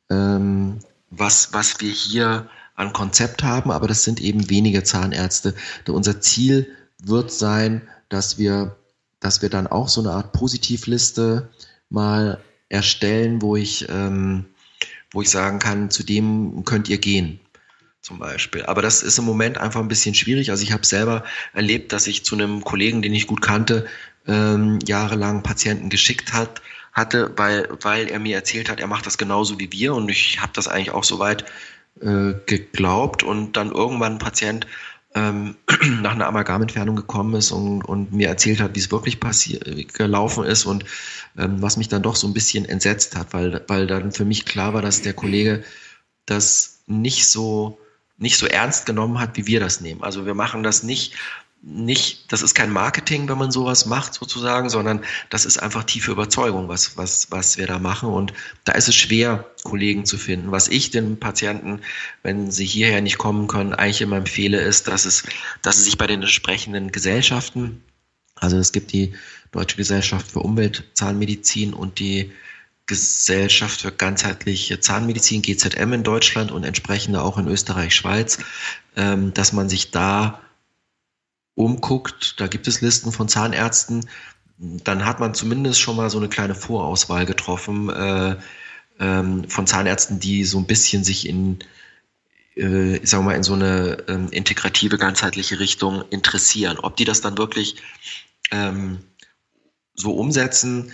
ähm, 0.10 0.80
was, 1.10 1.52
was 1.52 1.82
wir 1.82 1.92
hier 1.92 2.48
an 2.76 2.94
Konzept 2.94 3.44
haben, 3.44 3.72
aber 3.72 3.89
das 3.89 4.06
sind 4.06 4.22
eben 4.22 4.50
wenige 4.50 4.86
Zahnärzte. 4.86 5.54
Unser 5.86 6.22
Ziel 6.22 6.70
wird 6.98 7.30
sein, 7.30 7.82
dass 8.08 8.38
wir 8.38 8.78
dass 9.24 9.42
wir 9.42 9.50
dann 9.50 9.68
auch 9.68 9.88
so 9.88 10.02
eine 10.02 10.12
Art 10.12 10.34
Positivliste 10.34 11.50
mal 11.90 12.42
erstellen, 12.70 13.42
wo 13.42 13.56
ich, 13.56 13.88
ähm, 13.90 14.46
wo 15.12 15.22
ich 15.22 15.30
sagen 15.30 15.60
kann, 15.60 15.90
zu 15.92 16.04
dem 16.04 16.64
könnt 16.66 16.90
ihr 16.90 16.98
gehen 16.98 17.40
zum 18.02 18.20
Beispiel. 18.20 18.64
Aber 18.66 18.82
das 18.82 19.02
ist 19.02 19.18
im 19.18 19.26
Moment 19.26 19.58
einfach 19.58 19.80
ein 19.80 19.88
bisschen 19.88 20.14
schwierig. 20.14 20.52
Also 20.52 20.64
ich 20.64 20.74
habe 20.74 20.86
selber 20.86 21.24
erlebt, 21.54 21.94
dass 21.94 22.08
ich 22.08 22.26
zu 22.26 22.36
einem 22.36 22.64
Kollegen, 22.64 23.02
den 23.02 23.14
ich 23.14 23.28
gut 23.28 23.42
kannte, 23.42 23.86
ähm, 24.28 24.80
jahrelang 24.86 25.42
Patienten 25.42 25.90
geschickt 25.90 26.34
hat, 26.34 26.62
hatte, 26.92 27.32
weil, 27.38 27.70
weil 27.82 28.10
er 28.10 28.20
mir 28.20 28.36
erzählt 28.36 28.70
hat, 28.70 28.80
er 28.80 28.88
macht 28.88 29.06
das 29.06 29.18
genauso 29.18 29.60
wie 29.60 29.72
wir 29.72 29.96
und 29.96 30.10
ich 30.10 30.42
habe 30.42 30.52
das 30.54 30.68
eigentlich 30.68 30.92
auch 30.92 31.04
soweit 31.04 31.46
äh, 32.02 32.34
geglaubt 32.46 33.24
und 33.24 33.54
dann 33.56 33.72
irgendwann 33.72 34.14
ein 34.14 34.20
Patient 34.20 34.68
ähm, 35.15 35.56
nach 36.02 36.13
einer 36.13 36.28
Amalgamentfernung 36.28 36.95
gekommen 36.95 37.36
ist 37.36 37.52
und, 37.52 37.84
und 37.84 38.13
mir 38.13 38.28
erzählt 38.28 38.60
hat, 38.60 38.76
wie 38.76 38.80
es 38.80 38.91
wirklich 38.91 39.19
passiert, 39.19 39.93
gelaufen 39.93 40.43
ist 40.43 40.65
und 40.65 40.86
ähm, 41.38 41.62
was 41.62 41.78
mich 41.78 41.88
dann 41.88 42.04
doch 42.04 42.15
so 42.15 42.28
ein 42.28 42.34
bisschen 42.34 42.65
entsetzt 42.65 43.15
hat, 43.15 43.34
weil, 43.34 43.63
weil 43.67 43.88
dann 43.88 44.12
für 44.12 44.26
mich 44.26 44.45
klar 44.45 44.73
war, 44.73 44.82
dass 44.82 45.02
der 45.02 45.13
Kollege 45.13 45.63
das 46.26 46.80
nicht 46.88 47.28
so 47.30 47.80
nicht 48.17 48.38
so 48.38 48.45
ernst 48.45 48.86
genommen 48.86 49.19
hat, 49.19 49.38
wie 49.38 49.47
wir 49.47 49.60
das 49.60 49.82
nehmen. 49.82 50.04
Also 50.04 50.26
wir 50.26 50.36
machen 50.36 50.63
das 50.63 50.84
nicht 50.84 51.15
nicht, 51.65 52.32
das 52.32 52.41
ist 52.41 52.56
kein 52.56 52.71
Marketing, 52.71 53.30
wenn 53.30 53.38
man 53.38 53.49
sowas 53.49 53.86
macht 53.86 54.14
sozusagen, 54.14 54.70
sondern 54.70 55.01
das 55.30 55.45
ist 55.45 55.57
einfach 55.57 55.86
tiefe 55.86 56.11
Überzeugung, 56.11 56.68
was, 56.68 56.97
was, 56.97 57.32
was 57.32 57.57
wir 57.57 57.68
da 57.68 57.80
machen. 57.80 58.09
Und 58.09 58.34
da 58.66 58.74
ist 58.74 58.89
es 58.89 58.95
schwer, 58.95 59.49
Kollegen 59.64 60.05
zu 60.05 60.18
finden. 60.18 60.51
Was 60.51 60.68
ich 60.68 60.91
den 60.91 61.20
Patienten, 61.20 61.80
wenn 62.22 62.51
sie 62.51 62.66
hierher 62.66 62.99
nicht 62.99 63.18
kommen 63.18 63.47
können, 63.47 63.74
eigentlich 63.74 64.01
immer 64.01 64.18
empfehle, 64.18 64.59
ist, 64.59 64.89
dass 64.89 65.05
es, 65.05 65.24
dass 65.61 65.78
sie 65.78 65.84
sich 65.84 65.97
bei 65.97 66.05
den 66.05 66.22
entsprechenden 66.22 66.91
Gesellschaften, 66.91 67.82
also 68.36 68.57
es 68.57 68.74
gibt 68.74 68.91
die 68.91 69.14
Deutsche 69.53 69.78
Gesellschaft 69.78 70.32
für 70.32 70.39
Umweltzahnmedizin 70.39 71.74
und 71.74 71.97
die 71.99 72.34
Gesellschaft 72.88 73.82
für 73.82 73.93
ganzheitliche 73.93 74.82
Zahnmedizin, 74.82 75.41
GZM 75.41 75.93
in 75.93 76.03
Deutschland 76.03 76.51
und 76.51 76.66
entsprechende 76.66 77.22
auch 77.22 77.38
in 77.38 77.47
Österreich, 77.47 77.95
Schweiz, 77.95 78.39
ähm, 78.97 79.34
dass 79.34 79.53
man 79.53 79.70
sich 79.70 79.91
da 79.91 80.41
umguckt, 81.56 82.39
da 82.39 82.47
gibt 82.47 82.68
es 82.68 82.82
Listen 82.82 83.12
von 83.12 83.28
Zahnärzten, 83.28 84.10
dann 84.58 85.06
hat 85.06 85.20
man 85.20 85.34
zumindest 85.34 85.80
schon 85.80 85.95
mal 85.95 86.10
so 86.10 86.18
eine 86.18 86.30
kleine 86.30 86.56
Vorauswahl 86.56 87.26
getroffen 87.26 87.89
äh, 87.89 88.38
ähm, 88.99 89.49
von 89.49 89.68
Zahnärzten, 89.68 90.20
die 90.20 90.45
so 90.45 90.58
ein 90.60 90.68
bisschen 90.68 91.04
sich 91.04 91.28
in, 91.28 91.60
äh, 92.56 92.97
ich 92.97 93.10
sag 93.10 93.24
mal, 93.24 93.36
in 93.36 93.43
so 93.43 93.54
eine 93.54 93.97
ähm, 94.08 94.30
integrative, 94.32 94.97
ganzheitliche 94.97 95.60
Richtung 95.60 96.04
interessieren. 96.10 96.78
Ob 96.80 96.95
die 96.95 97.06
das 97.06 97.22
dann 97.22 97.38
wirklich 97.38 97.78
ähm, 98.51 98.99
so 99.95 100.14
umsetzen, 100.14 100.93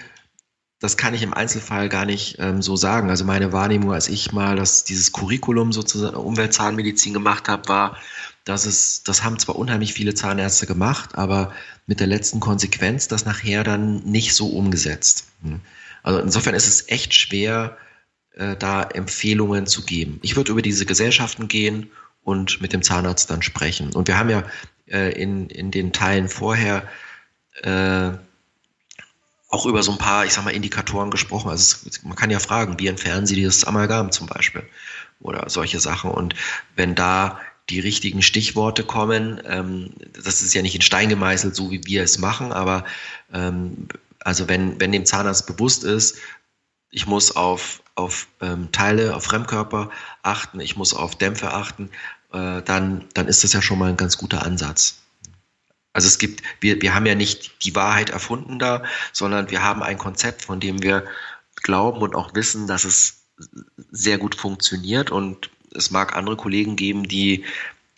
das 0.79 0.95
kann 0.95 1.13
ich 1.13 1.21
im 1.23 1.33
Einzelfall 1.33 1.89
gar 1.89 2.05
nicht 2.05 2.37
ähm, 2.39 2.61
so 2.61 2.77
sagen. 2.77 3.09
Also 3.09 3.25
meine 3.25 3.51
Wahrnehmung, 3.51 3.91
als 3.91 4.07
ich 4.07 4.31
mal 4.31 4.55
das, 4.55 4.85
dieses 4.85 5.11
Curriculum 5.11 5.73
sozusagen 5.73 6.15
Umweltzahnmedizin 6.15 7.13
gemacht 7.13 7.49
habe, 7.49 7.67
war, 7.67 7.97
dass 8.49 8.65
es, 8.65 9.03
das 9.03 9.23
haben 9.23 9.37
zwar 9.37 9.57
unheimlich 9.57 9.93
viele 9.93 10.15
Zahnärzte 10.15 10.65
gemacht, 10.65 11.15
aber 11.15 11.53
mit 11.85 11.99
der 11.99 12.07
letzten 12.07 12.39
Konsequenz 12.39 13.07
das 13.07 13.25
nachher 13.25 13.63
dann 13.63 13.99
nicht 14.03 14.33
so 14.33 14.47
umgesetzt. 14.47 15.27
Hm. 15.43 15.59
Also 16.01 16.19
insofern 16.19 16.55
ist 16.55 16.67
es 16.67 16.89
echt 16.89 17.13
schwer, 17.13 17.77
äh, 18.33 18.55
da 18.55 18.83
Empfehlungen 18.83 19.67
zu 19.67 19.83
geben. 19.83 20.19
Ich 20.23 20.35
würde 20.35 20.51
über 20.51 20.63
diese 20.63 20.87
Gesellschaften 20.87 21.47
gehen 21.47 21.91
und 22.23 22.59
mit 22.59 22.73
dem 22.73 22.81
Zahnarzt 22.81 23.29
dann 23.29 23.43
sprechen. 23.43 23.93
Und 23.93 24.07
wir 24.07 24.17
haben 24.17 24.29
ja 24.29 24.43
äh, 24.87 25.11
in, 25.11 25.49
in 25.49 25.69
den 25.69 25.93
Teilen 25.93 26.27
vorher 26.27 26.87
äh, 27.61 28.11
auch 29.49 29.65
über 29.67 29.83
so 29.83 29.91
ein 29.91 29.97
paar, 29.99 30.25
ich 30.25 30.33
sag 30.33 30.43
mal, 30.43 30.51
Indikatoren 30.51 31.11
gesprochen. 31.11 31.49
Also 31.51 31.87
es, 31.87 32.03
man 32.03 32.15
kann 32.15 32.31
ja 32.31 32.39
fragen, 32.39 32.79
wie 32.79 32.87
entfernen 32.87 33.27
Sie 33.27 33.35
dieses 33.35 33.63
Amalgam 33.65 34.11
zum 34.11 34.25
Beispiel 34.25 34.63
oder 35.19 35.49
solche 35.49 35.79
Sachen. 35.79 36.09
Und 36.09 36.33
wenn 36.75 36.95
da 36.95 37.39
die 37.69 37.79
richtigen 37.79 38.21
Stichworte 38.21 38.83
kommen, 38.83 39.41
ähm, 39.45 39.91
das 40.13 40.41
ist 40.41 40.53
ja 40.53 40.61
nicht 40.61 40.75
in 40.75 40.81
Stein 40.81 41.09
gemeißelt, 41.09 41.55
so 41.55 41.71
wie 41.71 41.83
wir 41.85 42.03
es 42.03 42.17
machen, 42.17 42.51
aber 42.51 42.85
ähm, 43.33 43.87
also 44.19 44.47
wenn, 44.47 44.79
wenn 44.79 44.91
dem 44.91 45.05
Zahnarzt 45.05 45.47
bewusst 45.47 45.83
ist, 45.83 46.17
ich 46.91 47.05
muss 47.05 47.35
auf, 47.35 47.83
auf 47.95 48.27
ähm, 48.41 48.71
Teile, 48.71 49.15
auf 49.15 49.23
Fremdkörper 49.25 49.91
achten, 50.23 50.59
ich 50.59 50.75
muss 50.75 50.93
auf 50.93 51.15
Dämpfe 51.15 51.53
achten, 51.53 51.89
äh, 52.33 52.61
dann, 52.61 53.05
dann 53.13 53.27
ist 53.27 53.43
das 53.43 53.53
ja 53.53 53.61
schon 53.61 53.79
mal 53.79 53.89
ein 53.89 53.97
ganz 53.97 54.17
guter 54.17 54.43
Ansatz. 54.43 55.01
Also 55.93 56.07
es 56.07 56.17
gibt, 56.17 56.43
wir, 56.59 56.81
wir 56.81 56.93
haben 56.93 57.05
ja 57.05 57.15
nicht 57.15 57.63
die 57.65 57.75
Wahrheit 57.75 58.09
erfunden 58.09 58.59
da, 58.59 58.83
sondern 59.11 59.49
wir 59.51 59.63
haben 59.63 59.83
ein 59.83 59.97
Konzept, 59.97 60.43
von 60.43 60.59
dem 60.59 60.81
wir 60.81 61.05
glauben 61.55 62.01
und 62.01 62.15
auch 62.15 62.33
wissen, 62.35 62.67
dass 62.67 62.85
es 62.85 63.25
sehr 63.91 64.17
gut 64.17 64.35
funktioniert 64.35 65.11
und 65.11 65.49
es 65.73 65.91
mag 65.91 66.15
andere 66.15 66.35
Kollegen 66.35 66.75
geben, 66.75 67.07
die, 67.07 67.43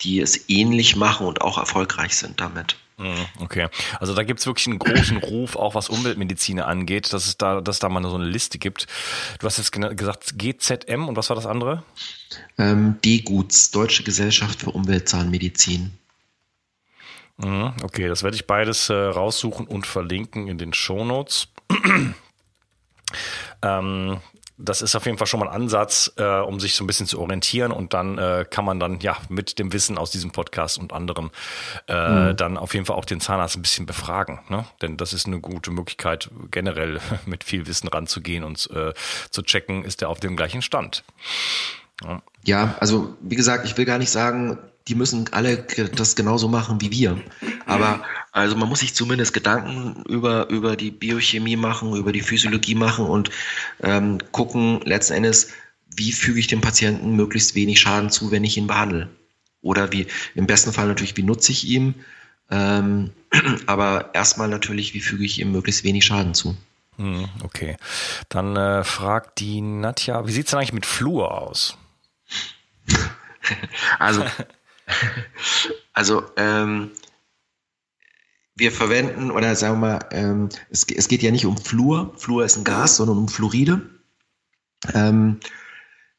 die 0.00 0.20
es 0.20 0.48
ähnlich 0.48 0.96
machen 0.96 1.26
und 1.26 1.40
auch 1.40 1.58
erfolgreich 1.58 2.16
sind 2.16 2.40
damit. 2.40 2.76
Mhm, 2.98 3.26
okay, 3.40 3.68
also 3.98 4.14
da 4.14 4.22
gibt 4.22 4.40
es 4.40 4.46
wirklich 4.46 4.66
einen 4.66 4.78
großen 4.78 5.16
Ruf, 5.22 5.56
auch 5.56 5.74
was 5.74 5.88
Umweltmedizin 5.88 6.60
angeht, 6.60 7.12
dass 7.12 7.26
es 7.26 7.36
da, 7.36 7.60
dass 7.60 7.78
da 7.78 7.88
mal 7.88 8.02
so 8.02 8.14
eine 8.14 8.26
Liste 8.26 8.58
gibt. 8.58 8.86
Du 9.40 9.46
hast 9.46 9.58
jetzt 9.58 9.72
gesagt 9.72 10.38
GZM 10.38 11.08
und 11.08 11.16
was 11.16 11.28
war 11.28 11.36
das 11.36 11.46
andere? 11.46 11.82
Ähm, 12.58 12.96
DGUTS, 13.04 13.70
Deutsche 13.70 14.02
Gesellschaft 14.02 14.60
für 14.60 14.70
Umweltzahnmedizin. 14.70 15.98
Mhm, 17.38 17.72
okay, 17.82 18.08
das 18.08 18.22
werde 18.22 18.36
ich 18.36 18.46
beides 18.46 18.88
äh, 18.88 18.94
raussuchen 18.94 19.66
und 19.66 19.86
verlinken 19.86 20.48
in 20.48 20.58
den 20.58 20.72
Shownotes. 20.72 21.48
ähm, 23.62 24.20
das 24.58 24.82
ist 24.82 24.94
auf 24.94 25.06
jeden 25.06 25.18
Fall 25.18 25.26
schon 25.26 25.40
mal 25.40 25.48
ein 25.48 25.62
Ansatz, 25.62 26.12
äh, 26.16 26.40
um 26.40 26.60
sich 26.60 26.74
so 26.74 26.84
ein 26.84 26.86
bisschen 26.86 27.06
zu 27.06 27.20
orientieren 27.20 27.72
und 27.72 27.94
dann 27.94 28.18
äh, 28.18 28.44
kann 28.48 28.64
man 28.64 28.78
dann 28.78 29.00
ja 29.00 29.16
mit 29.28 29.58
dem 29.58 29.72
Wissen 29.72 29.98
aus 29.98 30.10
diesem 30.10 30.30
Podcast 30.30 30.78
und 30.78 30.92
anderem 30.92 31.30
äh, 31.88 32.08
mhm. 32.08 32.36
dann 32.36 32.56
auf 32.56 32.74
jeden 32.74 32.86
Fall 32.86 32.96
auch 32.96 33.04
den 33.04 33.20
Zahnarzt 33.20 33.56
ein 33.56 33.62
bisschen 33.62 33.86
befragen, 33.86 34.40
ne? 34.48 34.64
Denn 34.80 34.96
das 34.96 35.12
ist 35.12 35.26
eine 35.26 35.40
gute 35.40 35.70
Möglichkeit, 35.70 36.30
generell 36.50 37.00
mit 37.26 37.44
viel 37.44 37.66
Wissen 37.66 37.88
ranzugehen 37.88 38.44
und 38.44 38.70
äh, 38.70 38.92
zu 39.30 39.42
checken, 39.42 39.84
ist 39.84 40.02
er 40.02 40.08
auf 40.08 40.20
dem 40.20 40.36
gleichen 40.36 40.62
Stand. 40.62 41.04
Ja. 42.04 42.22
ja, 42.44 42.74
also 42.80 43.16
wie 43.20 43.36
gesagt, 43.36 43.64
ich 43.64 43.76
will 43.76 43.84
gar 43.84 43.98
nicht 43.98 44.10
sagen, 44.10 44.58
die 44.88 44.94
müssen 44.94 45.32
alle 45.32 45.58
das 45.94 46.16
genauso 46.16 46.48
machen 46.48 46.80
wie 46.80 46.90
wir. 46.90 47.20
Aber 47.66 48.04
also 48.32 48.56
man 48.56 48.68
muss 48.68 48.80
sich 48.80 48.94
zumindest 48.94 49.32
Gedanken 49.32 50.02
über, 50.08 50.48
über 50.48 50.76
die 50.76 50.90
Biochemie 50.90 51.56
machen, 51.56 51.94
über 51.96 52.12
die 52.12 52.20
Physiologie 52.20 52.74
machen 52.74 53.06
und 53.06 53.30
ähm, 53.82 54.18
gucken 54.32 54.80
letzten 54.84 55.14
Endes, 55.14 55.48
wie 55.94 56.12
füge 56.12 56.40
ich 56.40 56.46
dem 56.46 56.60
Patienten 56.60 57.14
möglichst 57.14 57.54
wenig 57.54 57.80
Schaden 57.80 58.10
zu, 58.10 58.30
wenn 58.30 58.44
ich 58.44 58.56
ihn 58.56 58.66
behandle. 58.66 59.08
Oder 59.60 59.92
wie, 59.92 60.06
im 60.34 60.46
besten 60.46 60.72
Fall 60.72 60.88
natürlich, 60.88 61.16
wie 61.16 61.22
nutze 61.22 61.52
ich 61.52 61.66
ihm, 61.66 61.94
ähm, 62.50 63.10
aber 63.66 64.10
erstmal 64.14 64.48
natürlich, 64.48 64.94
wie 64.94 65.00
füge 65.00 65.24
ich 65.24 65.38
ihm 65.38 65.52
möglichst 65.52 65.84
wenig 65.84 66.04
Schaden 66.04 66.34
zu. 66.34 66.56
Hm, 66.96 67.28
okay. 67.44 67.76
Dann 68.28 68.56
äh, 68.56 68.84
fragt 68.84 69.40
die 69.40 69.60
Nadja, 69.60 70.26
wie 70.26 70.32
sieht 70.32 70.46
es 70.46 70.50
denn 70.50 70.58
eigentlich 70.58 70.72
mit 70.72 70.86
Fluor 70.86 71.40
aus? 71.40 71.76
also 73.98 74.24
also 75.92 76.22
ähm, 76.36 76.90
wir 78.54 78.72
verwenden, 78.72 79.30
oder 79.30 79.54
sagen 79.56 79.80
wir 79.80 79.88
mal, 79.88 80.06
ähm, 80.10 80.48
es, 80.70 80.86
es, 80.88 81.08
geht 81.08 81.22
ja 81.22 81.30
nicht 81.30 81.46
um 81.46 81.56
Fluor, 81.56 82.12
Fluor 82.16 82.44
ist 82.44 82.56
ein 82.56 82.64
Gas, 82.64 82.96
sondern 82.96 83.18
um 83.18 83.28
Fluoride. 83.28 83.80
Ähm, 84.92 85.40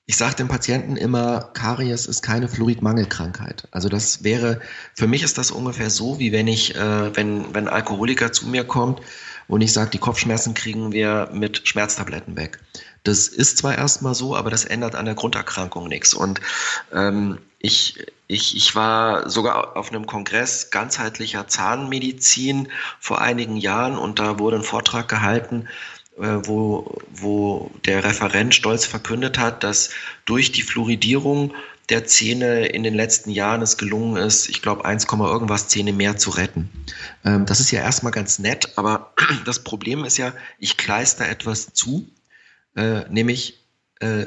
ich 0.06 0.18
sage 0.18 0.36
den 0.36 0.50
Patienten 0.50 0.98
immer, 0.98 1.52
Karies 1.54 2.08
ist 2.08 2.22
keine 2.22 2.50
Fluoridmangelkrankheit. 2.50 3.70
Also 3.72 3.88
das 3.88 4.24
wäre, 4.24 4.60
für 4.96 5.08
mich 5.08 5.24
ist 5.24 5.38
das 5.38 5.52
ungefähr 5.52 5.90
so, 5.90 6.20
wie 6.20 6.34
wenn 6.34 6.48
ich, 6.48 6.76
äh, 6.76 7.16
wenn, 7.16 7.54
wenn 7.54 7.70
Alkoholiker 7.70 8.34
zu 8.34 8.48
mir 8.48 8.66
kommt 8.66 9.02
und 9.48 9.62
ich 9.62 9.72
sage, 9.72 9.92
die 9.92 10.00
Kopfschmerzen 10.00 10.54
kriegen 10.54 10.92
wir 10.92 11.30
mit 11.34 11.68
Schmerztabletten 11.68 12.36
weg. 12.36 12.60
Das 13.04 13.28
ist 13.28 13.58
zwar 13.58 13.78
erstmal 13.78 14.16
so, 14.16 14.36
aber 14.36 14.50
das 14.50 14.66
ändert 14.66 14.96
an 14.96 15.06
der 15.06 15.16
Grunderkrankung 15.16 15.88
nichts. 15.88 16.14
Und 16.14 16.42
ähm, 16.94 17.38
ich, 17.64 17.98
ich, 18.28 18.58
ich 18.58 18.76
war 18.76 19.30
sogar 19.30 19.78
auf 19.78 19.90
einem 19.90 20.06
Kongress 20.06 20.70
ganzheitlicher 20.70 21.48
Zahnmedizin 21.48 22.68
vor 23.00 23.22
einigen 23.22 23.56
Jahren 23.56 23.98
und 23.98 24.20
da 24.20 24.38
wurde 24.38 24.58
ein 24.58 24.64
Vortrag 24.64 25.08
gehalten, 25.08 25.70
äh, 26.18 26.40
wo, 26.44 27.00
wo 27.10 27.72
der 27.86 28.04
Referent 28.04 28.54
stolz 28.54 28.86
verkündet 28.86 29.40
hat, 29.40 29.64
dass 29.64 29.92
durch 30.26 30.52
die 30.52 30.62
Fluoridierung 30.62 31.54
der 31.88 32.06
Zähne 32.06 32.66
in 32.66 32.84
den 32.84 32.96
letzten 32.96 33.32
Jahren 33.32 33.62
es 33.62 33.78
gelungen 33.78 34.18
ist, 34.18 34.50
ich 34.50 34.62
glaube 34.62 34.84
1, 34.84 35.06
irgendwas 35.06 35.70
Zähne 35.70 35.94
mehr 35.94 36.18
zu 36.18 36.32
retten. 36.32 36.70
Ähm, 37.24 37.46
das 37.46 37.62
ist 37.62 37.72
ja 37.72 37.80
erstmal 37.80 38.12
ganz 38.12 38.40
nett, 38.40 38.74
aber 38.78 39.14
das 39.46 39.64
Problem 39.64 40.04
ist 40.04 40.18
ja, 40.18 40.34
ich 40.60 40.76
kleister 40.76 41.30
etwas 41.30 41.72
zu, 41.74 42.10
äh, 42.76 43.08
nämlich 43.10 43.64
äh, 44.02 44.26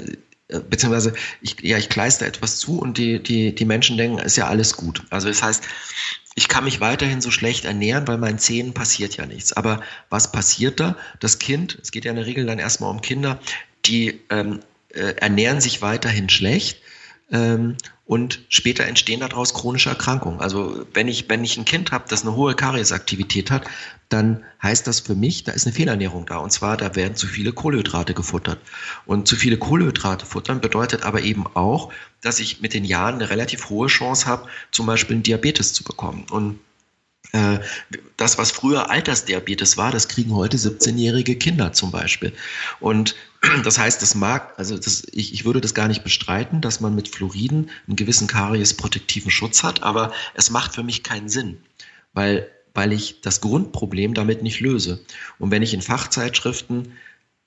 beziehungsweise 0.48 1.12
ich, 1.40 1.56
ja, 1.62 1.76
ich 1.78 1.88
kleister 1.88 2.26
etwas 2.26 2.58
zu 2.58 2.78
und 2.78 2.98
die, 2.98 3.22
die, 3.22 3.54
die 3.54 3.64
Menschen 3.64 3.96
denken, 3.96 4.18
ist 4.18 4.36
ja 4.36 4.46
alles 4.46 4.76
gut. 4.76 5.02
Also 5.10 5.28
das 5.28 5.42
heißt, 5.42 5.64
ich 6.34 6.48
kann 6.48 6.64
mich 6.64 6.80
weiterhin 6.80 7.20
so 7.20 7.30
schlecht 7.30 7.64
ernähren, 7.64 8.06
weil 8.06 8.18
meinen 8.18 8.38
Zähnen 8.38 8.74
passiert 8.74 9.16
ja 9.16 9.26
nichts. 9.26 9.54
Aber 9.54 9.80
was 10.10 10.30
passiert 10.30 10.78
da? 10.80 10.96
Das 11.18 11.38
Kind, 11.38 11.78
es 11.82 11.90
geht 11.90 12.04
ja 12.04 12.10
in 12.10 12.16
der 12.16 12.26
Regel 12.26 12.46
dann 12.46 12.58
erstmal 12.58 12.90
um 12.90 13.00
Kinder, 13.00 13.40
die 13.86 14.20
ähm, 14.30 14.60
äh, 14.90 15.14
ernähren 15.16 15.60
sich 15.60 15.82
weiterhin 15.82 16.28
schlecht 16.28 16.78
ähm, 17.32 17.76
und 18.06 18.44
später 18.48 18.84
entstehen 18.84 19.18
daraus 19.18 19.52
chronische 19.52 19.88
Erkrankungen. 19.88 20.40
Also 20.40 20.86
wenn 20.94 21.08
ich, 21.08 21.28
wenn 21.28 21.42
ich 21.42 21.56
ein 21.56 21.64
Kind 21.64 21.90
habe, 21.90 22.04
das 22.08 22.22
eine 22.22 22.36
hohe 22.36 22.54
Kariesaktivität 22.54 23.50
hat, 23.50 23.64
dann 24.08 24.44
heißt 24.62 24.86
das 24.86 25.00
für 25.00 25.16
mich, 25.16 25.42
da 25.42 25.50
ist 25.50 25.66
eine 25.66 25.74
Fehlernährung 25.74 26.24
da. 26.24 26.36
Und 26.38 26.52
zwar, 26.52 26.76
da 26.76 26.94
werden 26.94 27.16
zu 27.16 27.26
viele 27.26 27.52
Kohlenhydrate 27.52 28.14
gefuttert. 28.14 28.60
Und 29.06 29.26
zu 29.26 29.34
viele 29.34 29.56
Kohlenhydrate 29.56 30.24
futtern 30.24 30.60
bedeutet 30.60 31.02
aber 31.02 31.22
eben 31.22 31.46
auch, 31.54 31.92
dass 32.22 32.38
ich 32.38 32.60
mit 32.60 32.74
den 32.74 32.84
Jahren 32.84 33.16
eine 33.16 33.28
relativ 33.28 33.68
hohe 33.70 33.88
Chance 33.88 34.26
habe, 34.26 34.48
zum 34.70 34.86
Beispiel 34.86 35.16
einen 35.16 35.24
Diabetes 35.24 35.72
zu 35.72 35.82
bekommen. 35.82 36.26
Und 36.30 36.60
äh, 37.32 37.58
das, 38.16 38.38
was 38.38 38.52
früher 38.52 38.88
Altersdiabetes 38.88 39.76
war, 39.76 39.90
das 39.90 40.06
kriegen 40.06 40.32
heute 40.32 40.58
17-jährige 40.58 41.34
Kinder 41.34 41.72
zum 41.72 41.90
Beispiel. 41.90 42.32
Und 42.78 43.16
das 43.64 43.78
heißt, 43.78 44.02
das 44.02 44.14
mag, 44.14 44.54
also 44.56 44.76
das, 44.76 45.04
ich, 45.12 45.32
ich 45.32 45.44
würde 45.44 45.60
das 45.60 45.74
gar 45.74 45.88
nicht 45.88 46.04
bestreiten, 46.04 46.60
dass 46.60 46.80
man 46.80 46.94
mit 46.94 47.08
Fluoriden 47.08 47.70
einen 47.86 47.96
gewissen 47.96 48.26
Karies-protektiven 48.26 49.30
Schutz 49.30 49.62
hat, 49.62 49.82
aber 49.82 50.12
es 50.34 50.50
macht 50.50 50.74
für 50.74 50.82
mich 50.82 51.02
keinen 51.02 51.28
Sinn, 51.28 51.58
weil, 52.12 52.48
weil 52.74 52.92
ich 52.92 53.20
das 53.20 53.40
Grundproblem 53.40 54.14
damit 54.14 54.42
nicht 54.42 54.60
löse. 54.60 55.04
Und 55.38 55.50
wenn 55.50 55.62
ich 55.62 55.74
in 55.74 55.82
Fachzeitschriften 55.82 56.92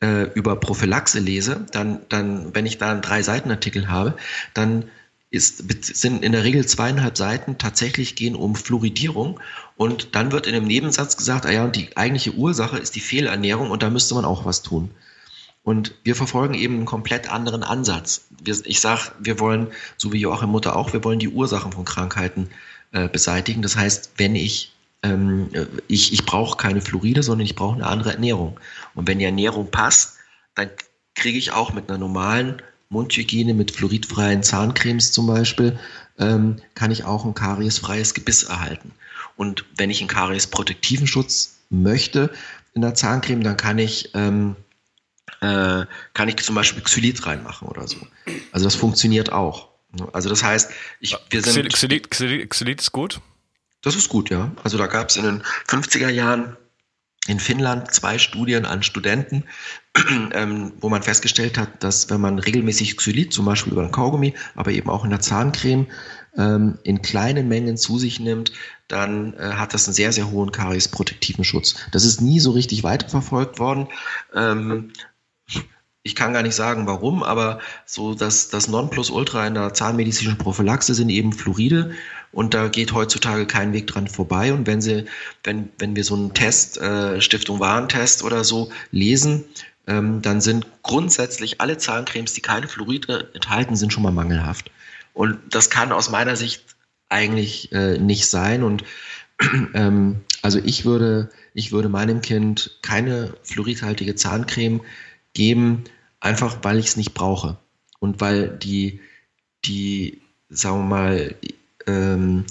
äh, 0.01 0.23
über 0.33 0.55
Prophylaxe 0.55 1.19
lese, 1.19 1.65
dann, 1.71 2.01
dann, 2.09 2.55
wenn 2.55 2.65
ich 2.65 2.77
da 2.77 2.91
einen 2.91 3.01
drei 3.01 3.21
Seiten 3.21 3.51
Artikel 3.51 3.89
habe, 3.89 4.15
dann 4.53 4.85
ist, 5.31 5.63
sind 5.95 6.23
in 6.23 6.31
der 6.31 6.43
Regel 6.43 6.65
zweieinhalb 6.65 7.15
Seiten 7.15 7.57
tatsächlich 7.57 8.15
gehen 8.15 8.35
um 8.35 8.55
Fluoridierung 8.55 9.39
und 9.77 10.15
dann 10.15 10.31
wird 10.31 10.47
in 10.47 10.55
einem 10.55 10.65
Nebensatz 10.65 11.17
gesagt, 11.17 11.45
ah 11.45 11.51
ja, 11.51 11.63
und 11.65 11.75
die 11.75 11.95
eigentliche 11.95 12.33
Ursache 12.33 12.77
ist 12.77 12.95
die 12.95 12.99
Fehlernährung 12.99 13.69
und 13.69 13.83
da 13.83 13.89
müsste 13.89 14.15
man 14.15 14.25
auch 14.25 14.45
was 14.45 14.63
tun. 14.63 14.89
Und 15.69 15.93
wir 16.03 16.15
verfolgen 16.15 16.55
eben 16.55 16.77
einen 16.77 16.85
komplett 16.85 17.31
anderen 17.31 17.61
Ansatz. 17.61 18.25
Wir, 18.43 18.57
ich 18.63 18.79
sage, 18.81 19.11
wir 19.19 19.39
wollen, 19.39 19.67
so 19.97 20.11
wie 20.11 20.17
Joachim 20.17 20.49
Mutter 20.49 20.75
auch, 20.75 20.93
wir 20.93 21.03
wollen 21.03 21.19
die 21.19 21.29
Ursachen 21.29 21.71
von 21.71 21.85
Krankheiten 21.85 22.49
äh, 22.91 23.07
beseitigen. 23.07 23.61
Das 23.61 23.75
heißt, 23.75 24.13
wenn 24.17 24.35
ich 24.35 24.73
ähm, 25.03 25.51
ich, 25.87 26.11
ich 26.11 26.25
brauche 26.25 26.57
keine 26.57 26.81
Fluoride, 26.81 27.21
sondern 27.21 27.45
ich 27.45 27.53
brauche 27.53 27.75
eine 27.75 27.85
andere 27.85 28.13
Ernährung. 28.13 28.59
Und 28.95 29.07
wenn 29.07 29.19
die 29.19 29.25
Ernährung 29.25 29.69
passt, 29.69 30.17
dann 30.55 30.71
kriege 31.13 31.37
ich 31.37 31.51
auch 31.51 31.71
mit 31.71 31.87
einer 31.87 31.99
normalen 31.99 32.63
Mundhygiene, 32.89 33.53
mit 33.53 33.69
fluoridfreien 33.69 34.41
Zahncremes 34.41 35.11
zum 35.11 35.27
Beispiel, 35.27 35.77
ähm, 36.17 36.55
kann 36.73 36.89
ich 36.89 37.03
auch 37.03 37.25
ein 37.25 37.35
kariesfreies 37.35 38.15
Gebiss 38.15 38.41
erhalten. 38.41 38.91
Und 39.35 39.65
wenn 39.77 39.91
ich 39.91 39.99
einen 39.99 40.09
kariesprotektiven 40.09 41.05
Schutz 41.05 41.59
möchte 41.69 42.31
in 42.73 42.81
der 42.81 42.95
Zahncreme, 42.95 43.43
dann 43.43 43.55
kann 43.55 43.77
ich, 43.77 44.09
ähm, 44.15 44.55
äh, 45.41 45.85
kann 46.13 46.29
ich 46.29 46.37
zum 46.37 46.55
Beispiel 46.55 46.83
Xylit 46.83 47.25
reinmachen 47.25 47.67
oder 47.67 47.87
so. 47.87 47.97
Also 48.51 48.65
das 48.65 48.75
funktioniert 48.75 49.31
auch. 49.31 49.69
Also 50.13 50.29
das 50.29 50.43
heißt, 50.43 50.71
ich, 50.99 51.15
wir 51.29 51.41
sind... 51.41 51.73
Xylit, 51.73 52.11
Xylit, 52.11 52.49
Xylit 52.49 52.81
ist 52.81 52.91
gut? 52.91 53.21
Das 53.81 53.95
ist 53.95 54.09
gut, 54.09 54.29
ja. 54.29 54.51
Also 54.63 54.77
da 54.77 54.87
gab 54.87 55.09
es 55.09 55.17
in 55.17 55.23
den 55.23 55.43
50er 55.67 56.09
Jahren 56.09 56.57
in 57.27 57.39
Finnland 57.39 57.91
zwei 57.91 58.17
Studien 58.17 58.65
an 58.65 58.81
Studenten, 58.81 59.43
ähm, 60.33 60.73
wo 60.79 60.89
man 60.89 61.03
festgestellt 61.03 61.57
hat, 61.57 61.83
dass 61.83 62.09
wenn 62.09 62.21
man 62.21 62.39
regelmäßig 62.39 62.97
Xylit, 62.97 63.33
zum 63.33 63.45
Beispiel 63.45 63.73
über 63.73 63.83
ein 63.83 63.91
Kaugummi, 63.91 64.33
aber 64.55 64.71
eben 64.71 64.89
auch 64.89 65.03
in 65.03 65.11
der 65.11 65.19
Zahncreme, 65.19 65.87
ähm, 66.37 66.79
in 66.83 67.01
kleinen 67.01 67.47
Mengen 67.47 67.77
zu 67.77 67.99
sich 67.99 68.19
nimmt, 68.19 68.51
dann 68.87 69.33
äh, 69.35 69.53
hat 69.53 69.73
das 69.73 69.87
einen 69.87 69.93
sehr, 69.93 70.11
sehr 70.11 70.31
hohen 70.31 70.51
kariesprotektiven 70.51 71.43
Schutz. 71.43 71.75
Das 71.91 72.03
ist 72.03 72.21
nie 72.21 72.39
so 72.39 72.51
richtig 72.51 72.83
weiterverfolgt 72.83 73.59
worden. 73.59 73.87
Ähm, 74.33 74.91
ich 76.03 76.15
kann 76.15 76.33
gar 76.33 76.43
nicht 76.43 76.55
sagen, 76.55 76.87
warum, 76.87 77.23
aber 77.23 77.59
so 77.85 78.15
das, 78.15 78.49
das 78.49 78.67
Nonplusultra 78.67 79.45
in 79.45 79.53
der 79.53 79.73
zahnmedizinischen 79.73 80.37
Prophylaxe 80.37 80.93
sind 80.93 81.09
eben 81.09 81.33
Fluoride 81.33 81.91
und 82.31 82.53
da 82.53 82.67
geht 82.67 82.93
heutzutage 82.93 83.45
kein 83.45 83.73
Weg 83.73 83.87
dran 83.87 84.07
vorbei. 84.07 84.53
Und 84.53 84.65
wenn 84.67 84.81
Sie, 84.81 85.05
wenn, 85.43 85.69
wenn 85.77 85.95
wir 85.95 86.03
so 86.03 86.15
einen 86.15 86.33
Test, 86.33 86.77
äh, 86.77 87.19
Stiftung 87.21 87.59
Warentest 87.59 88.23
oder 88.23 88.43
so 88.43 88.71
lesen, 88.91 89.45
ähm, 89.87 90.21
dann 90.21 90.39
sind 90.39 90.67
grundsätzlich 90.83 91.59
alle 91.59 91.77
Zahncremes, 91.77 92.33
die 92.33 92.41
keine 92.41 92.67
Fluoride 92.67 93.29
enthalten, 93.33 93.75
sind 93.75 93.91
schon 93.91 94.03
mal 94.03 94.11
mangelhaft. 94.11 94.71
Und 95.13 95.39
das 95.49 95.69
kann 95.69 95.91
aus 95.91 96.09
meiner 96.09 96.35
Sicht 96.35 96.63
eigentlich 97.09 97.71
äh, 97.71 97.97
nicht 97.97 98.27
sein. 98.27 98.63
Und 98.63 98.83
ähm, 99.73 100.21
also 100.41 100.59
ich 100.63 100.85
würde, 100.85 101.29
ich 101.53 101.71
würde 101.71 101.89
meinem 101.89 102.21
Kind 102.21 102.77
keine 102.83 103.33
fluoridhaltige 103.43 104.15
Zahncreme 104.15 104.81
geben, 105.39 105.85
einfach 106.19 106.57
weil 106.63 106.79
ich 106.79 106.87
es 106.87 106.97
nicht 106.97 107.13
brauche. 107.13 107.55
Und 107.99 108.19
weil 108.19 108.49
die, 108.49 108.99
die, 109.63 110.21
sagen 110.49 110.79
wir 110.79 110.95
mal, 110.97 111.35
ähm, 111.87 112.45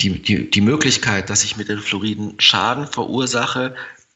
die, 0.00 0.22
die, 0.22 0.50
die 0.50 0.60
Möglichkeit, 0.62 1.28
dass 1.28 1.44
ich 1.44 1.58
mit 1.58 1.68
den 1.68 1.78
Fluoriden 1.78 2.40
Schaden 2.40 2.86
verursache, 2.86 3.74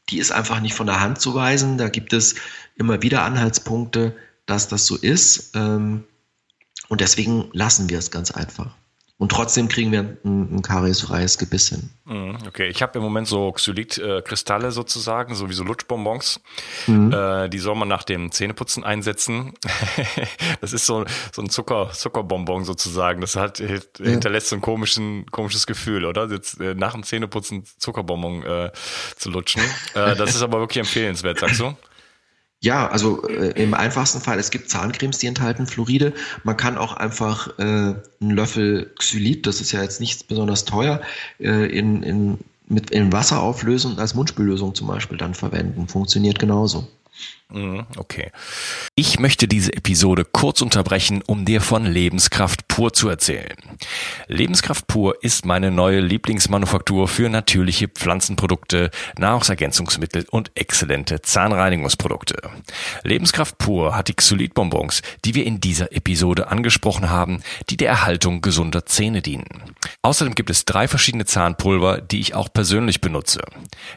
die 0.09 0.17
ist 0.17 0.31
einfach 0.31 0.61
nicht 0.61 0.73
von 0.73 0.87
der 0.87 0.99
Hand 0.99 1.21
zu 1.21 1.35
weisen. 1.35 1.77
Da 1.77 1.89
gibt 1.89 2.11
es 2.11 2.33
immer 2.75 3.03
wieder 3.03 3.23
Anhaltspunkte, 3.23 4.15
dass 4.47 4.67
das 4.67 4.87
so 4.87 4.95
ist. 4.95 5.51
Ähm, 5.53 6.05
und 6.89 7.01
deswegen 7.01 7.49
lassen 7.53 7.87
wir 7.91 7.99
es 7.99 8.09
ganz 8.09 8.31
einfach. 8.31 8.75
Und 9.17 9.31
trotzdem 9.31 9.69
kriegen 9.69 9.93
wir 9.93 9.99
ein, 10.01 10.57
ein 10.57 10.61
kariesfreies 10.61 11.37
Gebiss 11.37 11.69
hin. 11.69 11.89
Mhm, 12.03 12.37
okay, 12.47 12.67
ich 12.67 12.81
habe 12.81 12.99
im 12.99 13.03
Moment 13.03 13.29
so 13.29 13.49
Xylit-Kristalle 13.49 14.71
sozusagen, 14.71 15.35
sowieso 15.35 15.63
Lutschbonbons. 15.63 16.41
Mhm. 16.87 17.13
Äh, 17.13 17.47
die 17.47 17.59
soll 17.59 17.75
man 17.75 17.87
nach 17.87 18.03
dem 18.03 18.33
Zähneputzen 18.33 18.83
einsetzen. 18.83 19.53
das 20.61 20.73
ist 20.73 20.85
so, 20.85 21.05
so 21.31 21.41
ein 21.41 21.49
Zucker, 21.49 21.91
Zuckerbonbon 21.93 22.65
sozusagen. 22.65 23.21
Das 23.21 23.37
hat, 23.37 23.59
hinterlässt 23.97 24.49
so 24.49 24.57
ein 24.57 24.61
komischen, 24.61 25.25
komisches 25.31 25.65
Gefühl, 25.65 26.03
oder? 26.03 26.29
Jetzt, 26.29 26.59
äh, 26.59 26.75
nach 26.75 26.91
dem 26.91 27.03
Zähneputzen 27.03 27.63
Zuckerbonbon 27.77 28.43
äh, 28.43 28.71
zu 29.15 29.29
lutschen. 29.29 29.61
Äh, 29.93 30.17
das 30.17 30.35
ist 30.35 30.41
aber 30.41 30.59
wirklich 30.59 30.79
empfehlenswert, 30.79 31.39
sagst 31.39 31.61
du? 31.61 31.73
Ja, 32.65 32.87
also 32.87 33.21
äh, 33.27 33.61
im 33.61 33.75
einfachsten 33.75 34.19
Fall, 34.21 34.39
es 34.39 34.49
gibt 34.49 34.71
Zahncremes, 34.71 35.19
die 35.19 35.27
enthalten 35.27 35.67
Fluoride. 35.67 36.13
Man 36.43 36.57
kann 36.57 36.79
auch 36.79 36.93
einfach 36.93 37.59
äh, 37.59 37.61
einen 37.63 38.01
Löffel 38.19 38.91
Xylit, 38.97 39.45
das 39.45 39.61
ist 39.61 39.71
ja 39.71 39.83
jetzt 39.83 39.99
nicht 39.99 40.27
besonders 40.27 40.65
teuer, 40.65 41.01
äh, 41.39 41.67
in, 41.67 42.01
in, 42.01 42.39
mit, 42.67 42.89
in 42.89 43.11
Wasser 43.13 43.39
auflösen 43.39 43.91
und 43.91 43.99
als 43.99 44.15
Mundspüllösung 44.15 44.73
zum 44.73 44.87
Beispiel 44.87 45.15
dann 45.15 45.35
verwenden. 45.35 45.87
Funktioniert 45.87 46.39
genauso. 46.39 46.87
Mhm, 47.51 47.85
okay. 47.97 48.31
Ich 48.95 49.19
möchte 49.19 49.47
diese 49.47 49.71
Episode 49.71 50.25
kurz 50.25 50.63
unterbrechen, 50.63 51.21
um 51.27 51.45
dir 51.45 51.61
von 51.61 51.85
Lebenskraft 51.85 52.67
pur 52.67 52.91
zu 52.91 53.07
erzählen. 53.07 53.55
Lebenskraft 54.27 54.87
pur 54.87 55.23
ist 55.23 55.45
meine 55.45 55.69
neue 55.69 55.99
Lieblingsmanufaktur 55.99 57.07
für 57.07 57.29
natürliche 57.29 57.87
Pflanzenprodukte, 57.87 58.89
Nahrungsergänzungsmittel 59.19 60.25
und 60.31 60.51
exzellente 60.55 61.21
Zahnreinigungsprodukte. 61.21 62.35
Lebenskraft 63.03 63.59
pur 63.59 63.95
hat 63.95 64.07
die 64.07 64.15
Xylitbonbons, 64.15 65.03
die 65.23 65.35
wir 65.35 65.45
in 65.45 65.61
dieser 65.61 65.91
Episode 65.91 66.47
angesprochen 66.47 67.11
haben, 67.11 67.43
die 67.69 67.77
der 67.77 67.89
Erhaltung 67.89 68.41
gesunder 68.41 68.87
Zähne 68.87 69.21
dienen. 69.21 69.75
Außerdem 70.01 70.33
gibt 70.33 70.49
es 70.49 70.65
drei 70.65 70.87
verschiedene 70.87 71.25
Zahnpulver, 71.25 72.01
die 72.01 72.19
ich 72.19 72.33
auch 72.33 72.51
persönlich 72.51 73.01
benutze. 73.01 73.41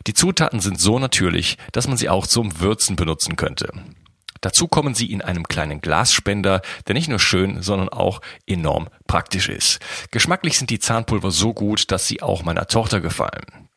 Die 0.06 0.12
Zutaten 0.12 0.60
sind 0.60 0.78
so 0.78 0.98
natürlich, 0.98 1.56
dass 1.72 1.88
man 1.88 1.96
sie 1.96 2.10
auch 2.10 2.26
zum 2.26 2.60
Würzen 2.60 2.96
benutzen 2.96 3.37
könnte. 3.38 3.72
Dazu 4.40 4.68
kommen 4.68 4.94
sie 4.94 5.10
in 5.10 5.22
einem 5.22 5.48
kleinen 5.48 5.80
Glasspender, 5.80 6.60
der 6.86 6.94
nicht 6.94 7.08
nur 7.08 7.18
schön, 7.18 7.62
sondern 7.62 7.88
auch 7.88 8.20
enorm 8.46 8.88
praktisch 9.06 9.48
ist. 9.48 9.80
Geschmacklich 10.10 10.58
sind 10.58 10.70
die 10.70 10.78
Zahnpulver 10.78 11.30
so 11.30 11.54
gut, 11.54 11.90
dass 11.90 12.06
sie 12.06 12.22
auch 12.22 12.42
meiner 12.42 12.66
Tochter 12.66 13.00
gefallen. 13.00 13.68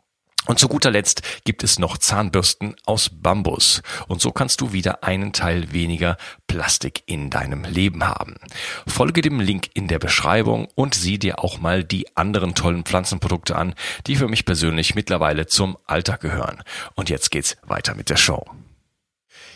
Und 0.48 0.58
zu 0.58 0.68
guter 0.68 0.90
Letzt 0.90 1.22
gibt 1.46 1.64
es 1.64 1.78
noch 1.78 2.00
Zahnbürsten 2.00 2.76
aus 2.86 3.12
Bambus. 3.14 3.84
Und 4.08 4.22
so 4.22 4.32
kannst 4.32 4.60
du 4.60 4.74
wieder 4.74 5.04
einen 5.04 5.34
Teil 5.34 5.72
weniger 5.72 6.18
Plastik 6.48 7.04
in 7.06 7.30
deinem 7.30 7.64
Leben 7.64 8.04
haben. 8.04 8.38
Folge 8.88 9.22
dem 9.22 9.40
Link 9.40 9.70
in 9.76 9.88
der 9.88 10.00
Beschreibung 10.00 10.68
und 10.74 10.96
sieh 10.96 11.20
dir 11.20 11.40
auch 11.40 11.60
mal 11.60 11.84
die 11.84 12.18
anderen 12.18 12.56
tollen 12.56 12.84
Pflanzenprodukte 12.84 13.56
an, 13.56 13.76
die 14.08 14.16
für 14.16 14.28
mich 14.28 14.44
persönlich 14.44 14.96
mittlerweile 14.96 15.46
zum 15.46 15.78
Alltag 15.86 16.22
gehören. 16.22 16.64
Und 16.96 17.12
jetzt 17.12 17.30
geht's 17.30 17.56
weiter 17.62 17.94
mit 17.94 18.10
der 18.10 18.18
Show. 18.18 18.44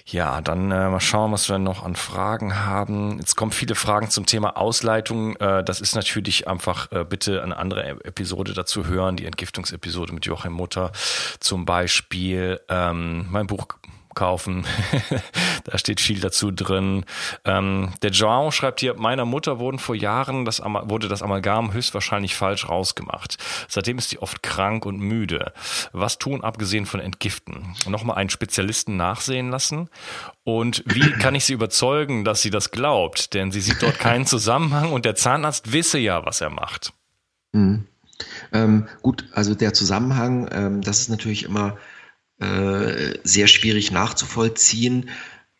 Ja, 0.07 0.39
dann 0.39 0.69
äh, 0.69 0.89
mal 0.89 0.99
schauen, 0.99 1.31
was 1.31 1.49
wir 1.49 1.57
noch 1.57 1.83
an 1.83 1.95
Fragen 1.95 2.63
haben. 2.63 3.17
Jetzt 3.17 3.35
kommen 3.35 3.51
viele 3.51 3.73
Fragen 3.73 4.11
zum 4.11 4.27
Thema 4.27 4.55
Ausleitung. 4.55 5.35
Äh, 5.37 5.63
das 5.63 5.81
ist 5.81 5.95
natürlich 5.95 6.47
einfach 6.47 6.91
äh, 6.91 7.03
bitte 7.03 7.41
eine 7.41 7.57
andere 7.57 7.83
Episode 8.05 8.53
dazu 8.53 8.85
hören, 8.85 9.15
die 9.17 9.25
Entgiftungsepisode 9.25 10.13
mit 10.13 10.27
Joachim 10.27 10.53
Mutter 10.53 10.91
zum 11.39 11.65
Beispiel. 11.65 12.59
Ähm, 12.69 13.25
mein 13.31 13.47
Buch 13.47 13.65
kaufen. 14.15 14.65
da 15.65 15.77
steht 15.77 15.99
viel 15.99 16.19
dazu 16.19 16.51
drin. 16.51 17.05
Ähm, 17.43 17.93
der 18.01 18.11
Joao 18.11 18.51
schreibt 18.51 18.79
hier, 18.79 18.95
meiner 18.95 19.25
Mutter 19.25 19.59
wurden 19.59 19.79
vor 19.79 19.95
Jahren 19.95 20.45
das, 20.45 20.61
wurde 20.61 21.07
das 21.07 21.21
Amalgam 21.21 21.73
höchstwahrscheinlich 21.73 22.35
falsch 22.35 22.67
rausgemacht. 22.69 23.37
Seitdem 23.67 23.97
ist 23.97 24.09
sie 24.09 24.19
oft 24.19 24.41
krank 24.41 24.85
und 24.85 24.99
müde. 24.99 25.53
Was 25.91 26.17
tun, 26.17 26.43
abgesehen 26.43 26.85
von 26.85 26.99
Entgiften? 26.99 27.75
Nochmal 27.87 28.17
einen 28.17 28.29
Spezialisten 28.29 28.97
nachsehen 28.97 29.49
lassen? 29.49 29.89
Und 30.43 30.83
wie 30.85 31.11
kann 31.11 31.35
ich 31.35 31.45
sie 31.45 31.53
überzeugen, 31.53 32.23
dass 32.23 32.41
sie 32.41 32.49
das 32.51 32.71
glaubt? 32.71 33.33
Denn 33.33 33.51
sie 33.51 33.61
sieht 33.61 33.81
dort 33.81 33.99
keinen 33.99 34.25
Zusammenhang 34.25 34.91
und 34.91 35.05
der 35.05 35.15
Zahnarzt 35.15 35.73
wisse 35.73 35.97
ja, 35.97 36.25
was 36.25 36.41
er 36.41 36.49
macht. 36.49 36.93
Mhm. 37.51 37.87
Ähm, 38.53 38.87
gut, 39.01 39.25
also 39.33 39.55
der 39.55 39.73
Zusammenhang, 39.73 40.47
ähm, 40.51 40.81
das 40.81 40.99
ist 41.01 41.09
natürlich 41.09 41.43
immer 41.43 41.77
äh, 42.39 43.17
sehr 43.23 43.47
schwierig 43.47 43.91
nachzuvollziehen. 43.91 45.09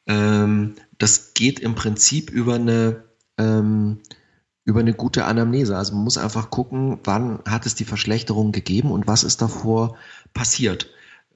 Ähm, 0.07 0.75
das 0.97 1.33
geht 1.33 1.59
im 1.59 1.75
Prinzip 1.75 2.29
über 2.29 2.55
eine, 2.55 3.03
ähm, 3.37 4.01
über 4.63 4.79
eine 4.79 4.93
gute 4.93 5.25
Anamnese. 5.25 5.77
Also 5.77 5.93
man 5.93 6.03
muss 6.03 6.17
einfach 6.17 6.49
gucken, 6.49 6.99
wann 7.03 7.39
hat 7.47 7.65
es 7.65 7.75
die 7.75 7.85
Verschlechterung 7.85 8.51
gegeben 8.51 8.91
und 8.91 9.07
was 9.07 9.23
ist 9.23 9.41
davor 9.41 9.97
passiert. 10.33 10.89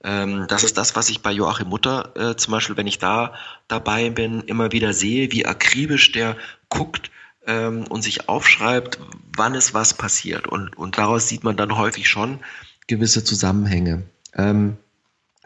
Ähm, 0.04 0.46
das 0.48 0.64
ist 0.64 0.78
das, 0.78 0.96
was 0.96 1.10
ich 1.10 1.22
bei 1.22 1.32
Joachim 1.32 1.68
Mutter 1.68 2.14
äh, 2.16 2.36
zum 2.36 2.52
Beispiel, 2.52 2.78
wenn 2.78 2.88
ich 2.88 3.00
da 3.00 3.34
dabei 3.68 4.10
bin, 4.10 4.42
immer 4.42 4.72
wieder 4.72 4.94
sehe, 4.94 5.32
wie 5.32 5.46
akribisch 5.46 6.12
der 6.12 6.38
guckt 6.70 7.12
ähm, 7.46 7.86
und 7.88 8.02
sich 8.02 8.30
aufschreibt, 8.30 9.00
wann 9.36 9.56
ist 9.56 9.74
was 9.74 9.94
passiert. 9.94 10.48
Und, 10.48 10.78
und 10.78 10.98
daraus 10.98 11.28
sieht 11.28 11.44
man 11.44 11.58
dann 11.58 11.78
häufig 11.78 12.08
schon 12.08 12.40
gewisse 12.88 13.24
Zusammenhänge. 13.24 14.04
Ähm, 14.34 14.78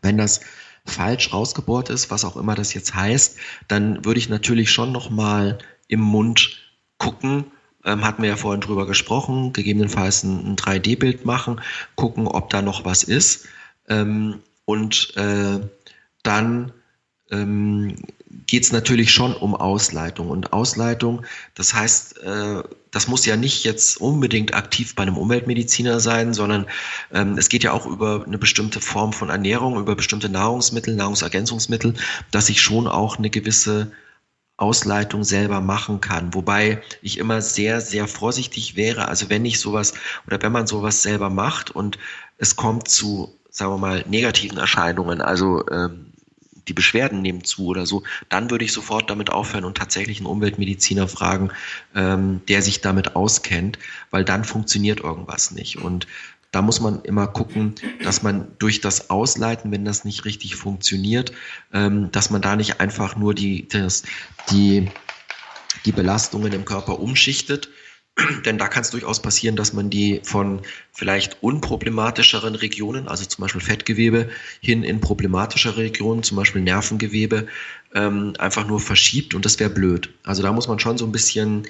wenn 0.03 0.17
das 0.17 0.41
falsch 0.85 1.33
rausgebohrt 1.33 1.89
ist, 1.89 2.11
was 2.11 2.25
auch 2.25 2.37
immer 2.37 2.55
das 2.55 2.73
jetzt 2.73 2.93
heißt, 2.93 3.37
dann 3.67 4.05
würde 4.05 4.19
ich 4.19 4.29
natürlich 4.29 4.71
schon 4.71 4.91
nochmal 4.91 5.57
im 5.87 6.01
Mund 6.01 6.59
gucken, 6.97 7.45
ähm, 7.85 8.05
hatten 8.05 8.21
wir 8.21 8.29
ja 8.29 8.35
vorhin 8.35 8.61
drüber 8.61 8.85
gesprochen, 8.85 9.53
gegebenenfalls 9.53 10.23
ein, 10.23 10.53
ein 10.53 10.55
3D-Bild 10.55 11.25
machen, 11.25 11.61
gucken, 11.95 12.27
ob 12.27 12.49
da 12.49 12.61
noch 12.61 12.85
was 12.85 13.03
ist. 13.03 13.47
Ähm, 13.89 14.39
und 14.65 15.15
äh, 15.17 15.59
dann 16.23 16.71
ähm, 17.31 17.95
geht 18.47 18.63
es 18.63 18.71
natürlich 18.71 19.11
schon 19.11 19.33
um 19.33 19.55
Ausleitung. 19.55 20.29
Und 20.29 20.53
Ausleitung, 20.53 21.25
das 21.55 21.73
heißt, 21.73 22.21
äh, 22.23 22.63
das 22.91 23.07
muss 23.07 23.25
ja 23.25 23.35
nicht 23.35 23.63
jetzt 23.63 23.99
unbedingt 23.99 24.53
aktiv 24.53 24.95
bei 24.95 25.03
einem 25.03 25.17
Umweltmediziner 25.17 25.99
sein, 25.99 26.33
sondern 26.33 26.67
ähm, 27.11 27.37
es 27.37 27.49
geht 27.49 27.63
ja 27.63 27.71
auch 27.71 27.85
über 27.85 28.23
eine 28.25 28.37
bestimmte 28.37 28.81
Form 28.81 29.13
von 29.13 29.29
Ernährung, 29.29 29.77
über 29.77 29.95
bestimmte 29.95 30.29
Nahrungsmittel, 30.29 30.95
Nahrungsergänzungsmittel, 30.95 31.95
dass 32.31 32.49
ich 32.49 32.61
schon 32.61 32.87
auch 32.87 33.17
eine 33.17 33.29
gewisse 33.29 33.91
Ausleitung 34.57 35.23
selber 35.23 35.61
machen 35.61 35.99
kann. 35.99 36.33
Wobei 36.33 36.81
ich 37.01 37.17
immer 37.17 37.41
sehr, 37.41 37.81
sehr 37.81 38.07
vorsichtig 38.07 38.75
wäre. 38.75 39.07
Also 39.07 39.29
wenn 39.29 39.45
ich 39.45 39.59
sowas 39.59 39.93
oder 40.27 40.41
wenn 40.41 40.51
man 40.51 40.67
sowas 40.67 41.01
selber 41.01 41.29
macht 41.29 41.71
und 41.71 41.97
es 42.37 42.55
kommt 42.55 42.87
zu, 42.87 43.35
sagen 43.49 43.73
wir 43.73 43.77
mal, 43.79 44.05
negativen 44.07 44.57
Erscheinungen, 44.57 45.21
also 45.21 45.67
ähm, 45.69 46.12
die 46.67 46.73
Beschwerden 46.73 47.21
nehmen 47.21 47.43
zu 47.43 47.65
oder 47.65 47.85
so, 47.85 48.03
dann 48.29 48.49
würde 48.49 48.65
ich 48.65 48.73
sofort 48.73 49.09
damit 49.09 49.29
aufhören 49.29 49.65
und 49.65 49.77
tatsächlich 49.77 50.17
einen 50.17 50.27
Umweltmediziner 50.27 51.07
fragen, 51.07 51.51
ähm, 51.95 52.41
der 52.47 52.61
sich 52.61 52.81
damit 52.81 53.15
auskennt, 53.15 53.79
weil 54.11 54.23
dann 54.23 54.43
funktioniert 54.43 55.01
irgendwas 55.01 55.51
nicht. 55.51 55.77
Und 55.77 56.07
da 56.51 56.61
muss 56.61 56.79
man 56.79 57.01
immer 57.01 57.27
gucken, 57.27 57.73
dass 58.03 58.21
man 58.21 58.47
durch 58.59 58.79
das 58.79 59.09
Ausleiten, 59.09 59.71
wenn 59.71 59.85
das 59.85 60.05
nicht 60.05 60.23
richtig 60.23 60.55
funktioniert, 60.55 61.33
ähm, 61.73 62.11
dass 62.11 62.29
man 62.29 62.41
da 62.41 62.55
nicht 62.55 62.79
einfach 62.79 63.15
nur 63.15 63.33
die, 63.33 63.67
das, 63.67 64.03
die, 64.51 64.89
die 65.85 65.91
Belastungen 65.91 66.53
im 66.53 66.63
Körper 66.63 66.99
umschichtet, 66.99 67.69
denn 68.45 68.57
da 68.57 68.67
kann 68.67 68.83
es 68.83 68.91
durchaus 68.91 69.21
passieren, 69.21 69.55
dass 69.55 69.73
man 69.73 69.89
die 69.89 70.21
von 70.23 70.61
vielleicht 70.91 71.41
unproblematischeren 71.41 72.55
Regionen, 72.55 73.07
also 73.07 73.25
zum 73.25 73.41
Beispiel 73.41 73.61
Fettgewebe, 73.61 74.29
hin 74.61 74.83
in 74.83 74.99
problematische 74.99 75.77
Regionen, 75.77 76.23
zum 76.23 76.37
Beispiel 76.37 76.61
Nervengewebe, 76.61 77.47
ähm, 77.93 78.33
einfach 78.37 78.67
nur 78.67 78.79
verschiebt 78.79 79.33
und 79.33 79.45
das 79.45 79.59
wäre 79.59 79.69
blöd. 79.69 80.09
Also 80.23 80.43
da 80.43 80.51
muss 80.51 80.67
man 80.67 80.79
schon 80.79 80.97
so 80.97 81.05
ein 81.05 81.11
bisschen 81.11 81.67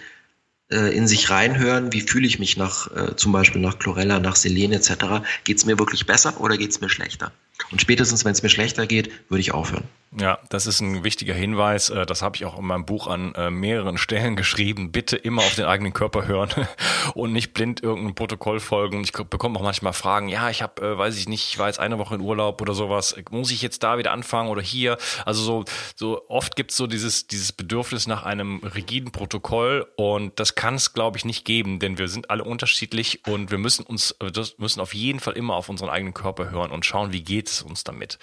äh, 0.70 0.96
in 0.96 1.08
sich 1.08 1.30
reinhören, 1.30 1.94
wie 1.94 2.02
fühle 2.02 2.28
ich 2.28 2.40
mich 2.40 2.58
nach 2.58 2.92
äh, 2.96 3.16
zum 3.16 3.32
Beispiel 3.32 3.62
nach 3.62 3.80
Chlorella, 3.80 4.20
nach 4.20 4.36
Selen 4.36 4.74
etc. 4.74 5.26
Geht 5.44 5.58
es 5.58 5.66
mir 5.66 5.80
wirklich 5.80 6.06
besser 6.06 6.40
oder 6.42 6.58
geht 6.58 6.72
es 6.72 6.82
mir 6.82 6.90
schlechter? 6.90 7.32
Und 7.72 7.82
spätestens, 7.82 8.26
wenn 8.26 8.32
es 8.32 8.44
mir 8.44 8.50
schlechter 8.50 8.88
geht, 8.88 9.12
würde 9.30 9.42
ich 9.42 9.54
aufhören. 9.54 9.84
Ja, 10.20 10.38
das 10.50 10.68
ist 10.68 10.80
ein 10.80 11.04
wichtiger 11.04 11.34
Hinweis. 11.34 11.90
Äh, 11.90 12.06
das 12.06 12.22
habe 12.22 12.36
ich 12.36 12.46
auch 12.46 12.60
in 12.60 12.66
meinem 12.66 12.86
Buch 12.86 13.08
an 13.08 13.34
äh, 13.36 13.50
mehreren 13.50 13.98
Stellen 13.98 14.36
geschrieben. 14.36 14.92
Bitte 14.92 15.16
immer 15.16 15.42
auf 15.42 15.56
den 15.56 15.66
eigenen 15.66 15.94
Körper 15.94 16.28
hören 16.28 16.50
und 17.16 17.34
nicht 17.34 17.54
blind 17.54 17.82
irgendein 17.82 18.16
Protokoll 18.16 18.60
folgen. 18.60 19.02
Ich 19.04 19.12
bekomme 19.12 19.58
auch 19.58 19.64
manchmal 19.64 19.94
Fragen, 19.94 20.28
ja, 20.30 20.50
ich 20.50 20.62
habe, 20.62 20.82
äh, 20.86 20.98
weiß 20.98 21.18
ich 21.18 21.28
nicht, 21.28 21.50
ich 21.50 21.60
war 21.60 21.68
jetzt 21.68 21.80
eine 21.80 21.98
Woche 21.98 22.16
in 22.16 22.22
Urlaub 22.22 22.62
oder 22.62 22.74
sowas. 22.74 23.16
Muss 23.32 23.52
ich 23.52 23.62
jetzt 23.62 23.82
da 23.82 23.98
wieder 23.98 24.12
anfangen 24.12 24.50
oder 24.50 24.62
hier? 24.62 24.98
Also 25.26 25.42
so, 25.44 25.66
so 25.96 26.30
oft 26.30 26.56
gibt 26.56 26.72
es 26.72 26.78
so 26.78 26.86
dieses, 26.86 27.28
dieses 27.28 27.52
Bedürfnis 27.52 28.06
nach 28.06 28.24
einem 28.24 28.58
rigiden 28.64 29.12
Protokoll 29.12 29.88
und 29.96 30.40
das 30.40 30.56
kann 30.56 30.76
es, 30.76 30.94
glaube 30.94 31.18
ich, 31.18 31.26
nicht 31.26 31.44
geben, 31.46 31.80
denn 31.80 31.98
wir 31.98 32.08
sind 32.08 32.30
alle 32.30 32.44
unterschiedlich 32.44 33.26
und 33.26 33.50
wir 33.50 33.58
müssen 33.58 33.84
uns, 33.84 34.16
müssen 34.58 34.80
auf 34.80 34.94
jeden 34.94 35.20
Fall 35.20 35.34
immer 35.34 35.56
auf 35.56 35.70
unseren 35.70 35.90
eigenen 35.90 36.14
Körper 36.14 36.52
hören 36.52 36.72
und 36.72 36.86
schauen, 36.86 37.14
wie 37.14 37.24
geht 37.24 37.43
es 37.48 37.62
uns 37.62 37.84
damit. 37.84 38.20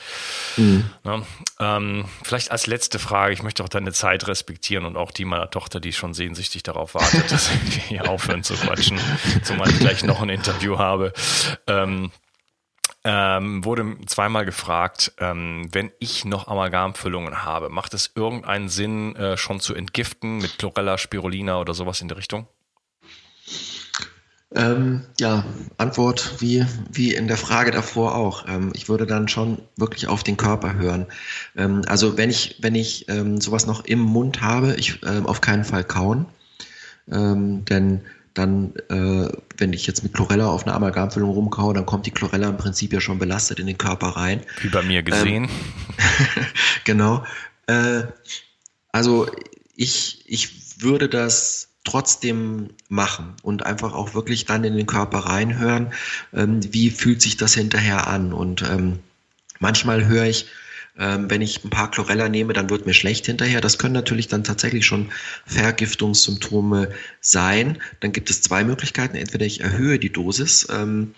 Mhm. 0.56 0.90
Ja, 1.04 1.22
ähm, 1.58 2.04
vielleicht 2.22 2.50
als 2.50 2.66
letzte 2.66 2.98
Frage, 2.98 3.32
ich 3.32 3.42
möchte 3.42 3.64
auch 3.64 3.68
deine 3.68 3.92
Zeit 3.92 4.26
respektieren 4.26 4.84
und 4.84 4.96
auch 4.96 5.10
die 5.10 5.24
meiner 5.24 5.50
Tochter, 5.50 5.80
die 5.80 5.92
schon 5.92 6.14
sehnsüchtig 6.14 6.62
darauf 6.62 6.94
wartet, 6.94 7.30
dass 7.30 7.50
wir 7.64 7.82
hier 7.82 8.10
aufhören 8.10 8.42
zu 8.42 8.54
quatschen, 8.54 9.00
zumal 9.42 9.68
ich 9.70 9.78
gleich 9.78 10.04
noch 10.04 10.22
ein 10.22 10.28
Interview 10.28 10.78
habe. 10.78 11.12
Ähm, 11.66 12.10
ähm, 13.02 13.64
wurde 13.64 13.96
zweimal 14.06 14.44
gefragt, 14.44 15.12
ähm, 15.18 15.68
wenn 15.72 15.90
ich 16.00 16.26
noch 16.26 16.48
Amalgamfüllungen 16.48 17.44
habe, 17.44 17.70
macht 17.70 17.94
es 17.94 18.12
irgendeinen 18.14 18.68
Sinn, 18.68 19.16
äh, 19.16 19.38
schon 19.38 19.60
zu 19.60 19.74
entgiften 19.74 20.38
mit 20.38 20.58
Chlorella, 20.58 20.98
Spirulina 20.98 21.58
oder 21.58 21.72
sowas 21.72 22.02
in 22.02 22.08
der 22.08 22.18
Richtung? 22.18 22.46
Ähm, 24.52 25.02
ja, 25.20 25.44
Antwort 25.76 26.40
wie, 26.40 26.66
wie 26.90 27.14
in 27.14 27.28
der 27.28 27.36
Frage 27.36 27.70
davor 27.70 28.16
auch. 28.16 28.48
Ähm, 28.48 28.72
ich 28.74 28.88
würde 28.88 29.06
dann 29.06 29.28
schon 29.28 29.58
wirklich 29.76 30.08
auf 30.08 30.24
den 30.24 30.36
Körper 30.36 30.74
hören. 30.74 31.06
Ähm, 31.56 31.82
also 31.86 32.16
wenn 32.16 32.30
ich, 32.30 32.56
wenn 32.60 32.74
ich 32.74 33.08
ähm, 33.08 33.40
sowas 33.40 33.66
noch 33.66 33.84
im 33.84 34.00
Mund 34.00 34.40
habe, 34.40 34.74
ich 34.74 35.00
ähm, 35.04 35.26
auf 35.26 35.40
keinen 35.40 35.64
Fall 35.64 35.84
kauen. 35.84 36.26
Ähm, 37.10 37.64
denn 37.64 38.00
dann, 38.34 38.74
äh, 38.88 39.28
wenn 39.56 39.72
ich 39.72 39.86
jetzt 39.86 40.02
mit 40.02 40.14
Chlorella 40.14 40.48
auf 40.48 40.66
einer 40.66 40.74
Amalgamfüllung 40.74 41.30
rumkaue, 41.30 41.74
dann 41.74 41.86
kommt 41.86 42.06
die 42.06 42.10
Chlorella 42.10 42.48
im 42.48 42.56
Prinzip 42.56 42.92
ja 42.92 43.00
schon 43.00 43.18
belastet 43.18 43.60
in 43.60 43.66
den 43.66 43.78
Körper 43.78 44.08
rein. 44.08 44.42
Wie 44.62 44.68
bei 44.68 44.82
mir 44.82 45.02
gesehen. 45.02 45.48
genau. 46.84 47.24
Äh, 47.66 48.02
also 48.90 49.28
ich, 49.76 50.24
ich 50.26 50.82
würde 50.82 51.08
das 51.08 51.69
trotzdem 51.84 52.70
machen 52.88 53.34
und 53.42 53.64
einfach 53.64 53.94
auch 53.94 54.14
wirklich 54.14 54.44
dann 54.44 54.64
in 54.64 54.76
den 54.76 54.86
Körper 54.86 55.20
reinhören, 55.20 55.92
ähm, 56.32 56.60
wie 56.72 56.90
fühlt 56.90 57.22
sich 57.22 57.36
das 57.36 57.54
hinterher 57.54 58.06
an. 58.06 58.32
Und 58.32 58.62
ähm, 58.62 58.98
manchmal 59.58 60.06
höre 60.06 60.26
ich, 60.26 60.46
ähm, 60.98 61.30
wenn 61.30 61.40
ich 61.40 61.64
ein 61.64 61.70
paar 61.70 61.90
Chlorella 61.90 62.28
nehme, 62.28 62.52
dann 62.52 62.68
wird 62.68 62.84
mir 62.84 62.94
schlecht 62.94 63.26
hinterher. 63.26 63.60
Das 63.60 63.78
können 63.78 63.94
natürlich 63.94 64.28
dann 64.28 64.44
tatsächlich 64.44 64.84
schon 64.84 65.10
Vergiftungssymptome 65.46 66.90
sein. 67.20 67.78
Dann 68.00 68.12
gibt 68.12 68.28
es 68.28 68.42
zwei 68.42 68.64
Möglichkeiten. 68.64 69.16
Entweder 69.16 69.46
ich 69.46 69.60
erhöhe 69.60 69.98
die 69.98 70.12
Dosis. 70.12 70.68
Ähm, 70.70 71.14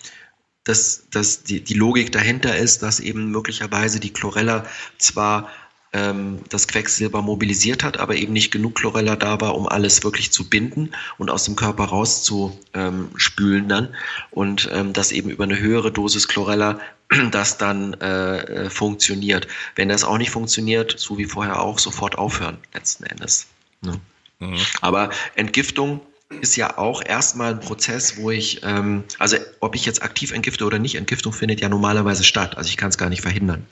dass, 0.64 1.08
dass 1.10 1.42
die, 1.42 1.60
die 1.60 1.74
Logik 1.74 2.12
dahinter 2.12 2.56
ist, 2.56 2.82
dass 2.82 3.00
eben 3.00 3.32
möglicherweise 3.32 3.98
die 3.98 4.12
Chlorella 4.12 4.64
zwar 4.96 5.50
ähm, 5.92 6.40
das 6.48 6.68
Quecksilber 6.68 7.22
mobilisiert 7.22 7.84
hat, 7.84 7.98
aber 7.98 8.14
eben 8.16 8.32
nicht 8.32 8.50
genug 8.50 8.76
Chlorella 8.76 9.16
da 9.16 9.40
war, 9.40 9.54
um 9.54 9.68
alles 9.68 10.02
wirklich 10.04 10.32
zu 10.32 10.48
binden 10.48 10.92
und 11.18 11.30
aus 11.30 11.44
dem 11.44 11.56
Körper 11.56 11.84
rauszuspülen 11.84 13.68
dann. 13.68 13.94
Und 14.30 14.70
ähm, 14.72 14.92
dass 14.92 15.12
eben 15.12 15.30
über 15.30 15.44
eine 15.44 15.58
höhere 15.58 15.92
Dosis 15.92 16.28
Chlorella 16.28 16.80
das 17.30 17.58
dann 17.58 17.94
äh, 17.94 18.38
äh, 18.38 18.70
funktioniert. 18.70 19.46
Wenn 19.74 19.88
das 19.88 20.04
auch 20.04 20.18
nicht 20.18 20.30
funktioniert, 20.30 20.94
so 20.98 21.18
wie 21.18 21.26
vorher 21.26 21.60
auch, 21.60 21.78
sofort 21.78 22.16
aufhören, 22.16 22.58
letzten 22.72 23.04
Endes. 23.04 23.46
Ne? 23.82 24.00
Mhm. 24.38 24.56
Aber 24.80 25.10
Entgiftung 25.34 26.00
ist 26.40 26.56
ja 26.56 26.78
auch 26.78 27.04
erstmal 27.04 27.52
ein 27.52 27.60
Prozess, 27.60 28.16
wo 28.16 28.30
ich, 28.30 28.60
ähm, 28.62 29.04
also 29.18 29.36
ob 29.60 29.74
ich 29.74 29.84
jetzt 29.84 30.02
aktiv 30.02 30.32
entgifte 30.32 30.64
oder 30.64 30.78
nicht, 30.78 30.94
Entgiftung 30.94 31.32
findet 31.32 31.60
ja 31.60 31.68
normalerweise 31.68 32.24
statt. 32.24 32.56
Also 32.56 32.68
ich 32.68 32.76
kann 32.76 32.90
es 32.90 32.98
gar 32.98 33.08
nicht 33.08 33.22
verhindern. 33.22 33.66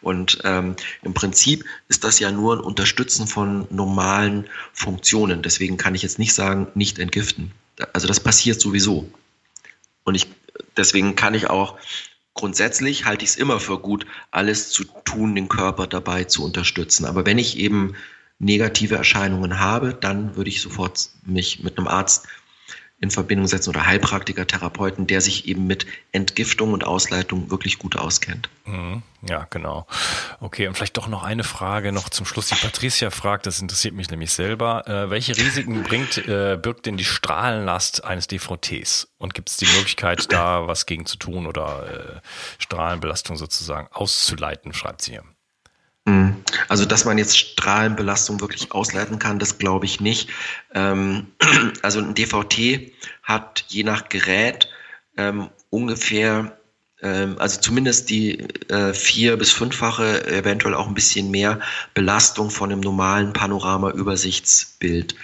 Und 0.00 0.38
ähm, 0.44 0.76
im 1.02 1.14
Prinzip 1.14 1.64
ist 1.88 2.04
das 2.04 2.18
ja 2.18 2.30
nur 2.30 2.56
ein 2.56 2.60
Unterstützen 2.60 3.26
von 3.26 3.66
normalen 3.70 4.46
Funktionen. 4.72 5.42
Deswegen 5.42 5.76
kann 5.76 5.94
ich 5.94 6.02
jetzt 6.02 6.18
nicht 6.18 6.34
sagen, 6.34 6.68
nicht 6.74 6.98
entgiften. 6.98 7.52
Also 7.92 8.06
das 8.06 8.20
passiert 8.20 8.60
sowieso. 8.60 9.10
Und 10.04 10.14
ich, 10.14 10.28
deswegen 10.76 11.16
kann 11.16 11.34
ich 11.34 11.50
auch 11.50 11.78
grundsätzlich 12.34 13.04
halte 13.04 13.24
ich 13.24 13.30
es 13.30 13.36
immer 13.36 13.60
für 13.60 13.78
gut, 13.78 14.06
alles 14.30 14.70
zu 14.70 14.84
tun, 15.04 15.34
den 15.34 15.48
Körper 15.48 15.86
dabei 15.86 16.24
zu 16.24 16.44
unterstützen. 16.44 17.06
Aber 17.06 17.24
wenn 17.24 17.38
ich 17.38 17.56
eben 17.58 17.94
negative 18.38 18.96
Erscheinungen 18.96 19.60
habe, 19.60 19.94
dann 19.94 20.36
würde 20.36 20.50
ich 20.50 20.60
sofort 20.60 21.10
mich 21.24 21.62
mit 21.62 21.78
einem 21.78 21.88
Arzt 21.88 22.26
in 23.00 23.10
Verbindung 23.10 23.46
setzen 23.46 23.70
oder 23.70 23.86
Heilpraktiker, 23.86 24.46
Therapeuten, 24.46 25.06
der 25.06 25.20
sich 25.20 25.46
eben 25.46 25.66
mit 25.66 25.84
Entgiftung 26.12 26.72
und 26.72 26.84
Ausleitung 26.84 27.50
wirklich 27.50 27.78
gut 27.78 27.96
auskennt. 27.96 28.48
Mhm. 28.64 29.02
Ja, 29.28 29.46
genau. 29.50 29.86
Okay, 30.40 30.68
und 30.68 30.74
vielleicht 30.74 30.96
doch 30.96 31.08
noch 31.08 31.22
eine 31.22 31.44
Frage 31.44 31.92
noch 31.92 32.08
zum 32.08 32.24
Schluss. 32.24 32.48
Die 32.48 32.54
Patricia 32.54 33.10
fragt, 33.10 33.46
das 33.46 33.60
interessiert 33.60 33.94
mich 33.94 34.10
nämlich 34.10 34.32
selber. 34.32 34.86
Äh, 34.86 35.10
welche 35.10 35.36
Risiken 35.36 35.82
bringt, 35.88 36.18
äh, 36.18 36.56
birgt 36.60 36.86
denn 36.86 36.96
die 36.96 37.04
Strahlenlast 37.04 38.04
eines 38.04 38.26
DVTs? 38.26 39.08
Und 39.18 39.34
gibt 39.34 39.50
es 39.50 39.56
die 39.56 39.66
Möglichkeit, 39.66 40.32
da 40.32 40.66
was 40.66 40.86
gegen 40.86 41.04
zu 41.04 41.16
tun 41.16 41.46
oder 41.46 42.20
äh, 42.22 42.62
Strahlenbelastung 42.62 43.36
sozusagen 43.36 43.88
auszuleiten, 43.92 44.72
schreibt 44.72 45.02
sie 45.02 45.12
hier. 45.12 45.24
Mhm. 46.06 46.36
Also, 46.68 46.84
dass 46.84 47.04
man 47.04 47.18
jetzt 47.18 47.38
Strahlenbelastung 47.38 48.40
wirklich 48.40 48.72
ausleiten 48.72 49.18
kann, 49.18 49.38
das 49.38 49.58
glaube 49.58 49.86
ich 49.86 50.00
nicht. 50.00 50.28
Ähm, 50.74 51.28
also 51.82 52.00
ein 52.00 52.14
DVT 52.14 52.92
hat 53.22 53.64
je 53.68 53.84
nach 53.84 54.08
Gerät 54.08 54.68
ähm, 55.16 55.48
ungefähr, 55.70 56.58
ähm, 57.00 57.36
also 57.38 57.60
zumindest 57.60 58.10
die 58.10 58.38
äh, 58.68 58.92
vier- 58.92 59.36
bis 59.36 59.50
fünffache, 59.52 60.26
eventuell 60.26 60.74
auch 60.74 60.88
ein 60.88 60.94
bisschen 60.94 61.30
mehr 61.30 61.60
Belastung 61.94 62.50
von 62.50 62.70
einem 62.70 62.80
normalen 62.80 63.32
Panorama-Übersichtsbild. 63.32 65.14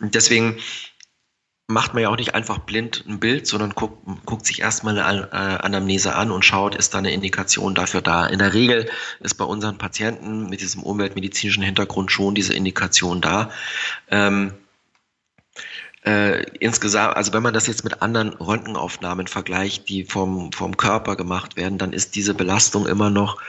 Deswegen 0.00 0.58
macht 1.68 1.94
man 1.94 2.02
ja 2.04 2.10
auch 2.10 2.16
nicht 2.16 2.34
einfach 2.34 2.58
blind 2.58 3.04
ein 3.08 3.18
Bild, 3.18 3.46
sondern 3.46 3.70
guckt, 3.70 4.06
guckt 4.24 4.46
sich 4.46 4.60
erstmal 4.60 4.98
eine 4.98 5.28
äh, 5.32 5.36
Anamnese 5.64 6.14
an 6.14 6.30
und 6.30 6.44
schaut, 6.44 6.76
ist 6.76 6.94
da 6.94 6.98
eine 6.98 7.12
Indikation 7.12 7.74
dafür 7.74 8.02
da. 8.02 8.26
In 8.26 8.38
der 8.38 8.54
Regel 8.54 8.88
ist 9.20 9.34
bei 9.34 9.44
unseren 9.44 9.76
Patienten 9.76 10.48
mit 10.48 10.60
diesem 10.60 10.82
umweltmedizinischen 10.84 11.64
Hintergrund 11.64 12.12
schon 12.12 12.36
diese 12.36 12.54
Indikation 12.54 13.20
da. 13.20 13.50
Ähm, 14.10 14.52
äh, 16.04 16.44
insgesamt, 16.60 17.16
also 17.16 17.32
wenn 17.32 17.42
man 17.42 17.52
das 17.52 17.66
jetzt 17.66 17.82
mit 17.82 18.00
anderen 18.00 18.34
Röntgenaufnahmen 18.34 19.26
vergleicht, 19.26 19.88
die 19.88 20.04
vom, 20.04 20.52
vom 20.52 20.76
Körper 20.76 21.16
gemacht 21.16 21.56
werden, 21.56 21.78
dann 21.78 21.92
ist 21.92 22.14
diese 22.14 22.34
Belastung 22.34 22.86
immer 22.86 23.10
noch 23.10 23.42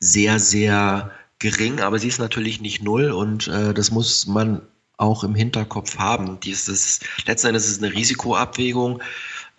sehr, 0.00 0.40
sehr 0.40 1.12
gering, 1.38 1.80
aber 1.80 2.00
sie 2.00 2.08
ist 2.08 2.18
natürlich 2.18 2.60
nicht 2.60 2.82
null 2.82 3.12
und 3.12 3.46
äh, 3.46 3.72
das 3.72 3.92
muss 3.92 4.26
man 4.26 4.62
auch 4.96 5.24
im 5.24 5.34
Hinterkopf 5.34 5.98
haben. 5.98 6.40
Dieses, 6.40 7.00
letzten 7.26 7.48
Endes 7.48 7.66
ist 7.66 7.72
es 7.72 7.82
eine 7.82 7.92
Risikoabwägung. 7.92 9.02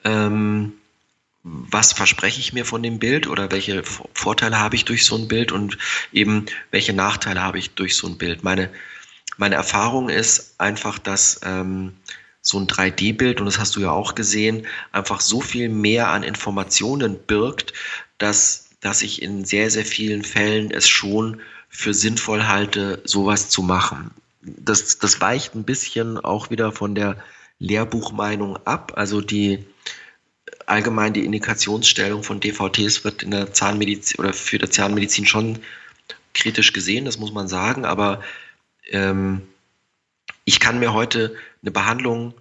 Ähm, 0.04 0.74
was 1.44 1.92
verspreche 1.92 2.40
ich 2.40 2.54
mir 2.54 2.66
von 2.66 2.82
dem 2.82 3.00
Bild 3.00 3.28
oder 3.28 3.52
welche 3.52 3.84
Vorteile 3.84 4.60
habe 4.60 4.76
ich 4.76 4.86
durch 4.86 5.06
so 5.06 5.18
ein 5.18 5.28
Bild 5.28 5.52
und 5.52 5.78
eben 6.14 6.46
welche 6.72 6.94
Nachteile 6.94 7.42
habe 7.42 7.60
ich 7.60 7.72
durch 7.72 7.98
so 7.98 8.08
ein 8.08 8.18
Bild. 8.18 8.44
Meine, 8.44 8.70
meine 9.38 9.56
Erfahrung 9.56 10.08
ist 10.08 10.56
einfach, 10.60 11.00
dass 11.00 11.42
ähm, 11.44 11.94
so 12.42 12.60
ein 12.60 12.68
3D-Bild, 12.68 13.40
und 13.40 13.46
das 13.46 13.60
hast 13.60 13.76
du 13.76 13.82
ja 13.82 13.92
auch 13.92 14.16
gesehen, 14.16 14.68
einfach 14.92 15.20
so 15.20 15.42
viel 15.42 15.70
mehr 15.70 16.10
an 16.10 16.24
Informationen 16.24 17.18
birgt, 17.26 17.74
dass, 18.18 18.70
dass 18.80 19.02
ich 19.02 19.22
in 19.22 19.44
sehr, 19.44 19.70
sehr 19.70 19.86
vielen 19.86 20.24
Fällen 20.24 20.72
es 20.72 20.88
schon 20.88 21.42
für 21.70 21.94
sinnvoll 21.94 22.46
halte, 22.46 23.02
sowas 23.04 23.50
zu 23.50 23.64
machen. 23.64 24.12
Das, 24.46 24.98
das 25.00 25.22
weicht 25.22 25.56
ein 25.56 25.64
bisschen 25.64 26.18
auch 26.18 26.50
wieder 26.50 26.72
von 26.72 26.96
der 26.96 27.18
Lehrbuchmeinung 27.60 28.58
ab. 28.66 28.94
Also 28.96 29.22
die 29.22 29.66
allgemein 30.66 31.14
die 31.14 31.26
Indikationsstellung 31.26 32.24
von 32.24 32.40
DVTs 32.40 33.04
wird 33.04 33.24
in 33.24 33.32
der 33.32 33.54
Zahnmedizin 33.54 34.20
oder 34.20 34.34
für 34.34 34.58
die 34.58 34.70
Zahnmedizin 34.70 35.26
schon 35.26 35.60
kritisch 36.34 36.74
gesehen, 36.74 37.06
das 37.06 37.20
muss 37.20 37.32
man 37.32 37.48
sagen, 37.48 37.86
aber 37.86 38.22
ähm, 38.90 39.44
ich 40.46 40.60
kann 40.60 40.80
mir 40.80 40.94
heute 40.94 41.36
eine 41.62 41.72
Behandlung 41.72 42.34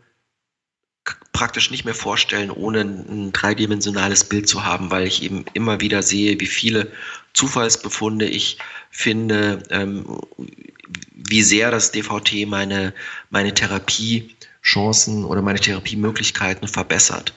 praktisch 1.32 1.70
nicht 1.70 1.84
mehr 1.84 1.94
vorstellen, 1.94 2.50
ohne 2.50 2.82
ein 2.82 3.32
dreidimensionales 3.32 4.24
Bild 4.24 4.48
zu 4.48 4.64
haben, 4.64 4.90
weil 4.90 5.06
ich 5.06 5.22
eben 5.22 5.44
immer 5.54 5.80
wieder 5.80 6.02
sehe, 6.02 6.38
wie 6.40 6.46
viele 6.46 6.92
Zufallsbefunde 7.32 8.26
ich 8.26 8.58
finde, 8.90 9.62
ähm, 9.70 10.20
wie 11.14 11.42
sehr 11.42 11.70
das 11.70 11.90
DVT 11.92 12.46
meine, 12.46 12.94
meine 13.30 13.54
Therapiechancen 13.54 15.24
oder 15.24 15.42
meine 15.42 15.58
Therapiemöglichkeiten 15.58 16.68
verbessert. 16.68 17.32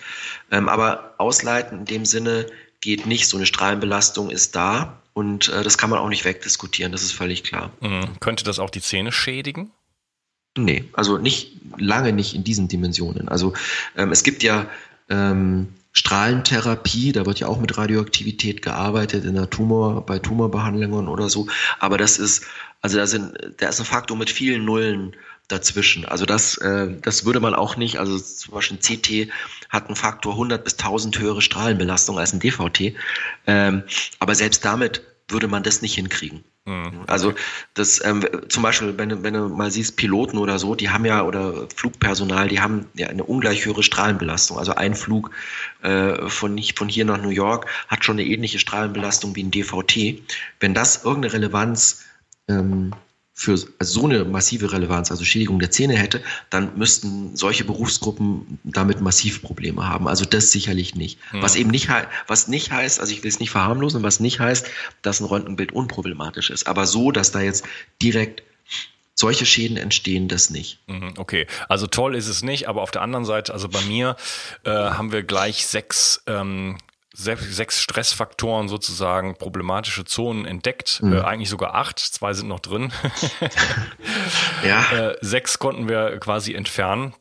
Ähm, 0.51 0.69
aber 0.69 1.15
ausleiten 1.17 1.79
in 1.79 1.85
dem 1.85 2.05
Sinne 2.05 2.47
geht 2.81 3.05
nicht. 3.05 3.27
So 3.27 3.37
eine 3.37 3.45
Strahlenbelastung 3.45 4.29
ist 4.29 4.55
da 4.55 5.01
und 5.13 5.47
äh, 5.47 5.63
das 5.63 5.77
kann 5.77 5.89
man 5.89 5.99
auch 5.99 6.09
nicht 6.09 6.25
wegdiskutieren, 6.25 6.91
das 6.91 7.01
ist 7.01 7.13
völlig 7.13 7.43
klar. 7.43 7.71
Mhm. 7.79 8.19
Könnte 8.19 8.43
das 8.43 8.59
auch 8.59 8.69
die 8.69 8.81
Zähne 8.81 9.11
schädigen? 9.11 9.71
Nee, 10.57 10.85
also 10.93 11.17
nicht 11.17 11.51
lange 11.77 12.13
nicht 12.13 12.33
in 12.33 12.43
diesen 12.43 12.67
Dimensionen. 12.67 13.27
Also 13.27 13.53
ähm, 13.97 14.11
es 14.11 14.23
gibt 14.23 14.43
ja 14.43 14.67
ähm, 15.09 15.67
Strahlentherapie, 15.91 17.11
da 17.11 17.25
wird 17.25 17.39
ja 17.39 17.47
auch 17.47 17.59
mit 17.59 17.77
Radioaktivität 17.77 18.61
gearbeitet 18.61 19.25
in 19.25 19.35
der 19.35 19.49
Tumor, 19.49 20.05
bei 20.05 20.19
Tumorbehandlungen 20.19 21.07
oder 21.07 21.29
so. 21.29 21.47
Aber 21.79 21.97
das 21.97 22.19
ist, 22.19 22.45
also 22.81 22.97
da 22.97 23.07
sind, 23.07 23.33
da 23.57 23.69
ist 23.69 23.79
ein 23.79 23.85
Faktor 23.85 24.17
mit 24.17 24.29
vielen 24.29 24.65
Nullen 24.65 25.15
dazwischen. 25.47 26.05
Also 26.05 26.25
das, 26.25 26.57
äh, 26.57 26.89
das 27.01 27.25
würde 27.25 27.39
man 27.39 27.53
auch 27.53 27.77
nicht, 27.77 27.97
also 27.97 28.19
zum 28.19 28.53
Beispiel 28.53 28.77
ein 28.77 28.81
CT 28.81 29.31
hat 29.69 29.87
einen 29.87 29.95
Faktor 29.95 30.33
100 30.33 30.63
bis 30.63 30.73
1000 30.73 31.19
höhere 31.19 31.41
Strahlenbelastung 31.41 32.17
als 32.19 32.33
ein 32.33 32.39
DVT. 32.39 32.95
Ähm, 33.47 33.83
aber 34.19 34.35
selbst 34.35 34.65
damit 34.65 35.01
würde 35.27 35.47
man 35.47 35.63
das 35.63 35.81
nicht 35.81 35.95
hinkriegen. 35.95 36.43
Mhm. 36.65 37.03
Also 37.05 37.33
das 37.75 38.03
ähm, 38.03 38.25
zum 38.49 38.63
Beispiel, 38.63 38.97
wenn, 38.97 39.23
wenn 39.23 39.33
du 39.35 39.49
mal 39.49 39.69
siehst, 39.69 39.97
Piloten 39.97 40.39
oder 40.39 40.57
so, 40.57 40.73
die 40.73 40.89
haben 40.89 41.05
ja, 41.05 41.23
oder 41.23 41.67
Flugpersonal, 41.75 42.47
die 42.47 42.59
haben 42.59 42.87
ja 42.95 43.07
eine 43.07 43.23
ungleich 43.23 43.65
höhere 43.65 43.83
Strahlenbelastung. 43.83 44.57
Also 44.57 44.73
ein 44.73 44.95
Flug 44.95 45.29
äh, 45.83 46.27
von, 46.27 46.59
von 46.75 46.89
hier 46.89 47.05
nach 47.05 47.21
New 47.21 47.29
York 47.29 47.67
hat 47.87 48.03
schon 48.03 48.19
eine 48.19 48.27
ähnliche 48.27 48.57
Strahlenbelastung 48.57 49.35
wie 49.35 49.43
ein 49.43 49.51
DVT. 49.51 50.23
Wenn 50.59 50.73
das 50.73 51.03
irgendeine 51.03 51.33
Relevanz 51.33 52.03
ähm, 52.47 52.93
für 53.37 53.57
so 53.57 54.05
eine 54.05 54.23
massive 54.23 54.71
Relevanz, 54.71 55.11
also 55.11 55.25
Schädigung 55.25 55.59
der 55.59 55.69
Zähne 55.69 55.97
hätte, 55.97 56.23
dann 56.49 56.77
müssten 56.77 57.35
solche 57.35 57.65
Berufsgruppen 57.65 58.59
damit 58.63 59.01
massiv 59.01 59.41
Probleme 59.41 59.85
haben. 59.85 60.07
Also 60.07 60.23
das 60.23 60.53
sicherlich 60.53 60.95
nicht. 60.95 61.19
Ja. 61.33 61.41
Was 61.41 61.57
eben 61.57 61.69
nicht, 61.69 61.89
was 62.27 62.47
nicht 62.47 62.71
heißt, 62.71 63.01
also 63.01 63.11
ich 63.11 63.23
will 63.23 63.29
es 63.29 63.41
nicht 63.41 63.51
verharmlosen, 63.51 64.03
was 64.03 64.21
nicht 64.21 64.39
heißt, 64.39 64.67
dass 65.01 65.19
ein 65.19 65.25
Röntgenbild 65.25 65.73
unproblematisch 65.73 66.49
ist. 66.49 66.65
Aber 66.65 66.87
so, 66.87 67.11
dass 67.11 67.33
da 67.33 67.41
jetzt 67.41 67.65
direkt 68.01 68.41
solche 69.15 69.45
Schäden 69.45 69.75
entstehen, 69.75 70.29
das 70.29 70.49
nicht. 70.49 70.79
Mhm, 70.87 71.15
okay, 71.17 71.45
also 71.67 71.87
toll 71.87 72.15
ist 72.15 72.27
es 72.27 72.41
nicht, 72.41 72.69
aber 72.69 72.81
auf 72.81 72.91
der 72.91 73.01
anderen 73.01 73.25
Seite, 73.25 73.51
also 73.51 73.67
bei 73.67 73.81
mir 73.81 74.15
äh, 74.63 74.69
haben 74.69 75.11
wir 75.11 75.23
gleich 75.23 75.67
sechs 75.67 76.23
ähm, 76.27 76.77
sechs 77.15 77.81
Stressfaktoren 77.81 78.67
sozusagen, 78.67 79.35
problematische 79.35 80.05
Zonen 80.05 80.45
entdeckt. 80.45 81.01
Mhm. 81.01 81.13
Äh, 81.13 81.21
eigentlich 81.21 81.49
sogar 81.49 81.75
acht, 81.75 81.99
zwei 81.99 82.33
sind 82.33 82.47
noch 82.47 82.59
drin. 82.59 82.91
ja. 84.67 84.83
Äh, 84.91 85.17
sechs 85.21 85.59
konnten 85.59 85.87
wir 85.87 86.19
quasi 86.19 86.53
entfernen. 86.53 87.13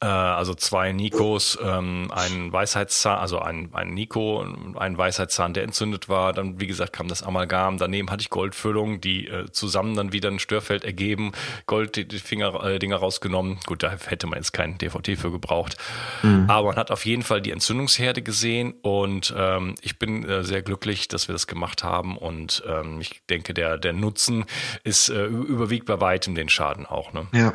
Äh, 0.00 0.06
also 0.06 0.54
zwei 0.54 0.92
Nikos, 0.92 1.58
ähm, 1.60 2.12
ein 2.14 2.52
Weisheitszahn, 2.52 3.18
also 3.18 3.40
ein, 3.40 3.70
ein 3.72 3.94
Nico, 3.94 4.44
ein 4.76 4.96
Weisheitszahn, 4.96 5.54
der 5.54 5.64
entzündet 5.64 6.08
war. 6.08 6.32
Dann, 6.32 6.60
wie 6.60 6.68
gesagt, 6.68 6.92
kam 6.92 7.08
das 7.08 7.24
Amalgam. 7.24 7.78
Daneben 7.78 8.10
hatte 8.10 8.20
ich 8.20 8.30
Goldfüllung, 8.30 9.00
die 9.00 9.26
äh, 9.26 9.50
zusammen 9.50 9.96
dann 9.96 10.12
wieder 10.12 10.30
ein 10.30 10.38
Störfeld 10.38 10.84
ergeben. 10.84 11.32
Gold, 11.66 11.96
die, 11.96 12.06
die 12.06 12.20
Finger, 12.20 12.62
äh, 12.62 12.78
Dinger 12.78 12.96
rausgenommen. 12.96 13.58
Gut, 13.66 13.82
da 13.82 13.90
hätte 13.90 14.28
man 14.28 14.38
jetzt 14.38 14.52
keinen 14.52 14.78
DVT 14.78 15.18
für 15.18 15.32
gebraucht. 15.32 15.76
Mhm. 16.22 16.44
Aber 16.48 16.68
man 16.68 16.76
hat 16.76 16.92
auf 16.92 17.04
jeden 17.04 17.22
Fall 17.22 17.42
die 17.42 17.50
Entzündungsherde 17.50 18.22
gesehen 18.22 18.74
und 18.82 19.34
ähm, 19.36 19.74
ich 19.82 19.98
bin 19.98 20.28
äh, 20.28 20.44
sehr 20.44 20.62
glücklich, 20.62 21.08
dass 21.08 21.26
wir 21.28 21.32
das 21.32 21.48
gemacht 21.48 21.82
haben 21.82 22.16
und 22.16 22.62
ähm, 22.68 23.00
ich 23.00 23.20
denke, 23.28 23.52
der, 23.52 23.78
der 23.78 23.94
Nutzen 23.94 24.44
ist 24.84 25.08
äh, 25.08 25.24
überwiegt 25.24 25.86
bei 25.86 26.00
weitem 26.00 26.36
den 26.36 26.48
Schaden 26.48 26.86
auch. 26.86 27.12
Ne? 27.12 27.26
Ja. 27.32 27.54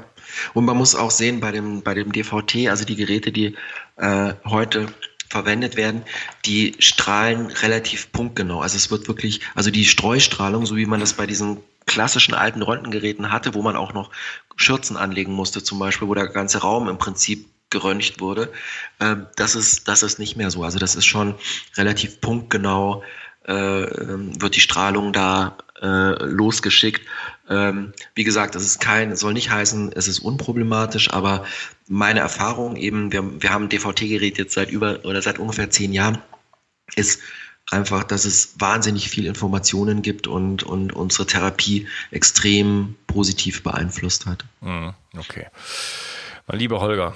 Und 0.53 0.65
man 0.65 0.78
muss 0.78 0.95
auch 0.95 1.11
sehen, 1.11 1.39
bei 1.39 1.51
dem, 1.51 1.82
bei 1.82 1.93
dem 1.93 2.11
DVT, 2.11 2.67
also 2.69 2.86
die 2.86 2.95
Geräte, 2.95 3.32
die 3.32 3.55
äh, 3.97 4.34
heute 4.45 4.88
verwendet 5.30 5.76
werden, 5.76 6.03
die 6.45 6.76
strahlen 6.78 7.47
relativ 7.47 8.11
punktgenau. 8.11 8.61
Also 8.61 8.78
es 8.78 8.91
wird 8.91 9.07
wirklich, 9.07 9.41
also 9.55 9.71
die 9.71 9.86
Streustrahlung, 9.86 10.65
so 10.65 10.76
wie 10.76 10.86
man 10.86 10.99
das 10.99 11.13
bei 11.13 11.26
diesen 11.26 11.57
klassischen 11.86 12.34
alten 12.34 12.61
Röntgengeräten 12.61 13.32
hatte, 13.32 13.55
wo 13.55 13.61
man 13.61 13.76
auch 13.76 13.93
noch 13.93 14.11
Schürzen 14.55 14.95
anlegen 14.95 15.34
musste, 15.34 15.63
zum 15.63 15.80
Beispiel, 15.80 16.07
wo 16.07 16.13
der 16.13 16.28
ganze 16.28 16.59
Raum 16.59 16.88
im 16.88 16.97
Prinzip 16.97 17.49
geröntgt 17.71 18.21
wurde, 18.21 18.51
äh, 18.99 19.15
das 19.36 19.55
ist, 19.55 19.88
das 19.88 20.03
ist 20.03 20.19
nicht 20.19 20.38
mehr 20.38 20.51
so. 20.51 20.63
Also 20.63 20.78
das 20.78 20.95
ist 20.95 21.05
schon 21.05 21.36
relativ 21.76 22.21
punktgenau, 22.21 23.03
äh, 23.47 23.53
ähm, 23.53 24.39
wird 24.41 24.55
die 24.55 24.61
Strahlung 24.61 25.11
da 25.11 25.57
äh, 25.82 26.24
losgeschickt. 26.24 27.01
Ähm, 27.49 27.93
wie 28.15 28.23
gesagt, 28.23 28.55
es 28.55 28.63
ist 28.63 28.79
kein, 28.79 29.15
soll 29.15 29.33
nicht 29.33 29.51
heißen, 29.51 29.91
es 29.93 30.07
ist 30.07 30.19
unproblematisch, 30.19 31.11
aber 31.11 31.45
meine 31.87 32.21
Erfahrung 32.21 32.77
eben, 32.77 33.11
wir, 33.11 33.41
wir 33.41 33.49
haben 33.49 33.69
DVT-Gerät 33.69 34.37
jetzt 34.37 34.53
seit 34.53 34.71
über 34.71 35.03
oder 35.03 35.21
seit 35.21 35.39
ungefähr 35.39 35.69
zehn 35.69 35.91
Jahren, 35.91 36.19
ist 36.95 37.19
einfach, 37.69 38.03
dass 38.03 38.25
es 38.25 38.55
wahnsinnig 38.59 39.09
viel 39.09 39.25
Informationen 39.25 40.01
gibt 40.01 40.27
und, 40.27 40.63
und 40.63 40.93
unsere 40.93 41.25
Therapie 41.25 41.87
extrem 42.11 42.95
positiv 43.07 43.63
beeinflusst 43.63 44.25
hat. 44.25 44.45
Mhm, 44.61 44.93
okay. 45.17 45.47
Mein 46.47 46.59
lieber 46.59 46.81
Holger, 46.81 47.15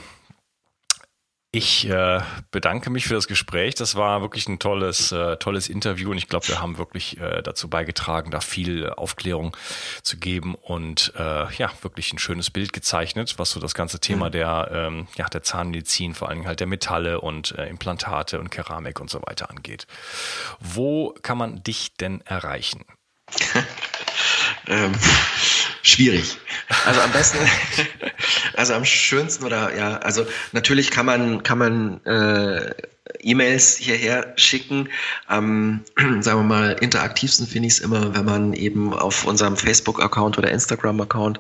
ich 1.51 1.89
äh, 1.89 2.19
bedanke 2.51 2.89
mich 2.89 3.07
für 3.07 3.13
das 3.13 3.27
Gespräch. 3.27 3.75
Das 3.75 3.95
war 3.95 4.21
wirklich 4.21 4.47
ein 4.49 4.59
tolles, 4.59 5.13
äh, 5.13 5.37
tolles 5.37 5.69
Interview 5.69 6.11
und 6.11 6.17
ich 6.17 6.27
glaube, 6.27 6.47
wir 6.49 6.61
haben 6.61 6.77
wirklich 6.77 7.19
äh, 7.19 7.41
dazu 7.41 7.69
beigetragen, 7.69 8.31
da 8.31 8.41
viel 8.41 8.89
Aufklärung 8.89 9.55
zu 10.03 10.17
geben 10.17 10.55
und 10.55 11.13
äh, 11.17 11.53
ja, 11.55 11.71
wirklich 11.81 12.11
ein 12.11 12.19
schönes 12.19 12.49
Bild 12.49 12.73
gezeichnet, 12.73 13.35
was 13.37 13.51
so 13.51 13.61
das 13.61 13.73
ganze 13.75 13.99
Thema 13.99 14.27
mhm. 14.27 14.31
der, 14.31 14.69
ähm, 14.73 15.07
ja, 15.15 15.27
der 15.27 15.41
Zahnmedizin, 15.41 16.15
vor 16.15 16.27
allen 16.27 16.39
Dingen 16.39 16.47
halt 16.47 16.59
der 16.59 16.67
Metalle 16.67 17.21
und 17.21 17.57
äh, 17.57 17.67
Implantate 17.67 18.39
und 18.39 18.49
Keramik 18.49 18.99
und 18.99 19.09
so 19.09 19.21
weiter 19.25 19.49
angeht. 19.49 19.87
Wo 20.59 21.15
kann 21.21 21.37
man 21.37 21.63
dich 21.63 21.95
denn 21.95 22.21
erreichen? 22.21 22.83
ähm, 24.67 24.93
schwierig. 25.87 26.37
Also 26.85 27.01
am 27.01 27.11
besten, 27.11 27.37
also 28.55 28.73
am 28.73 28.85
schönsten 28.85 29.45
oder 29.45 29.75
ja, 29.75 29.97
also 29.97 30.25
natürlich 30.51 30.91
kann 30.91 31.05
man 31.05 31.43
kann 31.43 31.57
man 31.57 32.05
äh, 32.05 32.73
E-Mails 33.19 33.77
hierher 33.77 34.33
schicken. 34.35 34.89
Am, 35.27 35.81
sagen 36.21 36.39
wir 36.39 36.43
mal, 36.43 36.71
interaktivsten 36.79 37.47
finde 37.47 37.67
ich 37.67 37.75
es 37.75 37.79
immer, 37.79 38.15
wenn 38.15 38.25
man 38.25 38.53
eben 38.53 38.93
auf 38.93 39.25
unserem 39.25 39.57
Facebook-Account 39.57 40.37
oder 40.37 40.51
Instagram-Account 40.51 41.39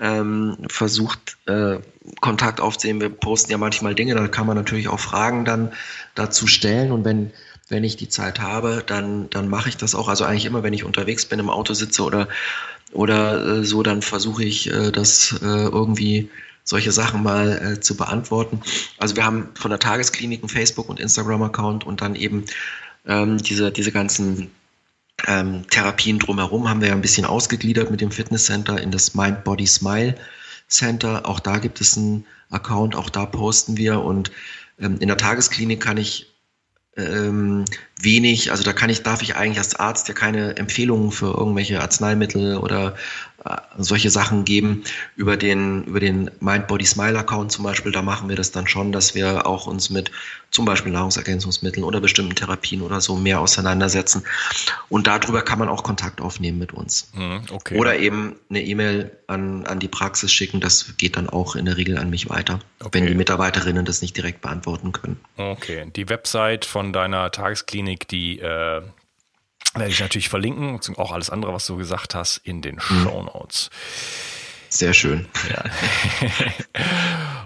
ähm, 0.00 0.56
versucht, 0.68 1.36
äh, 1.46 1.78
Kontakt 2.20 2.60
aufzunehmen. 2.60 3.00
Wir 3.00 3.10
posten 3.10 3.52
ja 3.52 3.58
manchmal 3.58 3.94
Dinge, 3.94 4.14
da 4.14 4.26
kann 4.28 4.46
man 4.46 4.56
natürlich 4.56 4.88
auch 4.88 5.00
Fragen 5.00 5.44
dann 5.44 5.72
dazu 6.14 6.46
stellen 6.46 6.92
und 6.92 7.04
wenn 7.04 7.32
wenn 7.68 7.84
ich 7.84 7.96
die 7.96 8.08
Zeit 8.08 8.40
habe, 8.40 8.82
dann, 8.86 9.30
dann 9.30 9.48
mache 9.48 9.68
ich 9.68 9.76
das 9.76 9.94
auch. 9.94 10.08
Also 10.08 10.24
eigentlich 10.24 10.44
immer, 10.44 10.62
wenn 10.62 10.74
ich 10.74 10.84
unterwegs 10.84 11.26
bin, 11.26 11.38
im 11.38 11.50
Auto 11.50 11.74
sitze 11.74 12.02
oder, 12.02 12.28
oder 12.92 13.58
äh, 13.58 13.64
so, 13.64 13.82
dann 13.82 14.02
versuche 14.02 14.44
ich 14.44 14.70
äh, 14.70 14.90
das 14.90 15.32
äh, 15.42 15.46
irgendwie 15.46 16.28
solche 16.64 16.92
Sachen 16.92 17.22
mal 17.22 17.74
äh, 17.74 17.80
zu 17.80 17.96
beantworten. 17.96 18.60
Also 18.98 19.16
wir 19.16 19.24
haben 19.24 19.48
von 19.54 19.70
der 19.70 19.80
Tagesklinik 19.80 20.42
einen 20.42 20.48
Facebook- 20.48 20.88
und 20.88 21.00
Instagram-Account 21.00 21.84
und 21.84 22.00
dann 22.00 22.14
eben 22.14 22.44
ähm, 23.06 23.38
diese, 23.38 23.72
diese 23.72 23.92
ganzen 23.92 24.50
ähm, 25.26 25.66
Therapien 25.68 26.18
drumherum 26.18 26.68
haben 26.68 26.80
wir 26.80 26.88
ja 26.88 26.94
ein 26.94 27.00
bisschen 27.00 27.24
ausgegliedert 27.24 27.90
mit 27.90 28.00
dem 28.00 28.10
Fitnesscenter 28.10 28.80
in 28.80 28.90
das 28.90 29.14
Mind 29.14 29.44
Body 29.44 29.66
Smile 29.66 30.14
Center. 30.68 31.26
Auch 31.26 31.40
da 31.40 31.58
gibt 31.58 31.80
es 31.80 31.96
einen 31.96 32.26
Account, 32.50 32.96
auch 32.96 33.10
da 33.10 33.26
posten 33.26 33.76
wir 33.76 34.00
und 34.00 34.30
ähm, 34.80 34.98
in 35.00 35.08
der 35.08 35.16
Tagesklinik 35.16 35.80
kann 35.80 35.96
ich 35.96 36.31
ähm, 36.96 37.64
wenig, 38.00 38.50
also 38.50 38.62
da 38.62 38.72
kann 38.72 38.90
ich, 38.90 39.02
darf 39.02 39.22
ich 39.22 39.36
eigentlich 39.36 39.58
als 39.58 39.74
Arzt 39.74 40.08
ja 40.08 40.14
keine 40.14 40.56
Empfehlungen 40.56 41.10
für 41.10 41.34
irgendwelche 41.36 41.80
Arzneimittel 41.80 42.58
oder 42.58 42.96
solche 43.78 44.10
Sachen 44.10 44.44
geben. 44.44 44.84
Über 45.16 45.36
den, 45.36 45.84
über 45.84 46.00
den 46.00 46.30
Mind 46.40 46.68
Body 46.68 46.84
Smile 46.84 47.18
Account 47.18 47.52
zum 47.52 47.64
Beispiel, 47.64 47.92
da 47.92 48.02
machen 48.02 48.28
wir 48.28 48.36
das 48.36 48.52
dann 48.52 48.66
schon, 48.66 48.92
dass 48.92 49.14
wir 49.14 49.46
auch 49.46 49.66
uns 49.66 49.90
mit 49.90 50.10
zum 50.50 50.64
Beispiel 50.66 50.92
Nahrungsergänzungsmitteln 50.92 51.82
oder 51.82 52.00
bestimmten 52.00 52.34
Therapien 52.34 52.82
oder 52.82 53.00
so 53.00 53.16
mehr 53.16 53.40
auseinandersetzen. 53.40 54.22
Und 54.90 55.06
darüber 55.06 55.42
kann 55.42 55.58
man 55.58 55.68
auch 55.68 55.82
Kontakt 55.82 56.20
aufnehmen 56.20 56.58
mit 56.58 56.72
uns. 56.72 57.10
Hm, 57.14 57.42
okay. 57.50 57.78
Oder 57.78 57.98
eben 57.98 58.36
eine 58.50 58.62
E-Mail 58.62 59.10
an, 59.28 59.66
an 59.66 59.78
die 59.80 59.88
Praxis 59.88 60.30
schicken. 60.30 60.60
Das 60.60 60.96
geht 60.98 61.16
dann 61.16 61.28
auch 61.28 61.56
in 61.56 61.64
der 61.64 61.76
Regel 61.76 61.96
an 61.98 62.10
mich 62.10 62.28
weiter, 62.28 62.60
Okay. 62.80 63.00
wenn 63.00 63.06
die 63.06 63.14
Mitarbeiterinnen 63.14 63.84
das 63.84 64.02
nicht 64.02 64.16
direkt 64.16 64.42
beantworten 64.42 64.92
können. 64.92 65.18
Okay, 65.36 65.90
die 65.96 66.08
Website 66.08 66.64
von 66.66 66.92
deiner 66.92 67.30
Tagesklinik, 67.30 68.06
die 68.08 68.38
äh, 68.38 68.82
werde 69.74 69.90
ich 69.90 70.00
natürlich 70.00 70.28
verlinken, 70.28 70.74
und 70.74 70.98
auch 70.98 71.12
alles 71.12 71.30
andere, 71.30 71.52
was 71.52 71.66
du 71.66 71.76
gesagt 71.76 72.14
hast, 72.14 72.38
in 72.38 72.62
den 72.62 72.80
Show 72.80 73.22
Notes. 73.22 73.70
Sehr 74.68 74.94
schön. 74.94 75.26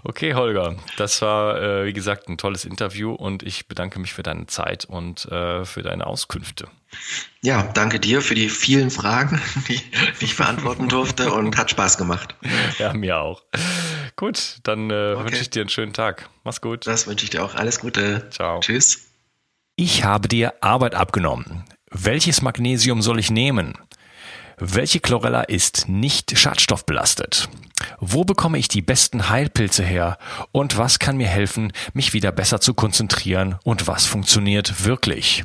Okay, 0.09 0.35
Holger, 0.35 0.77
das 0.99 1.21
war, 1.21 1.61
äh, 1.61 1.85
wie 1.85 1.93
gesagt, 1.93 2.29
ein 2.29 2.39
tolles 2.39 2.65
Interview 2.65 3.13
und 3.13 3.43
ich 3.43 3.67
bedanke 3.67 3.99
mich 3.99 4.13
für 4.13 4.23
deine 4.23 4.47
Zeit 4.47 4.85
und 4.85 5.25
äh, 5.33 5.65
für 5.65 5.83
deine 5.83 6.07
Auskünfte. 6.07 6.69
Ja, 7.43 7.65
danke 7.75 7.99
dir 7.99 8.23
für 8.23 8.37
die 8.37 8.49
vielen 8.49 8.93
Fragen, 8.93 9.43
die, 9.69 9.81
ich 10.21 10.37
beantworten 10.37 10.89
durfte 10.89 11.33
und 11.33 11.57
hat 11.57 11.73
Spaß 11.73 11.99
gemacht. 11.99 12.37
Ja, 12.79 12.93
mir 12.93 13.19
auch. 13.19 13.43
Gut, 14.15 14.59
dann 14.63 14.91
äh, 14.91 15.19
wünsche 15.19 15.43
ich 15.43 15.51
dir 15.51 15.63
einen 15.63 15.71
schönen 15.71 15.93
Tag. 15.93 16.29
Mach's 16.45 16.61
gut. 16.61 16.87
Das 16.87 17.09
wünsche 17.09 17.25
ich 17.25 17.31
dir 17.31 17.45
auch. 17.45 17.57
Alles 17.57 17.81
Gute. 17.81 18.29
Ciao. 18.31 18.61
Tschüss. 18.61 19.09
Ich 19.75 20.05
habe 20.05 20.29
dir 20.29 20.55
Arbeit 20.61 20.95
abgenommen. 20.95 21.65
Welches 21.99 22.43
Magnesium 22.43 23.01
soll 23.01 23.19
ich 23.19 23.31
nehmen? 23.31 23.73
Welche 24.59 25.01
Chlorella 25.01 25.41
ist 25.41 25.89
nicht 25.89 26.39
schadstoffbelastet? 26.39 27.49
Wo 28.01 28.23
bekomme 28.25 28.59
ich 28.59 28.69
die 28.69 28.83
besten 28.83 29.31
Heilpilze 29.31 29.83
her? 29.83 30.19
Und 30.53 30.77
was 30.77 30.99
kann 30.99 31.17
mir 31.17 31.27
helfen, 31.27 31.73
mich 31.95 32.13
wieder 32.13 32.33
besser 32.33 32.61
zu 32.61 32.75
konzentrieren? 32.75 33.57
Und 33.65 33.87
was 33.87 34.05
funktioniert 34.05 34.85
wirklich? 34.85 35.45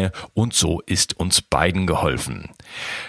und 0.33 0.53
so 0.53 0.81
ist 0.85 1.19
uns 1.19 1.41
beiden 1.41 1.85
geholfen. 1.85 2.49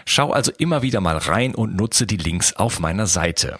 Schau 0.04 0.32
also 0.32 0.52
immer 0.58 0.82
wieder 0.82 1.00
mal 1.00 1.16
rein 1.16 1.54
und 1.54 1.76
nutze 1.76 2.06
die 2.06 2.18
Links 2.18 2.52
auf 2.52 2.78
meiner 2.78 3.06
Seite. 3.06 3.58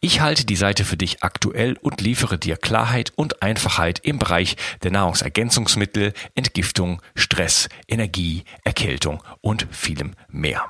Ich 0.00 0.20
halte 0.20 0.44
die 0.44 0.56
Seite 0.56 0.84
für 0.84 0.96
dich 0.96 1.22
aktuell 1.22 1.76
und 1.80 2.00
liefere 2.00 2.38
dir 2.38 2.56
Klarheit 2.56 3.12
und 3.16 3.42
Einfachheit 3.42 4.00
im 4.02 4.18
Bereich 4.18 4.56
der 4.82 4.90
Nahrungsergänzungsmittel, 4.90 6.12
Entgiftung, 6.34 7.00
Stress, 7.14 7.68
Energie, 7.88 8.44
Erkältung 8.64 9.22
und 9.40 9.66
vielem 9.70 10.12
mehr. 10.28 10.64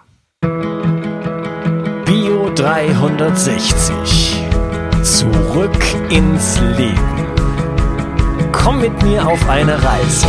Bio 2.04 2.52
360. 2.54 4.42
Zurück 5.02 5.84
ins 6.10 6.60
Leben. 6.60 7.26
Komm 8.52 8.80
mit 8.80 9.02
mir 9.02 9.26
auf 9.26 9.48
eine 9.48 9.82
Reise. 9.82 10.28